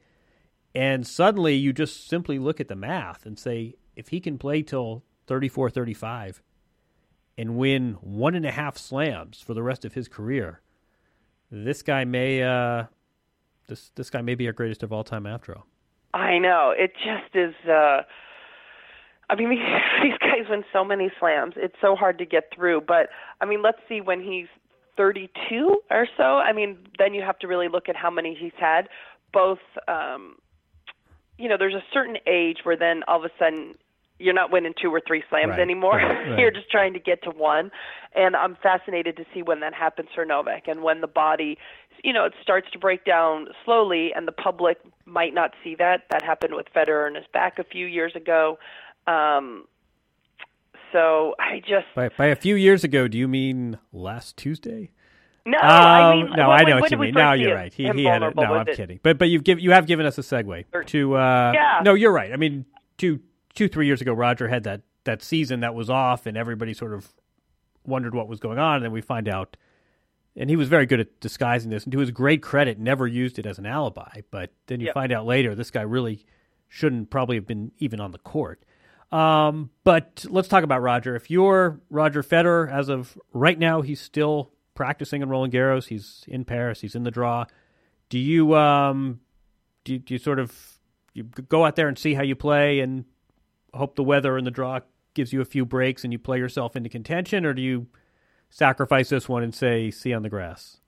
And 0.74 1.06
suddenly 1.06 1.54
you 1.54 1.72
just 1.72 2.08
simply 2.08 2.38
look 2.38 2.60
at 2.60 2.68
the 2.68 2.76
math 2.76 3.24
and 3.26 3.38
say, 3.38 3.74
if 3.96 4.08
he 4.08 4.20
can 4.20 4.38
play 4.38 4.62
till 4.62 5.04
34, 5.26 5.70
35 5.70 6.42
and 7.36 7.56
win 7.56 7.92
one 8.00 8.34
and 8.34 8.46
a 8.46 8.50
half 8.50 8.76
slams 8.76 9.40
for 9.40 9.54
the 9.54 9.62
rest 9.62 9.84
of 9.84 9.94
his 9.94 10.08
career, 10.08 10.60
this 11.50 11.82
guy 11.82 12.04
may 12.04 12.42
uh, 12.42 12.84
this 13.68 13.90
this 13.94 14.10
guy 14.10 14.22
may 14.22 14.34
be 14.34 14.46
our 14.46 14.52
greatest 14.52 14.82
of 14.82 14.92
all 14.92 15.04
time 15.04 15.26
after 15.26 15.54
all. 15.54 15.66
I 16.14 16.38
know. 16.38 16.74
It 16.76 16.92
just 16.94 17.34
is. 17.34 17.54
uh 17.68 18.02
I 19.30 19.34
mean, 19.34 19.50
these 20.02 20.18
guys 20.18 20.48
win 20.48 20.64
so 20.72 20.84
many 20.84 21.10
slams. 21.18 21.54
It's 21.56 21.76
so 21.80 21.94
hard 21.94 22.18
to 22.18 22.24
get 22.24 22.52
through. 22.54 22.82
But 22.86 23.10
I 23.40 23.44
mean, 23.44 23.62
let's 23.62 23.78
see 23.88 24.00
when 24.00 24.22
he's 24.22 24.46
32 24.96 25.80
or 25.90 26.08
so. 26.16 26.38
I 26.38 26.52
mean, 26.52 26.78
then 26.98 27.14
you 27.14 27.22
have 27.22 27.38
to 27.40 27.46
really 27.46 27.68
look 27.68 27.88
at 27.88 27.96
how 27.96 28.10
many 28.10 28.34
he's 28.38 28.52
had. 28.58 28.88
Both, 29.32 29.60
um, 29.86 30.36
you 31.38 31.48
know, 31.48 31.56
there's 31.58 31.74
a 31.74 31.84
certain 31.92 32.16
age 32.26 32.58
where 32.64 32.76
then 32.76 33.02
all 33.06 33.18
of 33.18 33.24
a 33.24 33.30
sudden 33.38 33.74
you're 34.18 34.34
not 34.34 34.50
winning 34.50 34.74
two 34.80 34.90
or 34.92 35.00
three 35.06 35.22
slams 35.30 35.50
Right, 35.50 35.60
anymore. 35.60 35.96
right, 35.96 36.38
you're 36.38 36.50
just 36.50 36.70
trying 36.70 36.92
to 36.94 36.98
get 36.98 37.22
to 37.24 37.30
one. 37.30 37.70
And 38.14 38.34
I'm 38.34 38.56
fascinated 38.62 39.16
to 39.18 39.24
see 39.32 39.42
when 39.42 39.60
that 39.60 39.74
happens 39.74 40.08
for 40.14 40.24
Novak 40.24 40.66
and 40.66 40.82
when 40.82 41.00
the 41.00 41.06
body, 41.06 41.56
you 42.02 42.12
know, 42.12 42.24
it 42.24 42.32
starts 42.42 42.68
to 42.72 42.78
break 42.78 43.04
down 43.04 43.46
slowly 43.64 44.12
and 44.14 44.26
the 44.26 44.32
public 44.32 44.78
might 45.04 45.34
not 45.34 45.52
see 45.62 45.74
that. 45.78 46.02
That 46.10 46.22
happened 46.22 46.54
with 46.54 46.66
Federer 46.74 47.06
and 47.06 47.16
his 47.16 47.26
back 47.32 47.58
a 47.58 47.64
few 47.64 47.86
years 47.86 48.12
ago. 48.16 48.58
Um, 49.06 49.66
so 50.92 51.34
I 51.38 51.60
just 51.60 51.86
By 51.94 52.08
by 52.08 52.26
a 52.26 52.36
few 52.36 52.54
years 52.54 52.82
ago, 52.82 53.08
do 53.08 53.18
you 53.18 53.28
mean 53.28 53.78
last 53.92 54.36
Tuesday? 54.36 54.90
no, 55.44 55.58
I 55.58 56.10
Um, 56.12 56.16
mean 56.18 56.30
no, 56.36 56.48
when, 56.48 56.58
I 56.60 56.62
know 56.62 56.74
when, 56.76 56.80
what 56.80 56.90
you 56.90 56.98
mean. 56.98 57.14
No, 57.14 57.32
you're 57.32 57.54
right. 57.54 57.72
He, 57.72 57.88
he 57.90 58.04
had 58.04 58.22
it. 58.22 58.34
No, 58.36 58.42
I'm 58.54 58.66
it- 58.68 58.76
kidding. 58.76 59.00
But 59.02 59.18
but 59.18 59.28
you've 59.28 59.44
give 59.44 59.60
you 59.60 59.70
have 59.72 59.86
given 59.86 60.06
us 60.06 60.18
a 60.18 60.22
segue 60.22 60.64
to. 60.86 61.14
Uh, 61.16 61.52
Yeah. 61.54 61.80
No, 61.84 61.94
you're 61.94 62.12
right. 62.12 62.32
I 62.32 62.36
mean, 62.36 62.64
two 62.96 63.20
two 63.58 63.68
three 63.68 63.86
years 63.86 64.00
ago, 64.00 64.12
Roger 64.12 64.48
had 64.48 64.62
that 64.64 64.82
that 65.04 65.22
season 65.22 65.60
that 65.60 65.74
was 65.74 65.90
off, 65.90 66.26
and 66.26 66.36
everybody 66.36 66.72
sort 66.72 66.94
of 66.94 67.12
wondered 67.84 68.14
what 68.14 68.28
was 68.28 68.38
going 68.38 68.58
on, 68.58 68.76
and 68.76 68.84
then 68.84 68.92
we 68.92 69.00
find 69.00 69.28
out. 69.28 69.56
And 70.36 70.48
he 70.48 70.54
was 70.54 70.68
very 70.68 70.86
good 70.86 71.00
at 71.00 71.18
disguising 71.18 71.68
this, 71.70 71.82
and 71.82 71.92
to 71.92 71.98
his 71.98 72.12
great 72.12 72.42
credit, 72.42 72.78
never 72.78 73.08
used 73.08 73.40
it 73.40 73.46
as 73.46 73.58
an 73.58 73.66
alibi. 73.66 74.20
But 74.30 74.52
then 74.68 74.78
you 74.78 74.86
Yep. 74.86 74.94
find 74.94 75.12
out 75.12 75.26
later, 75.26 75.56
this 75.56 75.72
guy 75.72 75.82
really 75.82 76.24
shouldn't 76.68 77.10
probably 77.10 77.34
have 77.34 77.46
been 77.46 77.72
even 77.78 77.98
on 77.98 78.12
the 78.12 78.18
court. 78.18 78.62
Um, 79.10 79.70
but 79.82 80.24
let's 80.28 80.46
talk 80.46 80.62
about 80.62 80.80
Roger. 80.80 81.16
If 81.16 81.28
you're 81.28 81.80
Roger 81.90 82.22
Federer, 82.22 82.70
as 82.70 82.88
of 82.88 83.18
right 83.32 83.58
now, 83.58 83.80
he's 83.80 84.00
still 84.00 84.52
practicing 84.76 85.22
in 85.22 85.28
Roland 85.28 85.52
Garros. 85.52 85.88
He's 85.88 86.24
in 86.28 86.44
Paris. 86.44 86.82
He's 86.82 86.94
in 86.94 87.02
the 87.02 87.10
draw. 87.10 87.46
Do 88.08 88.18
you 88.20 88.54
um, 88.54 89.18
do 89.82 89.98
do 89.98 90.14
you 90.14 90.18
sort 90.18 90.38
of 90.38 90.78
you 91.14 91.24
go 91.24 91.64
out 91.64 91.74
there 91.74 91.88
and 91.88 91.98
see 91.98 92.14
how 92.14 92.22
you 92.22 92.36
play 92.36 92.78
and 92.78 93.04
hope 93.74 93.96
the 93.96 94.04
weather 94.04 94.36
and 94.36 94.46
the 94.46 94.50
draw 94.50 94.80
gives 95.14 95.32
you 95.32 95.40
a 95.40 95.44
few 95.44 95.64
breaks 95.64 96.04
and 96.04 96.12
you 96.12 96.18
play 96.18 96.38
yourself 96.38 96.76
into 96.76 96.88
contention, 96.88 97.44
or 97.44 97.54
do 97.54 97.62
you 97.62 97.86
sacrifice 98.50 99.08
this 99.08 99.28
one 99.28 99.42
and 99.42 99.54
say 99.54 99.90
see 99.90 100.12
on 100.12 100.22
the 100.22 100.28
grass? 100.28 100.78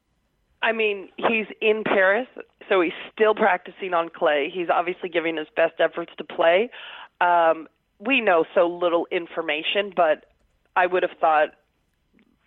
I 0.62 0.73
mean, 0.73 1.09
he's 1.16 1.47
in 1.61 1.85
Paris, 1.85 2.29
so 2.69 2.81
he's 2.81 2.93
still 3.12 3.35
practicing 3.35 3.95
on 3.95 4.11
clay. 4.11 4.51
He's 4.53 4.69
obviously 4.69 5.09
giving 5.09 5.37
his 5.37 5.49
best 5.57 5.75
efforts 5.79 6.12
to 6.19 6.25
play. 6.25 6.71
Um, 7.21 7.66
we 7.99 8.21
know 8.21 8.45
so 8.55 8.69
little 8.69 9.07
information, 9.11 9.93
but 9.95 10.27
I 10.77 10.87
would 10.87 11.03
have 11.03 11.16
thought 11.21 11.51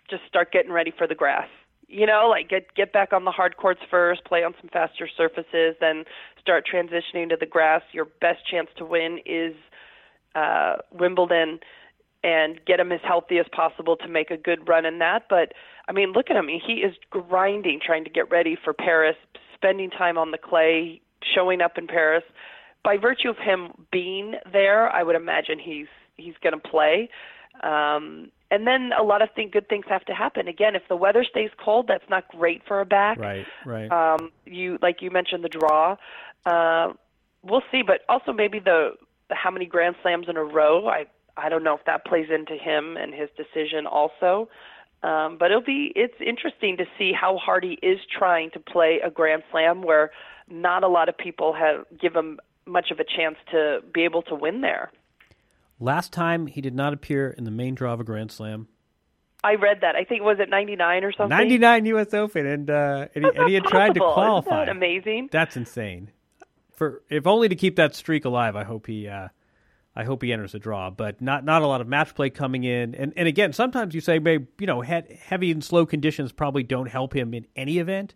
just 0.09 0.23
start 0.27 0.51
getting 0.51 0.71
ready 0.71 0.93
for 0.95 1.07
the 1.07 1.15
grass. 1.15 1.47
You 1.87 2.07
know, 2.07 2.27
like 2.29 2.49
get 2.49 2.73
get 2.75 2.91
back 2.91 3.13
on 3.13 3.25
the 3.25 3.31
hard 3.31 3.57
courts 3.57 3.81
first, 3.89 4.25
play 4.25 4.43
on 4.43 4.53
some 4.59 4.69
faster 4.69 5.07
surfaces, 5.15 5.75
then 5.79 6.05
start 6.39 6.65
transitioning 6.71 7.29
to 7.29 7.37
the 7.39 7.45
grass. 7.45 7.81
Your 7.91 8.05
best 8.05 8.39
chance 8.49 8.69
to 8.77 8.85
win 8.85 9.19
is 9.25 9.53
uh, 10.35 10.77
Wimbledon 10.91 11.59
and 12.23 12.59
get 12.65 12.79
him 12.79 12.91
as 12.91 13.01
healthy 13.03 13.37
as 13.37 13.45
possible 13.51 13.97
to 13.97 14.07
make 14.07 14.31
a 14.31 14.37
good 14.37 14.67
run 14.67 14.85
in 14.85 14.99
that. 14.99 15.23
But 15.29 15.53
I 15.87 15.91
mean, 15.91 16.13
look 16.13 16.29
at 16.29 16.35
him. 16.35 16.47
He 16.47 16.75
is 16.75 16.95
grinding, 17.09 17.79
trying 17.85 18.05
to 18.05 18.09
get 18.09 18.31
ready 18.31 18.57
for 18.61 18.73
Paris, 18.73 19.17
spending 19.53 19.89
time 19.89 20.17
on 20.17 20.31
the 20.31 20.37
clay, 20.37 21.01
showing 21.35 21.61
up 21.61 21.77
in 21.77 21.87
Paris. 21.87 22.23
By 22.83 22.97
virtue 22.97 23.29
of 23.29 23.37
him 23.37 23.73
being 23.91 24.35
there, 24.51 24.89
I 24.89 25.03
would 25.03 25.15
imagine 25.15 25.59
he's 25.59 25.87
he's 26.17 26.35
going 26.41 26.53
to 26.53 26.69
play. 26.69 27.09
Um, 27.61 28.31
and 28.51 28.67
then 28.67 28.91
a 28.97 29.03
lot 29.03 29.21
of 29.21 29.29
thing, 29.35 29.49
good 29.51 29.67
things 29.67 29.85
have 29.89 30.05
to 30.05 30.13
happen. 30.13 30.47
Again, 30.47 30.75
if 30.75 30.83
the 30.87 30.95
weather 30.95 31.25
stays 31.29 31.49
cold, 31.63 31.87
that's 31.87 32.07
not 32.09 32.27
great 32.27 32.61
for 32.67 32.81
a 32.81 32.85
back. 32.85 33.17
Right, 33.17 33.45
right. 33.65 33.91
Um, 33.91 34.31
you 34.45 34.77
like 34.81 35.01
you 35.01 35.11
mentioned 35.11 35.43
the 35.43 35.49
draw. 35.49 35.97
Uh, 36.45 36.93
we'll 37.41 37.63
see, 37.71 37.81
but 37.81 38.01
also 38.09 38.31
maybe 38.31 38.59
the, 38.59 38.91
the 38.99 39.12
how 39.33 39.51
many 39.51 39.65
Grand 39.65 39.95
Slams 40.01 40.27
in 40.29 40.37
a 40.37 40.43
row. 40.43 40.87
I 40.87 41.05
I 41.35 41.49
don't 41.49 41.63
know 41.63 41.75
if 41.75 41.85
that 41.85 42.05
plays 42.05 42.27
into 42.29 42.55
him 42.55 42.97
and 42.97 43.13
his 43.13 43.29
decision 43.35 43.87
also. 43.87 44.49
Um, 45.03 45.37
but 45.37 45.51
it'll 45.51 45.61
be 45.61 45.91
it's 45.95 46.15
interesting 46.25 46.77
to 46.77 46.85
see 46.97 47.11
how 47.11 47.37
hard 47.37 47.63
he 47.63 47.77
is 47.81 47.99
trying 48.17 48.51
to 48.51 48.59
play 48.59 48.99
a 49.03 49.09
Grand 49.09 49.43
Slam 49.51 49.81
where 49.81 50.11
not 50.49 50.83
a 50.83 50.87
lot 50.87 51.09
of 51.09 51.17
people 51.17 51.53
have 51.53 51.85
give 51.99 52.15
him 52.15 52.39
much 52.65 52.91
of 52.91 52.99
a 52.99 53.03
chance 53.03 53.35
to 53.51 53.81
be 53.93 54.03
able 54.03 54.21
to 54.23 54.35
win 54.35 54.61
there. 54.61 54.91
Last 55.79 56.13
time 56.13 56.47
he 56.47 56.61
did 56.61 56.73
not 56.73 56.93
appear 56.93 57.29
in 57.29 57.43
the 57.43 57.51
main 57.51 57.75
draw 57.75 57.93
of 57.93 57.99
a 57.99 58.05
Grand 58.05 58.31
Slam. 58.31 58.69
I 59.43 59.55
read 59.55 59.81
that. 59.81 59.97
I 59.97 60.05
think 60.05 60.21
was 60.21 60.37
it 60.39 60.49
99 60.49 61.03
or 61.03 61.11
something. 61.11 61.29
99 61.29 61.85
U.S. 61.87 62.13
Open, 62.13 62.45
and 62.45 62.69
uh, 62.69 63.07
and, 63.13 63.25
he, 63.25 63.31
and 63.35 63.47
he 63.49 63.55
had 63.55 63.65
tried 63.65 63.93
to 63.95 63.99
qualify. 63.99 64.63
Isn't 64.63 64.67
that 64.67 64.69
amazing? 64.69 65.29
That's 65.33 65.57
insane. 65.57 66.11
For 66.73 67.03
if 67.09 67.27
only 67.27 67.49
to 67.49 67.55
keep 67.55 67.75
that 67.75 67.95
streak 67.95 68.25
alive, 68.25 68.55
I 68.55 68.63
hope 68.63 68.87
he 68.87 69.07
uh, 69.07 69.29
I 69.95 70.03
hope 70.05 70.23
he 70.23 70.33
enters 70.33 70.53
the 70.53 70.59
draw. 70.59 70.89
But 70.89 71.21
not 71.21 71.45
not 71.45 71.61
a 71.61 71.67
lot 71.67 71.81
of 71.81 71.87
match 71.87 72.15
play 72.15 72.29
coming 72.29 72.63
in. 72.63 72.95
And 72.95 73.13
and 73.15 73.27
again, 73.27 73.53
sometimes 73.53 73.93
you 73.93 74.01
say, 74.01 74.19
maybe 74.19 74.47
you 74.59 74.67
know, 74.67 74.81
he- 74.81 75.15
heavy 75.21 75.51
and 75.51 75.63
slow 75.63 75.85
conditions 75.85 76.31
probably 76.31 76.63
don't 76.63 76.87
help 76.89 77.15
him 77.15 77.33
in 77.33 77.45
any 77.55 77.77
event, 77.77 78.15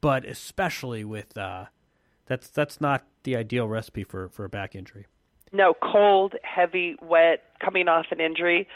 but 0.00 0.24
especially 0.24 1.04
with 1.04 1.36
uh, 1.36 1.66
that's 2.26 2.48
that's 2.48 2.80
not 2.80 3.04
the 3.24 3.36
ideal 3.36 3.68
recipe 3.68 4.04
for 4.04 4.28
for 4.28 4.44
a 4.44 4.48
back 4.48 4.74
injury. 4.74 5.06
No, 5.52 5.74
cold, 5.74 6.34
heavy, 6.42 6.96
wet, 7.02 7.42
coming 7.62 7.86
off 7.88 8.06
an 8.10 8.20
injury. 8.20 8.66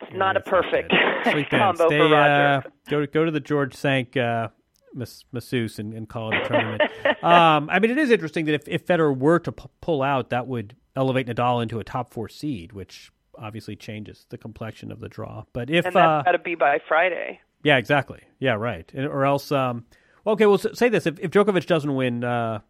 It's 0.00 0.12
not 0.12 0.36
a 0.36 0.40
not 0.40 0.44
perfect. 0.46 0.92
In. 1.26 1.44
combo 1.50 1.86
Stay, 1.88 1.98
for 1.98 2.06
uh, 2.06 2.56
Roger. 2.56 2.72
go 2.88 3.00
to 3.00 3.06
go 3.06 3.24
to 3.24 3.30
the 3.30 3.40
George 3.40 3.74
Sank 3.74 4.16
uh, 4.16 4.48
mas- 4.94 5.24
masseuse 5.32 5.78
and, 5.78 5.92
and 5.94 6.08
call 6.08 6.32
it 6.32 6.42
a 6.44 6.48
tournament. 6.48 6.82
um, 7.22 7.68
I 7.70 7.78
mean, 7.78 7.90
it 7.90 7.98
is 7.98 8.10
interesting 8.10 8.44
that 8.46 8.54
if, 8.54 8.68
if 8.68 8.86
Federer 8.86 9.16
were 9.16 9.38
to 9.40 9.52
p- 9.52 9.64
pull 9.80 10.02
out, 10.02 10.30
that 10.30 10.46
would 10.46 10.76
elevate 10.96 11.26
Nadal 11.26 11.62
into 11.62 11.78
a 11.78 11.84
top 11.84 12.12
four 12.12 12.28
seed, 12.28 12.72
which 12.72 13.10
obviously 13.36 13.76
changes 13.76 14.26
the 14.30 14.38
complexion 14.38 14.90
of 14.90 15.00
the 15.00 15.08
draw. 15.08 15.44
But 15.52 15.70
if 15.70 15.86
and 15.86 15.94
that's 15.94 16.06
uh, 16.06 16.22
got 16.24 16.32
to 16.32 16.38
be 16.38 16.54
by 16.54 16.78
Friday. 16.88 17.40
yeah, 17.62 17.76
exactly, 17.76 18.20
yeah, 18.40 18.54
right, 18.54 18.90
And- 18.94 19.06
or 19.06 19.24
else, 19.24 19.52
um, 19.52 19.84
well, 20.24 20.32
okay, 20.34 20.46
well, 20.46 20.58
say 20.58 20.88
this: 20.88 21.06
if, 21.06 21.18
if 21.20 21.30
Djokovic 21.30 21.66
doesn't 21.66 21.94
win, 21.94 22.24
uh, 22.24 22.60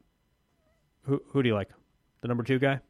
who 1.02 1.22
who 1.28 1.42
do 1.42 1.48
you 1.48 1.54
like? 1.54 1.70
The 2.20 2.28
number 2.28 2.42
two 2.44 2.58
guy? 2.58 2.80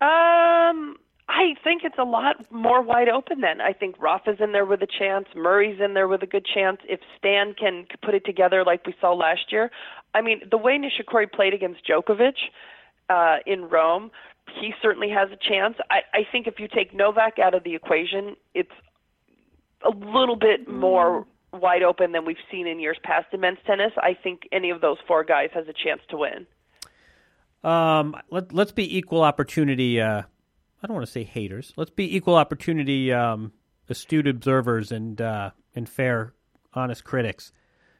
Um, 0.00 0.96
I 1.36 1.56
think 1.64 1.82
it's 1.82 1.98
a 1.98 2.04
lot 2.04 2.36
more 2.52 2.80
wide 2.80 3.08
open 3.08 3.40
then. 3.40 3.60
I 3.60 3.72
think 3.72 3.96
Rafa's 3.98 4.36
in 4.38 4.52
there 4.52 4.64
with 4.64 4.82
a 4.82 4.86
chance. 4.86 5.26
Murray's 5.34 5.80
in 5.80 5.94
there 5.94 6.06
with 6.06 6.22
a 6.22 6.28
good 6.28 6.46
chance. 6.46 6.78
If 6.88 7.00
Stan 7.18 7.54
can 7.54 7.86
put 8.04 8.14
it 8.14 8.24
together 8.24 8.62
like 8.64 8.86
we 8.86 8.94
saw 9.00 9.12
last 9.12 9.50
year, 9.50 9.72
I 10.14 10.20
mean, 10.20 10.42
the 10.48 10.56
way 10.56 10.78
Nishikori 10.78 11.32
played 11.32 11.52
against 11.52 11.80
Djokovic 11.88 12.34
uh, 13.10 13.38
in 13.46 13.64
Rome, 13.64 14.12
he 14.60 14.74
certainly 14.80 15.10
has 15.10 15.28
a 15.32 15.36
chance. 15.36 15.74
I, 15.90 16.02
I 16.12 16.20
think 16.30 16.46
if 16.46 16.60
you 16.60 16.68
take 16.68 16.94
Novak 16.94 17.40
out 17.40 17.52
of 17.52 17.64
the 17.64 17.74
equation, 17.74 18.36
it's 18.54 18.70
a 19.84 19.90
little 19.90 20.36
bit 20.36 20.68
more 20.68 21.26
wide 21.52 21.82
open 21.82 22.12
than 22.12 22.24
we've 22.24 22.36
seen 22.48 22.68
in 22.68 22.78
years 22.78 22.98
past 23.02 23.26
in 23.32 23.40
men's 23.40 23.58
tennis. 23.66 23.90
I 23.96 24.14
think 24.14 24.42
any 24.52 24.70
of 24.70 24.80
those 24.80 24.98
four 25.08 25.24
guys 25.24 25.50
has 25.54 25.66
a 25.66 25.72
chance 25.72 26.00
to 26.10 26.16
win. 26.16 26.46
Um, 27.68 28.14
let, 28.30 28.52
let's 28.52 28.72
be 28.72 28.96
equal 28.96 29.22
opportunity. 29.22 30.00
Uh, 30.00 30.22
I 30.84 30.86
don't 30.86 30.96
want 30.96 31.06
to 31.06 31.12
say 31.12 31.24
haters. 31.24 31.72
Let's 31.78 31.90
be 31.90 32.14
equal 32.14 32.34
opportunity, 32.34 33.10
um, 33.10 33.52
astute 33.88 34.28
observers 34.28 34.92
and 34.92 35.18
uh, 35.18 35.50
and 35.74 35.88
fair, 35.88 36.34
honest 36.74 37.04
critics. 37.04 37.52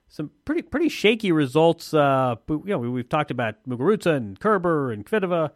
Some 0.09 0.31
pretty 0.45 0.61
pretty 0.61 0.91
shaky 0.91 1.33
results. 1.33 1.95
Uh, 1.95 2.37
but, 2.47 2.59
you 2.59 2.73
know, 2.73 2.79
we, 2.79 3.01
have 3.01 3.09
talked 3.09 3.31
about 3.31 3.55
Muguruza 3.67 4.15
and 4.15 4.39
Kerber 4.39 4.93
and 4.93 5.07
Kvitova. 5.07 5.53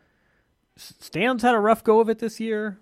Stan's 0.76 1.42
had 1.42 1.54
a 1.54 1.60
rough 1.60 1.84
go 1.84 2.00
of 2.00 2.08
it 2.08 2.18
this 2.18 2.40
year. 2.40 2.80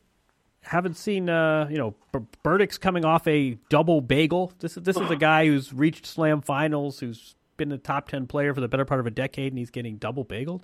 Haven't 0.60 0.96
seen, 0.96 1.28
uh, 1.28 1.66
you 1.68 1.78
know, 1.78 1.96
Berdych's 2.44 2.78
coming 2.78 3.04
off 3.04 3.26
a 3.26 3.58
double 3.68 4.00
bagel. 4.00 4.52
This 4.60 4.76
this 4.76 4.96
is 4.96 5.10
a 5.10 5.16
guy 5.16 5.46
who's 5.46 5.72
reached 5.72 6.06
Slam 6.06 6.40
finals, 6.40 7.00
who's 7.00 7.34
been 7.56 7.72
a 7.72 7.78
top 7.78 8.08
ten 8.08 8.28
player 8.28 8.54
for 8.54 8.60
the 8.60 8.68
better 8.68 8.84
part 8.84 9.00
of 9.00 9.08
a 9.08 9.10
decade, 9.10 9.52
and 9.52 9.58
he's 9.58 9.70
getting 9.70 9.96
double 9.96 10.24
bageled. 10.24 10.62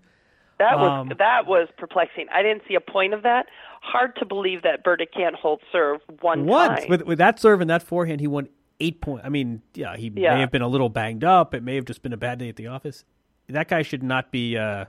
That 0.63 0.79
was 0.79 0.91
um, 0.91 1.13
that 1.19 1.47
was 1.47 1.69
perplexing. 1.77 2.27
I 2.33 2.43
didn't 2.43 2.63
see 2.69 2.75
a 2.75 2.81
point 2.81 3.15
of 3.15 3.25
that. 3.25 3.47
Hard 3.81 4.15
to 4.17 4.25
believe 4.25 4.63
that 4.63 4.85
Berdych 4.85 5.13
can't 5.13 5.35
hold 5.35 5.61
serve 5.73 6.01
one 6.21 6.47
once 6.47 6.81
time. 6.81 6.89
with 6.89 7.03
with 7.03 7.19
that 7.19 7.41
serve 7.41 7.61
and 7.61 7.69
that 7.69 7.83
forehand. 7.83 8.21
He 8.21 8.29
won 8.29 8.49
eight 8.79 9.01
points. 9.01 9.27
I 9.27 9.29
mean, 9.29 9.63
yeah, 9.75 9.97
he 9.97 10.13
yeah. 10.15 10.35
may 10.35 10.41
have 10.41 10.53
been 10.53 10.63
a 10.63 10.69
little 10.69 10.89
banged 10.89 11.25
up. 11.25 11.53
It 11.53 11.65
may 11.65 11.75
have 11.75 11.85
just 11.85 12.03
been 12.03 12.13
a 12.13 12.17
bad 12.17 12.39
day 12.39 12.49
at 12.49 12.57
the 12.57 12.69
office. 12.69 13.05
That 13.49 13.69
guy 13.69 13.83
should 13.83 14.03
not 14.03 14.31
be 14.31 14.57
uh, 14.57 14.87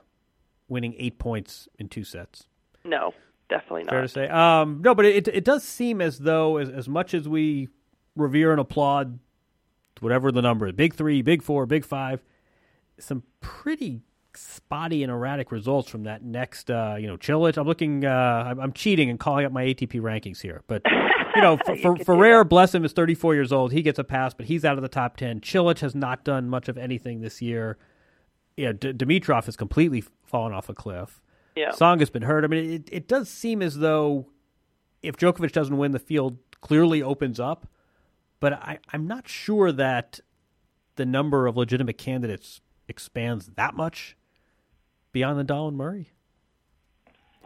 winning 0.68 0.94
eight 0.96 1.18
points 1.18 1.68
in 1.78 1.88
two 1.88 2.04
sets. 2.04 2.46
No, 2.84 3.12
definitely 3.48 3.82
not. 3.82 3.90
Fair 3.90 4.02
to 4.02 4.08
say. 4.08 4.28
Um, 4.28 4.80
no, 4.82 4.94
but 4.94 5.04
it 5.04 5.26
it 5.26 5.44
does 5.44 5.64
seem 5.64 6.00
as 6.00 6.20
though 6.20 6.58
as 6.58 6.68
as 6.68 6.88
much 6.88 7.14
as 7.14 7.28
we 7.28 7.68
revere 8.14 8.52
and 8.52 8.60
applaud 8.60 9.18
whatever 10.00 10.30
the 10.30 10.42
number 10.42 10.66
is, 10.66 10.72
big 10.72 10.94
three, 10.94 11.22
big 11.22 11.42
four, 11.42 11.66
big 11.66 11.84
five, 11.84 12.22
some 12.98 13.22
pretty 13.40 14.02
spotty 14.36 15.02
and 15.02 15.10
erratic 15.10 15.52
results 15.52 15.88
from 15.88 16.04
that 16.04 16.22
next, 16.22 16.70
uh, 16.70 16.96
you 16.98 17.06
know, 17.06 17.16
Cilic. 17.16 17.56
I'm 17.56 17.66
looking, 17.66 18.04
uh, 18.04 18.44
I'm, 18.46 18.60
I'm, 18.60 18.72
cheating 18.72 19.10
and 19.10 19.18
calling 19.18 19.46
up 19.46 19.52
my 19.52 19.64
ATP 19.64 20.00
rankings 20.00 20.40
here, 20.40 20.62
but 20.66 20.82
you 21.34 21.42
know, 21.42 21.56
for, 21.66 21.76
for 21.76 21.96
Ferrer, 22.04 22.44
bless 22.44 22.74
him, 22.74 22.84
is 22.84 22.92
34 22.92 23.34
years 23.34 23.52
old. 23.52 23.72
He 23.72 23.82
gets 23.82 23.98
a 23.98 24.04
pass, 24.04 24.34
but 24.34 24.46
he's 24.46 24.64
out 24.64 24.76
of 24.76 24.82
the 24.82 24.88
top 24.88 25.16
10. 25.16 25.40
Cilic 25.40 25.80
has 25.80 25.94
not 25.94 26.24
done 26.24 26.48
much 26.48 26.68
of 26.68 26.78
anything 26.78 27.20
this 27.20 27.40
year. 27.40 27.78
Yeah, 28.56 28.72
D- 28.72 28.92
Dimitrov 28.92 29.46
has 29.46 29.56
completely 29.56 30.04
fallen 30.24 30.52
off 30.52 30.68
a 30.68 30.74
cliff. 30.74 31.20
Yeah, 31.56 31.70
Song 31.70 32.00
has 32.00 32.10
been 32.10 32.22
hurt. 32.22 32.44
I 32.44 32.48
mean, 32.48 32.70
it, 32.70 32.88
it 32.90 33.08
does 33.08 33.28
seem 33.28 33.62
as 33.62 33.78
though 33.78 34.26
if 35.02 35.16
Djokovic 35.16 35.52
doesn't 35.52 35.76
win, 35.76 35.92
the 35.92 35.98
field 35.98 36.38
clearly 36.60 37.02
opens 37.02 37.38
up. 37.38 37.68
But 38.40 38.54
I, 38.54 38.78
I'm 38.92 39.06
not 39.06 39.28
sure 39.28 39.70
that 39.72 40.20
the 40.96 41.06
number 41.06 41.46
of 41.46 41.56
legitimate 41.56 41.98
candidates 41.98 42.60
expands 42.88 43.50
that 43.56 43.74
much 43.74 44.16
beyond 45.14 45.48
Nadal 45.48 45.68
and 45.68 45.78
Murray? 45.78 46.10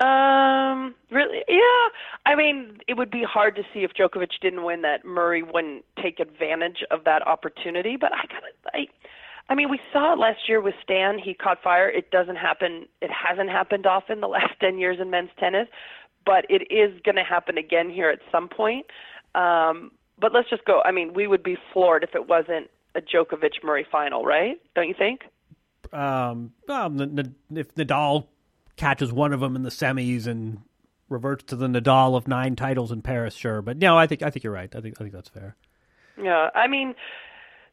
Um, 0.01 0.95
really? 1.11 1.43
Yeah. 1.49 1.89
I 2.27 2.35
mean, 2.35 2.79
it 2.89 2.97
would 2.97 3.11
be 3.11 3.23
hard 3.23 3.55
to 3.57 3.62
see 3.73 3.81
if 3.81 3.93
Djokovic 3.93 4.31
didn't 4.41 4.64
win 4.64 4.83
that 4.83 5.05
Murray 5.05 5.43
wouldn't 5.43 5.85
take 6.03 6.19
advantage 6.19 6.85
of 6.91 7.05
that 7.05 7.27
opportunity. 7.27 7.97
But 7.97 8.12
I 8.12 8.27
gotta, 8.27 8.53
I, 8.75 8.87
I 9.49 9.55
mean, 9.55 9.71
we 9.71 9.79
saw 9.93 10.14
it 10.14 10.19
last 10.19 10.49
year 10.49 10.61
with 10.61 10.75
Stan. 10.83 11.19
He 11.19 11.35
caught 11.35 11.62
fire. 11.62 11.89
It 11.89 12.11
doesn't 12.11 12.37
happen. 12.37 12.87
It 13.01 13.11
hasn't 13.11 13.51
happened 13.51 13.87
often 13.87 14.21
the 14.21 14.29
last 14.39 14.55
ten 14.61 14.79
years 14.79 14.99
in 15.01 15.11
men's 15.11 15.31
tennis, 15.39 15.69
but 16.25 16.47
it 16.49 16.62
is 16.73 16.99
going 17.05 17.16
to 17.16 17.25
happen 17.25 17.59
again 17.59 17.91
here 17.91 18.09
at 18.09 18.21
some 18.33 18.49
point. 18.49 18.87
Um, 19.35 19.93
but 20.21 20.33
let's 20.33 20.49
just 20.49 20.64
go. 20.64 20.81
I 20.85 20.91
mean, 20.91 21.12
we 21.12 21.27
would 21.27 21.43
be 21.43 21.57
floored 21.73 22.03
if 22.03 22.14
it 22.14 22.29
wasn't 22.29 22.71
a 22.95 23.01
Djokovic 23.01 23.62
Murray 23.62 23.87
final, 23.91 24.25
right? 24.25 24.57
Don't 24.75 24.89
you 24.89 24.95
think? 24.97 25.23
Um, 25.93 26.53
well, 26.66 26.86
if 27.55 27.74
Nadal 27.74 28.26
catches 28.76 29.12
one 29.12 29.32
of 29.32 29.41
them 29.41 29.57
in 29.57 29.62
the 29.62 29.70
semis 29.70 30.26
and 30.26 30.61
reverts 31.09 31.45
to 31.45 31.57
the 31.57 31.66
Nadal 31.66 32.16
of 32.16 32.28
nine 32.28 32.57
titles 32.57 32.93
in 32.93 33.03
Paris, 33.03 33.34
sure. 33.34 33.62
But 33.62 33.78
no, 33.78 33.97
I 33.97 34.07
think 34.07 34.22
I 34.22 34.30
think 34.30 34.45
you're 34.45 34.53
right. 34.53 34.74
I 34.74 34.80
think 34.80 34.97
I 34.99 35.05
think 35.05 35.12
that's 35.12 35.28
fair. 35.28 35.57
Yeah, 36.20 36.51
I 36.55 36.66
mean, 36.66 36.95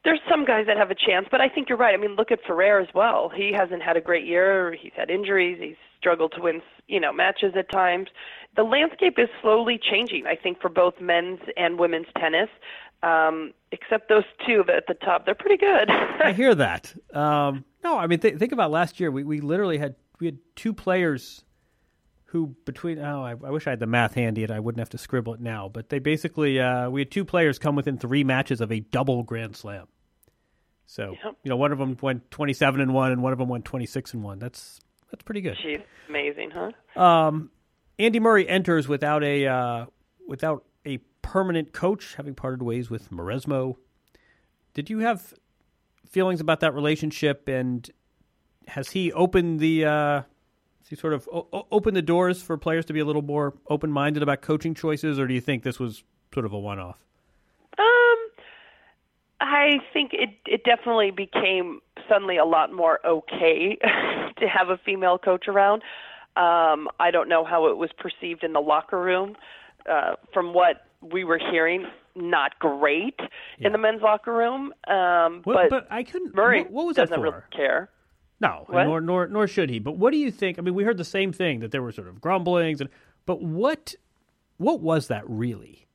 there's 0.03 0.19
some 0.29 0.45
guys 0.45 0.67
that 0.67 0.77
have 0.77 0.91
a 0.91 0.95
chance, 0.95 1.27
but 1.31 1.41
I 1.41 1.49
think 1.49 1.67
you're 1.67 1.77
right. 1.77 1.93
I 1.93 1.97
mean, 1.97 2.15
look 2.15 2.31
at 2.31 2.39
Ferrer 2.45 2.79
as 2.79 2.87
well. 2.93 3.31
He 3.35 3.51
hasn't 3.51 3.81
had 3.81 3.97
a 3.97 4.01
great 4.01 4.25
year. 4.25 4.75
He's 4.79 4.91
had 4.95 5.09
injuries. 5.09 5.57
He's 5.59 5.75
struggled 5.99 6.33
to 6.33 6.41
win, 6.41 6.61
you 6.87 6.99
know, 6.99 7.11
matches 7.11 7.53
at 7.57 7.71
times. 7.71 8.09
The 8.55 8.63
landscape 8.63 9.15
is 9.17 9.27
slowly 9.41 9.79
changing. 9.81 10.27
I 10.27 10.35
think 10.35 10.61
for 10.61 10.69
both 10.69 11.01
men's 11.01 11.39
and 11.57 11.79
women's 11.79 12.07
tennis. 12.17 12.49
Um, 13.03 13.53
except 13.71 14.09
those 14.09 14.23
two 14.47 14.63
at 14.75 14.87
the 14.87 14.93
top, 14.93 15.25
they're 15.25 15.35
pretty 15.35 15.57
good. 15.57 15.89
I 16.23 16.33
hear 16.33 16.55
that. 16.55 16.93
Um, 17.13 17.65
no, 17.85 17.99
I 17.99 18.07
mean 18.07 18.19
th- 18.19 18.37
think 18.37 18.51
about 18.51 18.71
last 18.71 18.99
year. 18.99 19.11
We 19.11 19.23
we 19.23 19.39
literally 19.39 19.77
had 19.77 19.95
we 20.19 20.25
had 20.25 20.39
two 20.55 20.73
players 20.73 21.43
who 22.25 22.55
between 22.65 22.97
oh 22.99 23.23
I, 23.23 23.31
I, 23.31 23.51
wish 23.51 23.67
I 23.67 23.69
had 23.69 23.79
the 23.79 23.85
math 23.85 24.15
handy 24.15 24.43
and 24.43 24.51
I 24.51 24.59
wouldn't 24.59 24.79
have 24.79 24.89
to 24.89 24.97
scribble 24.97 25.35
it 25.35 25.39
now. 25.39 25.69
But 25.69 25.89
they 25.89 25.99
basically 25.99 26.59
uh, 26.59 26.89
we 26.89 27.01
had 27.01 27.11
two 27.11 27.23
players 27.23 27.59
come 27.59 27.75
within 27.75 27.97
three 27.99 28.23
matches 28.23 28.59
of 28.59 28.71
a 28.71 28.79
double 28.79 29.21
Grand 29.21 29.55
Slam. 29.55 29.87
So 30.87 31.15
yep. 31.23 31.35
you 31.43 31.49
know 31.49 31.57
one 31.57 31.71
of 31.71 31.77
them 31.77 31.95
went 32.01 32.31
twenty 32.31 32.53
seven 32.53 32.81
and 32.81 32.91
one, 32.91 33.11
and 33.11 33.21
one 33.21 33.33
of 33.33 33.39
them 33.39 33.49
went 33.49 33.65
twenty 33.65 33.85
six 33.85 34.13
and 34.15 34.23
one. 34.23 34.39
That's 34.39 34.79
that's 35.11 35.21
pretty 35.21 35.41
good. 35.41 35.55
Jeez, 35.63 35.83
amazing, 36.09 36.51
huh? 36.51 36.99
Um, 36.99 37.51
Andy 37.99 38.19
Murray 38.19 38.49
enters 38.49 38.87
without 38.87 39.23
a 39.23 39.45
uh, 39.45 39.85
without 40.27 40.65
a 40.87 40.97
permanent 41.21 41.71
coach, 41.71 42.15
having 42.15 42.33
parted 42.33 42.63
ways 42.63 42.89
with 42.89 43.11
Mauresmo. 43.11 43.75
Did 44.73 44.89
you 44.89 44.99
have 44.99 45.35
feelings 46.09 46.41
about 46.41 46.59
that 46.61 46.73
relationship, 46.73 47.47
and 47.47 47.89
has 48.67 48.91
he 48.91 49.11
opened 49.13 49.59
the 49.59 49.85
uh, 49.85 50.21
he 50.89 50.95
sort 50.95 51.13
of 51.13 51.27
o- 51.31 51.67
opened 51.71 51.95
the 51.95 52.01
doors 52.01 52.41
for 52.41 52.57
players 52.57 52.85
to 52.85 52.93
be 52.93 52.99
a 52.99 53.05
little 53.05 53.21
more 53.21 53.53
open 53.69 53.91
minded 53.91 54.23
about 54.23 54.41
coaching 54.41 54.73
choices, 54.73 55.19
or 55.19 55.27
do 55.27 55.33
you 55.33 55.41
think 55.41 55.63
this 55.63 55.79
was 55.79 56.03
sort 56.33 56.45
of 56.45 56.53
a 56.53 56.59
one 56.59 56.79
off? 56.79 56.97
Um, 57.77 58.17
I 59.41 59.79
think 59.93 60.11
it 60.13 60.29
it 60.45 60.63
definitely 60.63 61.11
became 61.11 61.81
suddenly 62.09 62.37
a 62.37 62.45
lot 62.45 62.71
more 62.71 62.99
okay 63.05 63.77
to 64.39 64.47
have 64.47 64.69
a 64.69 64.77
female 64.85 65.17
coach 65.17 65.47
around. 65.47 65.81
Um, 66.37 66.89
I 66.99 67.11
don't 67.11 67.29
know 67.29 67.45
how 67.45 67.67
it 67.67 67.77
was 67.77 67.89
perceived 67.97 68.43
in 68.43 68.53
the 68.53 68.59
locker 68.59 69.01
room. 69.01 69.35
Uh, 69.89 70.15
from 70.33 70.53
what 70.53 70.87
we 71.01 71.23
were 71.23 71.37
hearing, 71.37 71.85
not 72.15 72.57
great 72.59 73.19
yeah. 73.19 73.67
in 73.67 73.71
the 73.71 73.77
men's 73.77 74.01
locker 74.01 74.33
room. 74.33 74.73
Um, 74.87 75.41
but, 75.43 75.69
but 75.69 75.87
I 75.89 76.03
couldn't. 76.03 76.35
Murray 76.35 76.63
what, 76.63 76.71
what 76.71 76.85
was 76.87 76.95
doesn't 76.95 77.09
that 77.11 77.17
for? 77.17 77.23
really 77.23 77.41
care. 77.55 77.89
No, 78.41 78.65
nor 78.69 78.99
nor 78.99 79.27
nor 79.27 79.47
should 79.47 79.69
he. 79.69 79.79
But 79.79 79.97
what 79.97 80.11
do 80.11 80.17
you 80.17 80.29
think? 80.29 80.59
I 80.59 80.61
mean, 80.61 80.73
we 80.73 80.83
heard 80.83 80.97
the 80.97 81.05
same 81.05 81.31
thing 81.31 81.61
that 81.61 81.71
there 81.71 81.81
were 81.81 81.91
sort 81.91 82.07
of 82.07 82.19
grumblings, 82.19 82.81
and 82.81 82.89
but 83.25 83.41
what 83.41 83.95
what 84.57 84.81
was 84.81 85.07
that 85.07 85.23
really? 85.29 85.85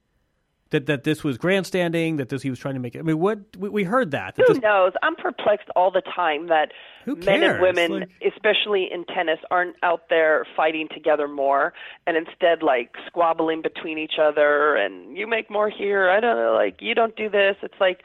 that 0.70 0.86
that 0.86 1.04
this 1.04 1.22
was 1.22 1.36
grandstanding, 1.36 2.16
that 2.16 2.28
this 2.28 2.42
he 2.42 2.50
was 2.50 2.58
trying 2.58 2.74
to 2.74 2.80
make 2.80 2.94
it. 2.94 3.00
I 3.00 3.02
mean, 3.02 3.18
what 3.18 3.38
we, 3.56 3.68
we 3.68 3.84
heard 3.84 4.12
that. 4.12 4.36
that 4.36 4.46
Who 4.46 4.54
this, 4.54 4.62
knows? 4.62 4.92
I'm 5.02 5.16
perplexed 5.16 5.68
all 5.76 5.90
the 5.90 6.02
time 6.02 6.46
that 6.48 6.72
men 7.06 7.42
and 7.42 7.60
women, 7.60 8.00
like, 8.00 8.10
especially 8.34 8.88
in 8.92 9.04
tennis, 9.04 9.38
aren't 9.50 9.76
out 9.82 10.08
there 10.08 10.46
fighting 10.56 10.88
together 10.92 11.28
more, 11.28 11.72
and 12.06 12.16
instead 12.16 12.62
like 12.62 12.94
squabbling 13.06 13.62
between 13.62 13.98
each 13.98 14.18
other. 14.20 14.76
And 14.76 15.16
you 15.16 15.26
make 15.26 15.50
more 15.50 15.70
here. 15.70 16.10
I 16.10 16.20
don't 16.20 16.36
know. 16.36 16.54
Like 16.54 16.76
you 16.80 16.94
don't 16.94 17.16
do 17.16 17.28
this. 17.28 17.56
It's 17.62 17.80
like 17.80 18.02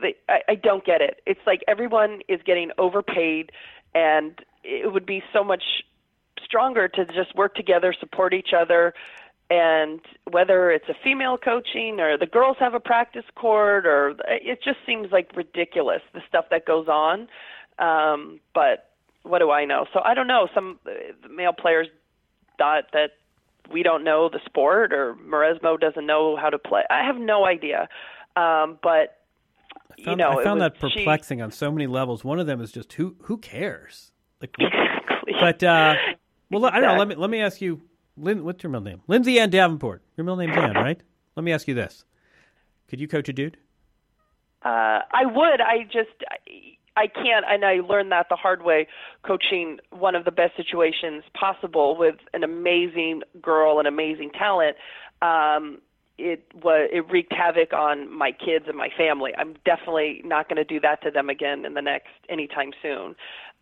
they, 0.00 0.14
I, 0.28 0.40
I 0.50 0.54
don't 0.54 0.84
get 0.84 1.00
it. 1.00 1.20
It's 1.26 1.40
like 1.46 1.62
everyone 1.68 2.20
is 2.28 2.40
getting 2.44 2.70
overpaid, 2.78 3.52
and 3.94 4.38
it 4.64 4.92
would 4.92 5.06
be 5.06 5.22
so 5.32 5.42
much 5.42 5.62
stronger 6.44 6.88
to 6.88 7.04
just 7.06 7.34
work 7.34 7.54
together, 7.54 7.94
support 7.98 8.32
each 8.32 8.50
other 8.58 8.94
and 9.50 10.00
whether 10.30 10.70
it's 10.70 10.88
a 10.88 10.94
female 11.02 11.38
coaching 11.38 12.00
or 12.00 12.18
the 12.18 12.26
girls 12.26 12.56
have 12.60 12.74
a 12.74 12.80
practice 12.80 13.24
court 13.34 13.86
or 13.86 14.14
it 14.28 14.60
just 14.62 14.78
seems 14.84 15.10
like 15.10 15.30
ridiculous 15.34 16.02
the 16.12 16.20
stuff 16.28 16.46
that 16.50 16.66
goes 16.66 16.86
on 16.88 17.28
um 17.78 18.40
but 18.54 18.90
what 19.22 19.38
do 19.38 19.50
i 19.50 19.64
know 19.64 19.86
so 19.92 20.00
i 20.04 20.14
don't 20.14 20.26
know 20.26 20.48
some 20.54 20.78
uh, 20.86 21.28
male 21.28 21.52
players 21.52 21.88
thought 22.56 22.84
that 22.92 23.10
we 23.72 23.82
don't 23.82 24.02
know 24.02 24.28
the 24.30 24.40
sport 24.46 24.92
or 24.92 25.14
Mauresmo 25.14 25.78
doesn't 25.78 26.06
know 26.06 26.36
how 26.36 26.50
to 26.50 26.58
play 26.58 26.82
i 26.90 27.04
have 27.04 27.16
no 27.16 27.44
idea 27.44 27.88
um 28.36 28.78
but 28.82 29.18
I 29.98 30.04
found, 30.04 30.06
you 30.06 30.16
know 30.16 30.38
i 30.38 30.44
found 30.44 30.60
was, 30.60 30.72
that 30.72 30.80
perplexing 30.80 31.38
she, 31.38 31.42
on 31.42 31.50
so 31.50 31.70
many 31.70 31.86
levels 31.86 32.24
one 32.24 32.38
of 32.40 32.46
them 32.46 32.60
is 32.60 32.72
just 32.72 32.92
who 32.94 33.16
who 33.22 33.38
cares 33.38 34.12
like 34.40 34.54
exactly 34.58 35.34
but 35.40 35.62
uh 35.62 35.94
well 36.50 36.64
exactly. 36.64 36.68
i 36.68 36.80
don't 36.80 36.92
know 36.94 36.98
let 36.98 37.08
me 37.08 37.14
let 37.14 37.30
me 37.30 37.40
ask 37.40 37.60
you 37.60 37.82
Lynn, 38.20 38.44
what's 38.44 38.62
your 38.62 38.70
middle 38.70 38.84
name? 38.84 39.00
Lindsay 39.06 39.38
Ann 39.38 39.50
Davenport. 39.50 40.02
Your 40.16 40.24
middle 40.24 40.36
name's 40.36 40.56
Ann, 40.56 40.74
right? 40.74 41.00
Let 41.36 41.44
me 41.44 41.52
ask 41.52 41.68
you 41.68 41.74
this: 41.74 42.04
Could 42.88 43.00
you 43.00 43.08
coach 43.08 43.28
a 43.28 43.32
dude? 43.32 43.56
Uh, 44.64 45.00
I 45.12 45.24
would. 45.24 45.60
I 45.60 45.84
just, 45.84 46.10
I, 46.98 47.06
can't, 47.06 47.44
and 47.48 47.64
I 47.64 47.74
learned 47.74 48.10
that 48.12 48.26
the 48.28 48.36
hard 48.36 48.62
way, 48.62 48.88
coaching 49.22 49.78
one 49.90 50.14
of 50.14 50.24
the 50.24 50.30
best 50.30 50.56
situations 50.56 51.24
possible 51.38 51.96
with 51.96 52.16
an 52.34 52.42
amazing 52.42 53.22
girl 53.40 53.78
and 53.78 53.86
amazing 53.86 54.30
talent. 54.30 54.76
Um, 55.22 55.78
it 56.18 56.44
was 56.52 56.90
it 56.92 57.08
wreaked 57.08 57.32
havoc 57.32 57.72
on 57.72 58.12
my 58.12 58.32
kids 58.32 58.64
and 58.66 58.76
my 58.76 58.88
family. 58.96 59.32
I'm 59.38 59.54
definitely 59.64 60.20
not 60.24 60.48
going 60.48 60.56
to 60.56 60.64
do 60.64 60.80
that 60.80 61.00
to 61.02 61.12
them 61.12 61.30
again 61.30 61.64
in 61.64 61.74
the 61.74 61.82
next 61.82 62.08
anytime 62.28 62.72
soon. 62.82 63.14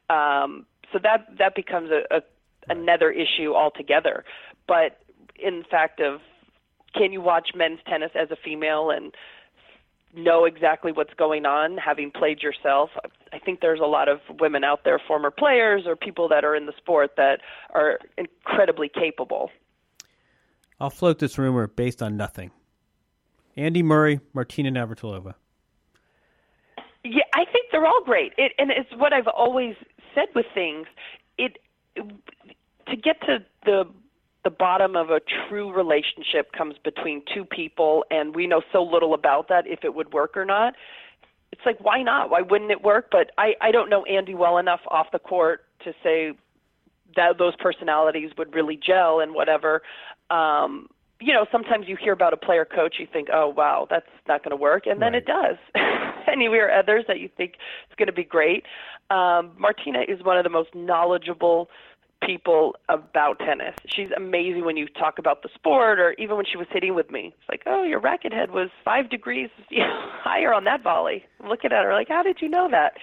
Um, 0.09 0.64
so 0.91 0.99
that 1.03 1.26
that 1.39 1.55
becomes 1.55 1.91
a, 1.91 2.03
a 2.16 2.20
another 2.68 3.11
issue 3.11 3.55
altogether. 3.55 4.24
But 4.66 4.99
in 5.39 5.64
fact 5.70 6.01
of 6.01 6.20
can 6.95 7.12
you 7.12 7.20
watch 7.20 7.51
men's 7.55 7.80
tennis 7.87 8.12
as 8.14 8.30
a 8.30 8.37
female 8.43 8.91
and 8.91 9.14
know 10.14 10.45
exactly 10.47 10.93
what's 10.93 11.12
going 11.14 11.45
on 11.45 11.76
having 11.76 12.11
played 12.11 12.43
yourself 12.43 12.91
i 13.37 13.45
think 13.45 13.61
there's 13.61 13.80
a 13.80 13.87
lot 13.87 14.09
of 14.09 14.20
women 14.41 14.64
out 14.64 14.80
there 14.84 15.01
former 15.07 15.30
players 15.30 15.82
or 15.87 15.97
people 15.97 16.28
that 16.28 16.45
are 16.45 16.57
in 16.57 16.66
the 16.66 16.72
sport 16.76 17.12
that 17.16 17.41
are 17.70 17.99
incredibly 18.16 18.89
capable. 18.89 19.51
I'll 20.80 20.91
float 20.91 21.18
this 21.18 21.39
rumor 21.39 21.66
based 21.66 22.03
on 22.03 22.16
nothing. 22.16 22.51
Andy 23.57 23.82
murray 23.82 24.20
martina 24.34 24.70
navratilova. 24.70 25.34
Yeah 27.05 27.22
i 27.34 27.45
think 27.45 27.66
they're 27.70 27.87
all 27.87 28.03
great. 28.05 28.32
It, 28.39 28.53
and 28.59 28.70
it's 28.70 28.91
what 28.97 29.12
i've 29.12 29.28
always 29.28 29.74
said 30.14 30.28
with 30.34 30.47
things. 30.55 30.87
It 31.39 31.59
to 31.97 32.97
get 32.97 33.20
to 33.22 33.45
the 33.64 33.84
the 34.45 34.51
bottom 34.51 34.95
of 34.95 35.11
a 35.11 35.20
true 35.49 35.72
relationship 35.72 36.53
comes 36.53 36.76
between 36.84 37.20
two 37.34 37.45
people 37.45 38.05
and 38.12 38.32
we 38.37 38.47
know 38.47 38.62
so 38.72 38.80
little 38.80 39.12
about 39.12 39.49
that 39.49 39.66
if 39.66 39.80
it 39.82 39.93
would 39.93 40.12
work 40.12 40.37
or 40.37 40.45
not 40.45 40.74
it's 41.57 41.67
like 41.67 41.79
why 41.81 42.03
not? 42.03 42.31
Why 42.31 42.43
wouldn't 42.43 42.71
it 42.71 42.83
work? 42.83 43.09
But 43.11 43.31
i 43.39 43.55
i 43.61 43.71
don't 43.71 43.91
know 43.91 44.05
andy 44.05 44.35
well 44.35 44.59
enough 44.59 44.81
off 44.89 45.07
the 45.13 45.19
court 45.19 45.65
to 45.85 45.93
say 46.03 46.33
that 47.15 47.39
those 47.39 47.55
personalities 47.57 48.31
would 48.37 48.55
really 48.55 48.79
gel 48.85 49.21
and 49.21 49.35
whatever. 49.35 49.83
Um 50.31 50.89
you 51.21 51.33
know 51.33 51.47
sometimes 51.51 51.89
you 51.89 51.97
hear 51.97 52.13
about 52.13 52.35
a 52.35 52.37
player 52.37 52.67
coach 52.67 52.97
you 52.99 53.07
think 53.11 53.29
oh 53.33 53.49
wow 53.49 53.87
that's 53.89 54.07
not 54.29 54.43
going 54.45 54.51
to 54.51 54.57
work 54.57 54.87
and 54.87 55.01
then 55.01 55.13
right. 55.13 55.23
it 55.23 55.27
does. 55.27 55.57
And 56.29 56.43
you 56.43 56.51
hear 56.51 56.69
others 56.69 57.05
that 57.07 57.21
you 57.21 57.31
think 57.37 57.53
it's 57.87 57.97
going 57.97 58.09
to 58.09 58.13
be 58.13 58.25
great. 58.25 58.65
Um 59.11 59.53
martina 59.59 60.01
is 60.07 60.23
one 60.23 60.37
of 60.37 60.45
the 60.45 60.51
most 60.51 60.75
knowledgeable 60.75 61.71
people 62.25 62.75
about 62.89 63.39
tennis. 63.39 63.75
She's 63.87 64.09
amazing 64.17 64.64
when 64.64 64.77
you 64.77 64.89
talk 64.89 65.19
about 65.19 65.43
the 65.43 65.49
sport, 65.55 65.99
or 66.01 66.12
even 66.19 66.37
when 66.37 66.47
she 66.51 66.57
was 66.57 66.67
hitting 66.71 66.95
with 66.95 67.11
me. 67.11 67.35
It's 67.39 67.49
like, 67.49 67.62
oh, 67.67 67.83
your 67.83 68.01
racket 68.01 68.33
head 68.33 68.51
was 68.51 68.71
five 68.85 69.11
degrees 69.11 69.51
you 69.71 69.81
know, 69.81 70.09
higher 70.23 70.53
on 70.53 70.64
that 70.64 70.83
volley. 70.83 71.25
I'm 71.41 71.49
looking 71.49 71.73
at 71.73 71.85
her 71.85 71.93
like, 71.93 72.09
how 72.09 72.23
did 72.23 72.39
you 72.41 72.49
know 72.49 72.69
that? 72.71 72.95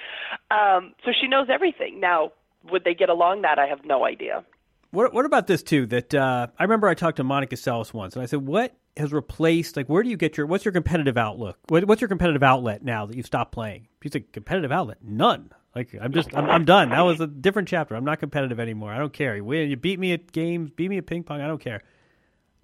Um, 0.56 0.94
so 1.06 1.12
she 1.20 1.28
knows 1.28 1.48
everything. 1.52 2.00
Now, 2.00 2.32
would 2.72 2.84
they 2.84 2.94
get 2.94 3.10
along? 3.10 3.42
That 3.42 3.60
I 3.60 3.68
have 3.68 3.86
no 3.86 4.06
idea. 4.06 4.44
What, 4.92 5.14
what 5.14 5.26
about 5.26 5.48
this 5.48 5.64
too? 5.64 5.86
That 5.88 6.14
uh, 6.14 6.48
I 6.58 6.64
remember 6.64 6.88
I 6.88 6.94
talked 6.94 7.18
to 7.18 7.24
Monica 7.24 7.56
Seles 7.56 7.94
once, 7.94 8.16
and 8.16 8.24
I 8.24 8.26
said, 8.26 8.46
"What 8.46 8.76
has 8.96 9.12
replaced? 9.12 9.76
Like, 9.76 9.88
where 9.88 10.04
do 10.04 10.10
you 10.10 10.18
get 10.18 10.38
your? 10.38 10.46
What's 10.46 10.66
your 10.66 10.72
competitive 10.72 11.18
outlook? 11.18 11.58
What, 11.68 11.86
what's 11.86 12.00
your 12.00 12.08
competitive 12.08 12.44
outlet 12.44 12.84
now 12.84 13.06
that 13.06 13.18
you've 13.18 13.26
stopped 13.26 13.52
playing?" 13.52 13.88
She's 14.02 14.14
like, 14.14 14.32
"Competitive 14.32 14.72
outlet? 14.72 15.00
None. 15.02 15.50
Like 15.76 15.96
I'm 16.00 16.14
just 16.14 16.36
I'm, 16.36 16.50
I'm 16.50 16.66
done. 16.66 16.90
That 16.90 17.02
was 17.02 17.20
a 17.20 17.28
different 17.28 17.68
chapter. 17.68 17.96
I'm 17.96 18.06
not 18.06 18.20
competitive 18.20 18.60
anymore. 18.60 18.92
I 18.92 18.98
don't 18.98 19.14
care. 19.14 19.36
You 19.36 19.44
win. 19.44 19.70
You 19.70 19.76
beat 19.76 20.00
me 20.00 20.14
at 20.14 20.32
games. 20.32 20.70
Beat 20.70 20.90
me 20.90 20.98
at 20.98 21.06
ping 21.06 21.24
pong. 21.24 21.42
I 21.42 21.48
don't 21.48 21.62
care. 21.62 21.82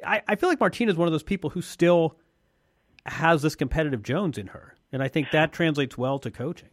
I, 0.06 0.22
I 0.28 0.36
feel 0.36 0.50
like 0.50 0.60
Martina 0.60 0.92
is 0.92 0.98
one 0.98 1.08
of 1.08 1.12
those 1.12 1.24
people 1.24 1.50
who 1.50 1.62
still 1.62 2.18
has 3.06 3.42
this 3.42 3.56
competitive 3.56 4.04
Jones 4.04 4.38
in 4.38 4.48
her, 4.48 4.76
and 4.92 5.02
I 5.02 5.08
think 5.08 5.32
that 5.32 5.52
translates 5.52 5.98
well 5.98 6.20
to 6.20 6.32
coaching. 6.32 6.70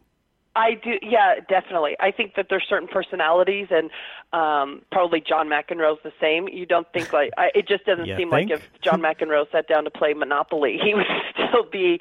I 0.57 0.73
do, 0.73 0.93
yeah, 1.03 1.35
definitely. 1.47 1.95
I 1.99 2.09
think 2.09 2.33
that 2.35 2.47
there's 2.49 2.65
certain 2.67 2.87
personalities, 2.87 3.67
and 3.69 3.91
um, 4.33 4.81
probably 4.91 5.21
John 5.21 5.47
McEnroe's 5.47 5.99
the 6.03 6.11
same. 6.19 6.47
You 6.47 6.65
don't 6.65 6.87
think 6.93 7.13
like 7.13 7.31
I, 7.37 7.51
it 7.53 7.67
just 7.67 7.85
doesn't 7.85 8.05
seem 8.05 8.31
think? 8.31 8.31
like 8.31 8.49
if 8.49 8.67
John 8.81 8.99
McEnroe 9.03 9.45
sat 9.51 9.67
down 9.67 9.83
to 9.83 9.91
play 9.91 10.13
Monopoly, 10.13 10.79
he 10.83 10.95
would 10.95 11.05
still 11.33 11.69
be 11.71 11.99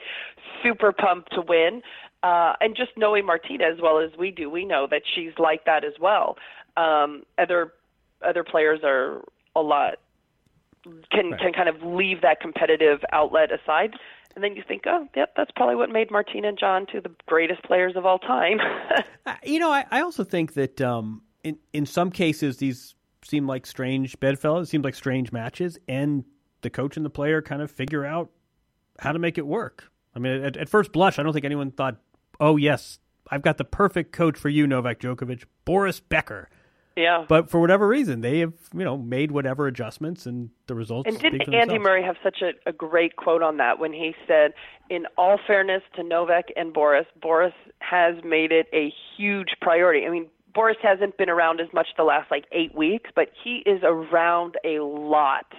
super 0.63 0.91
pumped 0.91 1.33
to 1.33 1.43
win. 1.43 1.83
Uh, 2.23 2.55
and 2.61 2.75
just 2.77 2.91
knowing 2.97 3.25
Martina 3.27 3.65
as 3.65 3.81
well 3.81 3.99
as 4.01 4.11
we 4.19 4.31
do, 4.31 4.51
we 4.51 4.65
know 4.65 4.87
that 4.91 5.03
she's 5.15 5.33
like 5.39 5.65
that 5.67 5.85
as 5.85 5.93
well. 6.01 6.37
Um, 6.77 7.23
other 7.39 7.73
other 8.27 8.43
players 8.45 8.81
are 8.83 9.23
a 9.55 9.61
lot 9.61 9.95
can 11.11 11.31
Right. 11.33 11.41
can 11.41 11.53
kind 11.53 11.69
of 11.69 11.83
leave 11.83 12.23
that 12.23 12.41
competitive 12.41 13.01
outlet 13.13 13.51
aside, 13.53 13.95
and 14.35 14.45
then 14.45 14.55
you 14.57 14.63
think, 14.67 14.83
oh, 14.87 15.09
yep, 15.17 15.35
that's 15.37 15.51
probably 15.57 15.75
what 15.75 15.91
made 15.91 16.11
Martina 16.11 16.49
and 16.49 16.59
John 16.59 16.87
two 16.91 16.99
of 16.99 17.05
the 17.05 17.11
greatest 17.27 17.63
players 17.65 17.95
of 17.97 18.07
all 18.07 18.19
time. 18.19 18.59
Uh, 19.27 19.35
You 19.43 19.59
know, 19.59 19.73
I, 19.73 19.85
I 19.91 20.03
also 20.03 20.23
think 20.23 20.55
that 20.55 20.81
um, 20.81 21.23
in 21.43 21.59
in 21.73 21.85
some 21.87 22.11
cases 22.13 22.59
these 22.59 22.95
seem 23.25 23.47
like 23.49 23.67
strange 23.67 24.19
bedfellows. 24.21 24.71
seem 24.71 24.83
like 24.83 24.95
strange 24.95 25.33
matches, 25.33 25.79
and 25.89 26.25
the 26.63 26.71
coach 26.71 26.97
and 26.97 27.05
the 27.05 27.11
player 27.11 27.43
kind 27.43 27.61
of 27.61 27.71
figure 27.71 28.05
out 28.05 28.31
how 29.01 29.11
to 29.13 29.19
make 29.19 29.37
it 29.37 29.47
work. 29.47 29.91
I 30.15 30.21
mean, 30.21 30.45
at, 30.45 30.57
at 30.57 30.69
first 30.69 30.93
blush, 30.93 31.19
I 31.19 31.25
don't 31.25 31.33
think 31.33 31.45
anyone 31.45 31.73
thought, 31.73 31.97
"Oh 32.41 32.57
yes, 32.57 32.99
I've 33.31 33.43
got 33.43 33.59
the 33.59 33.65
perfect 33.65 34.13
coach 34.13 34.39
for 34.39 34.49
you, 34.49 34.67
Novak 34.67 35.01
Djokovic, 35.01 35.45
Boris 35.65 36.01
Becker." 36.01 36.49
yeah. 36.97 37.25
But 37.29 37.51
for 37.51 37.61
whatever 37.61 37.87
reason, 37.87 38.23
they 38.23 38.41
have 38.41 38.55
you 38.73 38.85
know 38.85 38.97
made 38.97 39.31
whatever 39.31 39.67
adjustments, 39.67 40.27
and 40.27 40.51
the 40.67 40.75
results. 40.75 41.09
And 41.09 41.19
didn't 41.19 41.43
Andy 41.43 41.59
themselves. 41.59 41.85
Murray 41.85 42.03
have 42.03 42.17
such 42.23 42.43
a, 42.43 42.53
a 42.69 42.73
great 42.73 43.17
quote 43.17 43.43
on 43.43 43.59
that 43.59 43.79
when 43.79 43.93
he 43.93 44.15
said, 44.27 44.55
"In 44.89 45.07
all 45.17 45.39
fairness 45.47 45.83
to 45.97 46.03
Novak 46.03 46.47
and 46.57 46.73
Boris, 46.73 47.07
Boris 47.21 47.53
has 47.81 48.17
made 48.25 48.51
it 48.51 48.67
a 48.73 48.93
huge 49.17 49.51
priority." 49.61 50.07
I 50.07 50.11
mean, 50.11 50.29
Boris 50.55 50.79
hasn't 50.83 51.19
been 51.19 51.29
around 51.29 51.61
as 51.61 51.69
much 51.75 51.89
the 51.99 52.03
last 52.03 52.31
like 52.31 52.47
eight 52.51 52.75
weeks, 52.75 53.11
but 53.15 53.29
he 53.45 53.63
is 53.67 53.81
around 53.85 54.57
a 54.65 54.81
lot. 54.81 55.53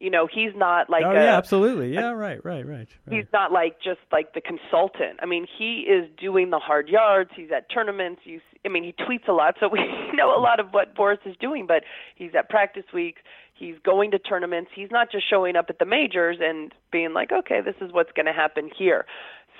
You 0.00 0.10
know, 0.10 0.28
he's 0.32 0.52
not 0.54 0.88
like 0.88 1.04
Oh 1.04 1.10
a, 1.10 1.14
yeah, 1.14 1.36
absolutely. 1.36 1.92
Yeah, 1.92 2.10
right, 2.10 2.44
right, 2.44 2.64
right. 2.66 2.66
right. 2.66 2.88
He's 3.10 3.26
not 3.32 3.52
like 3.52 3.78
just 3.82 4.00
like 4.12 4.34
the 4.34 4.40
consultant. 4.40 5.18
I 5.20 5.26
mean, 5.26 5.46
he 5.58 5.80
is 5.80 6.08
doing 6.20 6.50
the 6.50 6.58
hard 6.58 6.88
yards. 6.88 7.30
He's 7.34 7.50
at 7.54 7.68
tournaments. 7.70 8.22
You, 8.24 8.40
I 8.64 8.68
mean, 8.68 8.84
he 8.84 8.92
tweets 8.92 9.28
a 9.28 9.32
lot, 9.32 9.56
so 9.58 9.68
we 9.72 9.80
know 10.14 10.36
a 10.36 10.40
lot 10.40 10.60
of 10.60 10.68
what 10.70 10.94
Boris 10.94 11.18
is 11.24 11.36
doing. 11.40 11.66
But 11.66 11.82
he's 12.14 12.30
at 12.36 12.48
practice 12.48 12.84
weeks. 12.94 13.20
He's 13.54 13.74
going 13.84 14.12
to 14.12 14.20
tournaments. 14.20 14.70
He's 14.72 14.90
not 14.92 15.10
just 15.10 15.28
showing 15.28 15.56
up 15.56 15.66
at 15.68 15.80
the 15.80 15.84
majors 15.84 16.36
and 16.40 16.72
being 16.92 17.12
like, 17.12 17.32
okay, 17.32 17.60
this 17.60 17.74
is 17.80 17.92
what's 17.92 18.12
going 18.12 18.26
to 18.26 18.32
happen 18.32 18.70
here. 18.76 19.04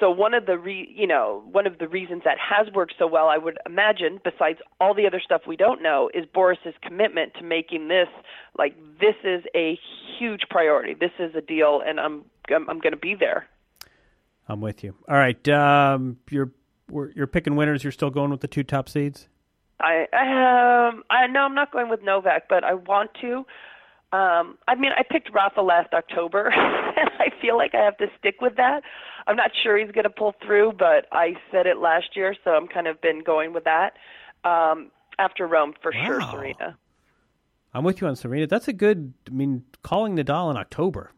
So 0.00 0.10
one 0.10 0.34
of 0.34 0.46
the 0.46 0.58
re, 0.58 0.92
you 0.94 1.06
know, 1.06 1.42
one 1.50 1.66
of 1.66 1.78
the 1.78 1.88
reasons 1.88 2.22
that 2.24 2.36
has 2.38 2.72
worked 2.72 2.94
so 2.98 3.06
well, 3.06 3.28
I 3.28 3.36
would 3.36 3.58
imagine, 3.66 4.20
besides 4.22 4.58
all 4.80 4.94
the 4.94 5.06
other 5.06 5.20
stuff 5.24 5.42
we 5.46 5.56
don't 5.56 5.82
know, 5.82 6.08
is 6.14 6.24
Boris's 6.32 6.74
commitment 6.82 7.34
to 7.34 7.42
making 7.42 7.88
this 7.88 8.08
like 8.56 8.76
this 9.00 9.16
is 9.24 9.42
a 9.54 9.78
huge 10.18 10.42
priority. 10.50 10.94
This 10.94 11.10
is 11.18 11.34
a 11.34 11.40
deal, 11.40 11.82
and 11.84 11.98
I'm 11.98 12.24
I'm, 12.48 12.68
I'm 12.70 12.78
going 12.78 12.92
to 12.92 12.98
be 12.98 13.14
there. 13.18 13.46
I'm 14.48 14.60
with 14.60 14.82
you. 14.82 14.94
All 15.08 15.16
right, 15.16 15.48
um, 15.48 16.18
you're 16.30 16.52
we're, 16.90 17.10
you're 17.10 17.26
picking 17.26 17.56
winners. 17.56 17.84
You're 17.84 17.92
still 17.92 18.10
going 18.10 18.30
with 18.30 18.40
the 18.40 18.48
two 18.48 18.62
top 18.62 18.88
seeds. 18.88 19.28
I 19.80 20.02
um 20.90 21.04
I 21.10 21.26
know 21.28 21.40
I'm 21.40 21.54
not 21.54 21.72
going 21.72 21.88
with 21.88 22.02
Novak, 22.02 22.48
but 22.48 22.64
I 22.64 22.74
want 22.74 23.10
to. 23.20 23.44
Um, 24.10 24.56
I 24.66 24.74
mean, 24.74 24.92
I 24.96 25.02
picked 25.08 25.32
Rafa 25.34 25.60
last 25.60 25.92
October, 25.92 26.46
and 26.56 27.10
I 27.18 27.28
feel 27.42 27.58
like 27.58 27.74
I 27.74 27.84
have 27.84 27.98
to 27.98 28.06
stick 28.18 28.36
with 28.40 28.56
that. 28.56 28.82
I'm 29.28 29.36
not 29.36 29.50
sure 29.62 29.76
he's 29.76 29.90
going 29.90 30.04
to 30.04 30.10
pull 30.10 30.34
through, 30.44 30.72
but 30.78 31.06
I 31.12 31.34
said 31.52 31.66
it 31.66 31.76
last 31.76 32.16
year, 32.16 32.34
so 32.42 32.52
I'm 32.52 32.66
kind 32.66 32.86
of 32.86 32.98
been 33.02 33.22
going 33.22 33.52
with 33.52 33.64
that. 33.64 33.92
Um, 34.42 34.90
after 35.18 35.46
Rome, 35.46 35.74
for 35.82 35.92
sure, 35.92 36.22
Serena. 36.22 36.78
I'm 37.74 37.84
with 37.84 38.00
you 38.00 38.06
on 38.06 38.16
Serena. 38.16 38.46
That's 38.46 38.68
a 38.68 38.72
good. 38.72 39.12
I 39.26 39.30
mean, 39.30 39.64
calling 39.82 40.16
Nadal 40.16 40.50
in 40.50 40.56
October. 40.56 41.12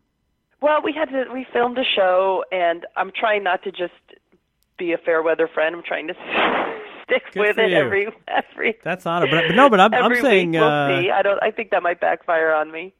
Well, 0.61 0.83
we 0.83 0.93
had 0.93 1.09
to. 1.11 1.33
We 1.33 1.47
filmed 1.53 1.79
a 1.79 1.85
show, 1.85 2.45
and 2.51 2.85
I'm 2.97 3.13
trying 3.15 3.45
not 3.45 3.63
to 3.63 3.71
just 3.71 3.93
be 4.77 4.93
a 4.93 4.99
fair 4.99 5.23
weather 5.23 5.49
friend. 5.53 5.77
I'm 5.77 5.85
trying 5.85 6.09
to 6.09 6.15
stick 7.05 7.23
Good 7.33 7.41
with 7.41 7.59
it 7.59 7.71
you. 7.71 7.77
every 7.77 8.09
every. 8.27 8.77
That's 8.83 9.07
on 9.07 9.23
it. 9.23 9.31
But, 9.31 9.45
but 9.49 9.55
no, 9.55 9.71
but 9.71 9.79
I'm, 9.79 9.95
I'm 9.95 10.21
saying. 10.21 10.53
We'll 10.53 10.65
uh, 10.65 11.01
see. 11.01 11.11
I 11.11 11.23
don't. 11.23 11.41
I 11.41 11.53
think 11.53 11.71
that 11.71 11.85
might 11.85 12.01
backfire 12.01 12.53
on 12.53 12.73
me. 12.73 12.93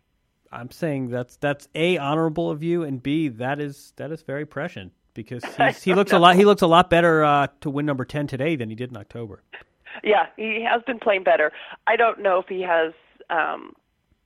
I'm 0.53 0.71
saying 0.71 1.11
that's 1.11 1.37
that's 1.37 1.69
a 1.75 1.99
honorable 1.99 2.51
of 2.51 2.63
you, 2.63 2.85
and 2.85 3.03
b 3.03 3.29
that 3.29 3.59
is 3.59 3.93
that 3.97 4.13
is 4.13 4.23
very 4.23 4.47
prescient 4.47 4.93
because 5.15 5.45
he's, 5.57 5.83
he 5.83 5.95
looks 5.95 6.13
a 6.13 6.19
lot 6.19 6.37
he 6.37 6.45
looks 6.45 6.63
a 6.63 6.67
lot 6.67 6.91
better 6.91 7.25
uh, 7.25 7.49
to 7.61 7.71
win 7.71 7.87
number 7.87 8.05
ten 8.05 8.27
today 8.27 8.57
than 8.57 8.69
he 8.71 8.75
did 8.75 8.91
in 8.91 8.97
October. 8.97 9.43
Yeah, 10.05 10.27
he 10.37 10.65
has 10.69 10.83
been 10.87 10.99
playing 10.99 11.25
better. 11.25 11.53
I 11.87 11.97
don't 11.97 12.21
know 12.21 12.39
if 12.39 12.47
he 12.47 12.63
has 12.63 12.93
um 13.29 13.75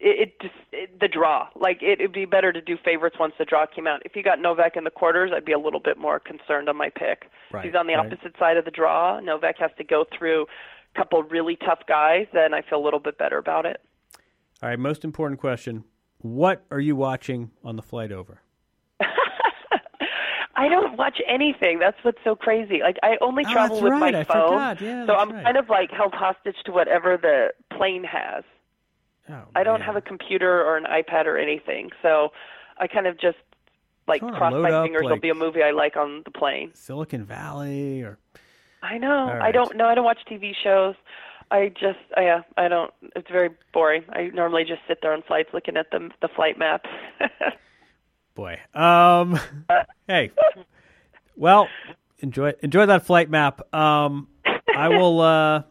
it, 0.01 0.29
it 0.29 0.41
just 0.41 0.55
it, 0.73 1.01
the 1.01 1.09
draw. 1.09 1.49
Like 1.55 1.79
it 1.83 1.99
would 2.01 2.13
be 2.13 2.27
better 2.27 2.53
to 2.53 2.61
do 2.61 2.77
favorites 2.85 3.17
once 3.19 3.35
the 3.39 3.45
draw 3.45 3.67
came 3.67 3.87
out. 3.87 4.03
If 4.05 4.13
he 4.13 4.23
got 4.23 4.41
Novak 4.41 4.77
in 4.77 4.85
the 4.85 4.91
quarters, 4.91 5.31
I'd 5.35 5.45
be 5.45 5.53
a 5.53 5.59
little 5.59 5.81
bit 5.81 5.99
more 5.99 6.21
concerned 6.21 6.69
on 6.69 6.77
my 6.77 6.91
pick. 6.91 7.31
Right, 7.53 7.65
He's 7.65 7.75
on 7.75 7.87
the 7.87 7.95
right. 7.95 8.07
opposite 8.07 8.37
side 8.39 8.57
of 8.57 8.65
the 8.65 8.71
draw. 8.71 9.21
Novak 9.21 9.59
has 9.59 9.71
to 9.79 9.85
go 9.85 10.05
through 10.17 10.43
a 10.95 10.99
couple 10.99 11.23
really 11.25 11.57
tough 11.57 11.81
guys, 11.89 12.27
then 12.33 12.55
I 12.55 12.63
feel 12.63 12.79
a 12.79 12.85
little 12.85 13.01
bit 13.01 13.19
better 13.19 13.39
about 13.39 13.67
it. 13.67 13.81
All 14.63 14.69
right, 14.69 14.79
most 14.79 15.05
important 15.05 15.41
question: 15.41 15.85
What 16.19 16.65
are 16.71 16.81
you 16.81 16.97
watching 16.97 17.51
on 17.65 17.77
the 17.77 17.83
flight 17.83 18.13
over? 18.13 18.41
I 20.57 20.69
don't 20.69 20.97
watch 20.97 21.21
anything. 21.29 21.79
That's 21.79 21.97
what's 22.03 22.19
so 22.25 22.37
crazy. 22.37 22.81
Like 22.83 22.97
I 23.03 23.17
only 23.21 23.45
Oh, 23.47 23.53
travel 23.53 23.77
that's 23.77 23.83
with 23.85 23.93
right. 23.93 24.13
my 24.15 24.25
phone. 24.25 24.77
Yeah, 24.81 25.07
so 25.07 25.15
I'm 25.15 25.31
right. 25.33 25.45
kind 25.45 25.57
of 25.57 25.69
like 25.69 25.91
held 25.91 26.15
hostage 26.15 26.57
to 26.67 26.73
whatever 26.73 27.17
the 27.17 27.49
plane 27.77 28.05
has. 28.05 28.45
Oh, 29.29 29.43
I 29.57 29.63
don't 29.65 29.81
man. 29.81 29.87
have 29.87 29.97
a 29.97 30.01
computer 30.01 30.63
or 30.65 30.77
an 30.77 30.85
iPad 30.85 31.25
or 31.27 31.39
anything, 31.39 31.91
so 32.03 32.31
I 32.79 32.87
kind 32.87 33.07
of 33.07 33.19
just 33.19 33.39
like 34.07 34.21
cross 34.21 34.53
my 34.53 34.71
up, 34.71 34.85
fingers. 34.85 35.03
like- 35.03 35.09
There'll 35.09 35.21
be 35.21 35.31
a 35.31 35.35
movie 35.35 35.63
I 35.63 35.71
like 35.71 35.97
on 35.97 36.23
the 36.25 36.31
plane. 36.31 36.71
Silicon 36.75 37.25
Valley 37.25 38.03
or 38.03 38.19
I 38.83 38.99
know. 38.99 39.31
All 39.31 39.43
I 39.43 39.51
don't 39.51 39.69
right. 39.71 39.77
know. 39.77 39.87
I 39.89 39.95
don't 39.95 40.05
watch 40.05 40.19
TV 40.31 40.53
shows. 40.63 40.95
I 41.51 41.69
just, 41.69 41.99
I, 42.17 42.23
yeah, 42.23 42.41
I 42.59 42.69
don't. 42.69 42.93
It's 43.17 43.31
very 43.31 43.51
boring. 43.73 44.05
I 44.11 44.27
normally 44.35 44.65
just 44.65 44.81
sit 44.89 44.99
there 45.03 45.13
on 45.13 45.23
flights 45.23 45.51
looking 45.55 45.77
at 45.77 45.91
the 45.91 46.11
the 46.21 46.29
flight 46.29 46.59
map. 46.59 46.85
boy. 48.35 48.61
Um, 48.75 49.39
hey, 50.07 50.31
well, 51.37 51.69
enjoy 52.19 52.53
enjoy 52.63 52.87
that 52.87 53.07
flight 53.07 53.31
map. 53.31 53.75
Um, 53.75 54.29
I 54.75 54.89
will. 54.89 55.21
Uh, 55.21 55.63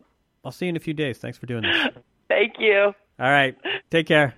I'll 0.46 0.52
see 0.52 0.66
you 0.66 0.70
in 0.70 0.76
a 0.76 0.82
few 0.82 0.94
days. 0.94 1.18
Thanks 1.18 1.38
for 1.38 1.46
doing 1.46 1.64
this. 1.64 1.88
Thank 2.28 2.56
you. 2.60 2.94
All 3.20 3.30
right. 3.30 3.56
Take 3.90 4.08
care. 4.08 4.34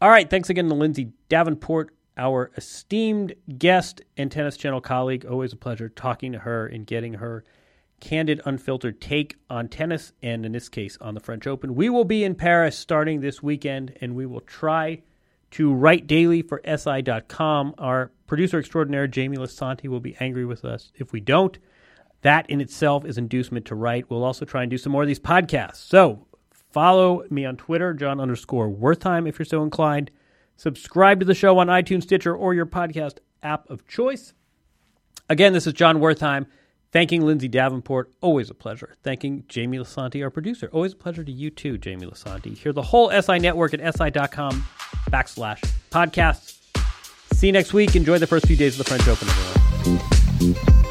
All 0.00 0.08
right. 0.08 0.28
Thanks 0.28 0.48
again 0.48 0.68
to 0.68 0.74
Lindsay 0.74 1.12
Davenport, 1.28 1.94
our 2.16 2.50
esteemed 2.56 3.34
guest 3.58 4.00
and 4.16 4.30
Tennis 4.30 4.56
Channel 4.56 4.80
colleague. 4.80 5.26
Always 5.26 5.52
a 5.52 5.56
pleasure 5.56 5.88
talking 5.88 6.32
to 6.32 6.38
her 6.38 6.66
and 6.66 6.86
getting 6.86 7.14
her 7.14 7.44
candid, 8.00 8.40
unfiltered 8.44 9.00
take 9.00 9.36
on 9.48 9.68
tennis 9.68 10.12
and, 10.22 10.44
in 10.44 10.52
this 10.52 10.68
case, 10.68 10.98
on 11.00 11.14
the 11.14 11.20
French 11.20 11.46
Open. 11.46 11.74
We 11.74 11.88
will 11.88 12.04
be 12.04 12.24
in 12.24 12.34
Paris 12.34 12.76
starting 12.76 13.20
this 13.20 13.42
weekend, 13.42 13.96
and 14.00 14.14
we 14.14 14.26
will 14.26 14.40
try 14.40 15.02
to 15.52 15.72
write 15.72 16.06
daily 16.06 16.42
for 16.42 16.60
SI.com. 16.64 17.74
Our 17.78 18.10
producer 18.26 18.58
extraordinaire, 18.58 19.06
Jamie 19.06 19.36
Lisanti, 19.36 19.88
will 19.88 20.00
be 20.00 20.16
angry 20.18 20.44
with 20.44 20.64
us 20.64 20.92
if 20.96 21.12
we 21.12 21.20
don't. 21.20 21.58
That 22.22 22.48
in 22.48 22.60
itself 22.60 23.04
is 23.04 23.18
inducement 23.18 23.66
to 23.66 23.74
write. 23.74 24.08
We'll 24.08 24.24
also 24.24 24.44
try 24.44 24.62
and 24.62 24.70
do 24.70 24.78
some 24.78 24.92
more 24.92 25.02
of 25.02 25.08
these 25.08 25.20
podcasts. 25.20 25.76
So 25.76 26.26
follow 26.70 27.24
me 27.30 27.44
on 27.44 27.56
Twitter, 27.56 27.92
Jon 27.94 28.20
underscore 28.20 28.68
Wertheim, 28.68 29.28
if 29.28 29.38
you're 29.38 29.46
so 29.46 29.62
inclined. 29.62 30.10
Subscribe 30.56 31.20
to 31.20 31.26
the 31.26 31.34
show 31.34 31.58
on 31.58 31.66
iTunes, 31.66 32.04
Stitcher, 32.04 32.34
or 32.34 32.54
your 32.54 32.66
podcast 32.66 33.18
app 33.42 33.68
of 33.68 33.86
choice. 33.86 34.32
Again, 35.28 35.52
this 35.52 35.66
is 35.66 35.72
Jon 35.72 35.98
Wertheim. 35.98 36.46
Thanking 36.92 37.22
Lindsay 37.22 37.48
Davenport, 37.48 38.12
always 38.20 38.50
a 38.50 38.54
pleasure. 38.54 38.96
Thanking 39.02 39.44
Jamie 39.48 39.78
Lisanti, 39.78 40.22
our 40.22 40.30
producer. 40.30 40.68
Always 40.72 40.92
a 40.92 40.96
pleasure 40.96 41.24
to 41.24 41.32
you 41.32 41.48
too, 41.48 41.78
Jamie 41.78 42.06
Lisanti. 42.06 42.56
Hear 42.56 42.72
the 42.72 42.82
whole 42.82 43.10
SI 43.10 43.38
network 43.38 43.74
at 43.74 43.94
si.com 43.94 44.64
backslash 45.12 45.60
podcasts. 45.90 46.58
See 47.34 47.46
you 47.48 47.52
next 47.52 47.72
week. 47.72 47.94
Enjoy 47.94 48.18
the 48.18 48.26
first 48.26 48.46
few 48.46 48.56
days 48.56 48.78
of 48.78 48.84
the 48.84 48.84
French 48.84 49.06
Open, 49.08 49.28
everyone. 49.28 50.81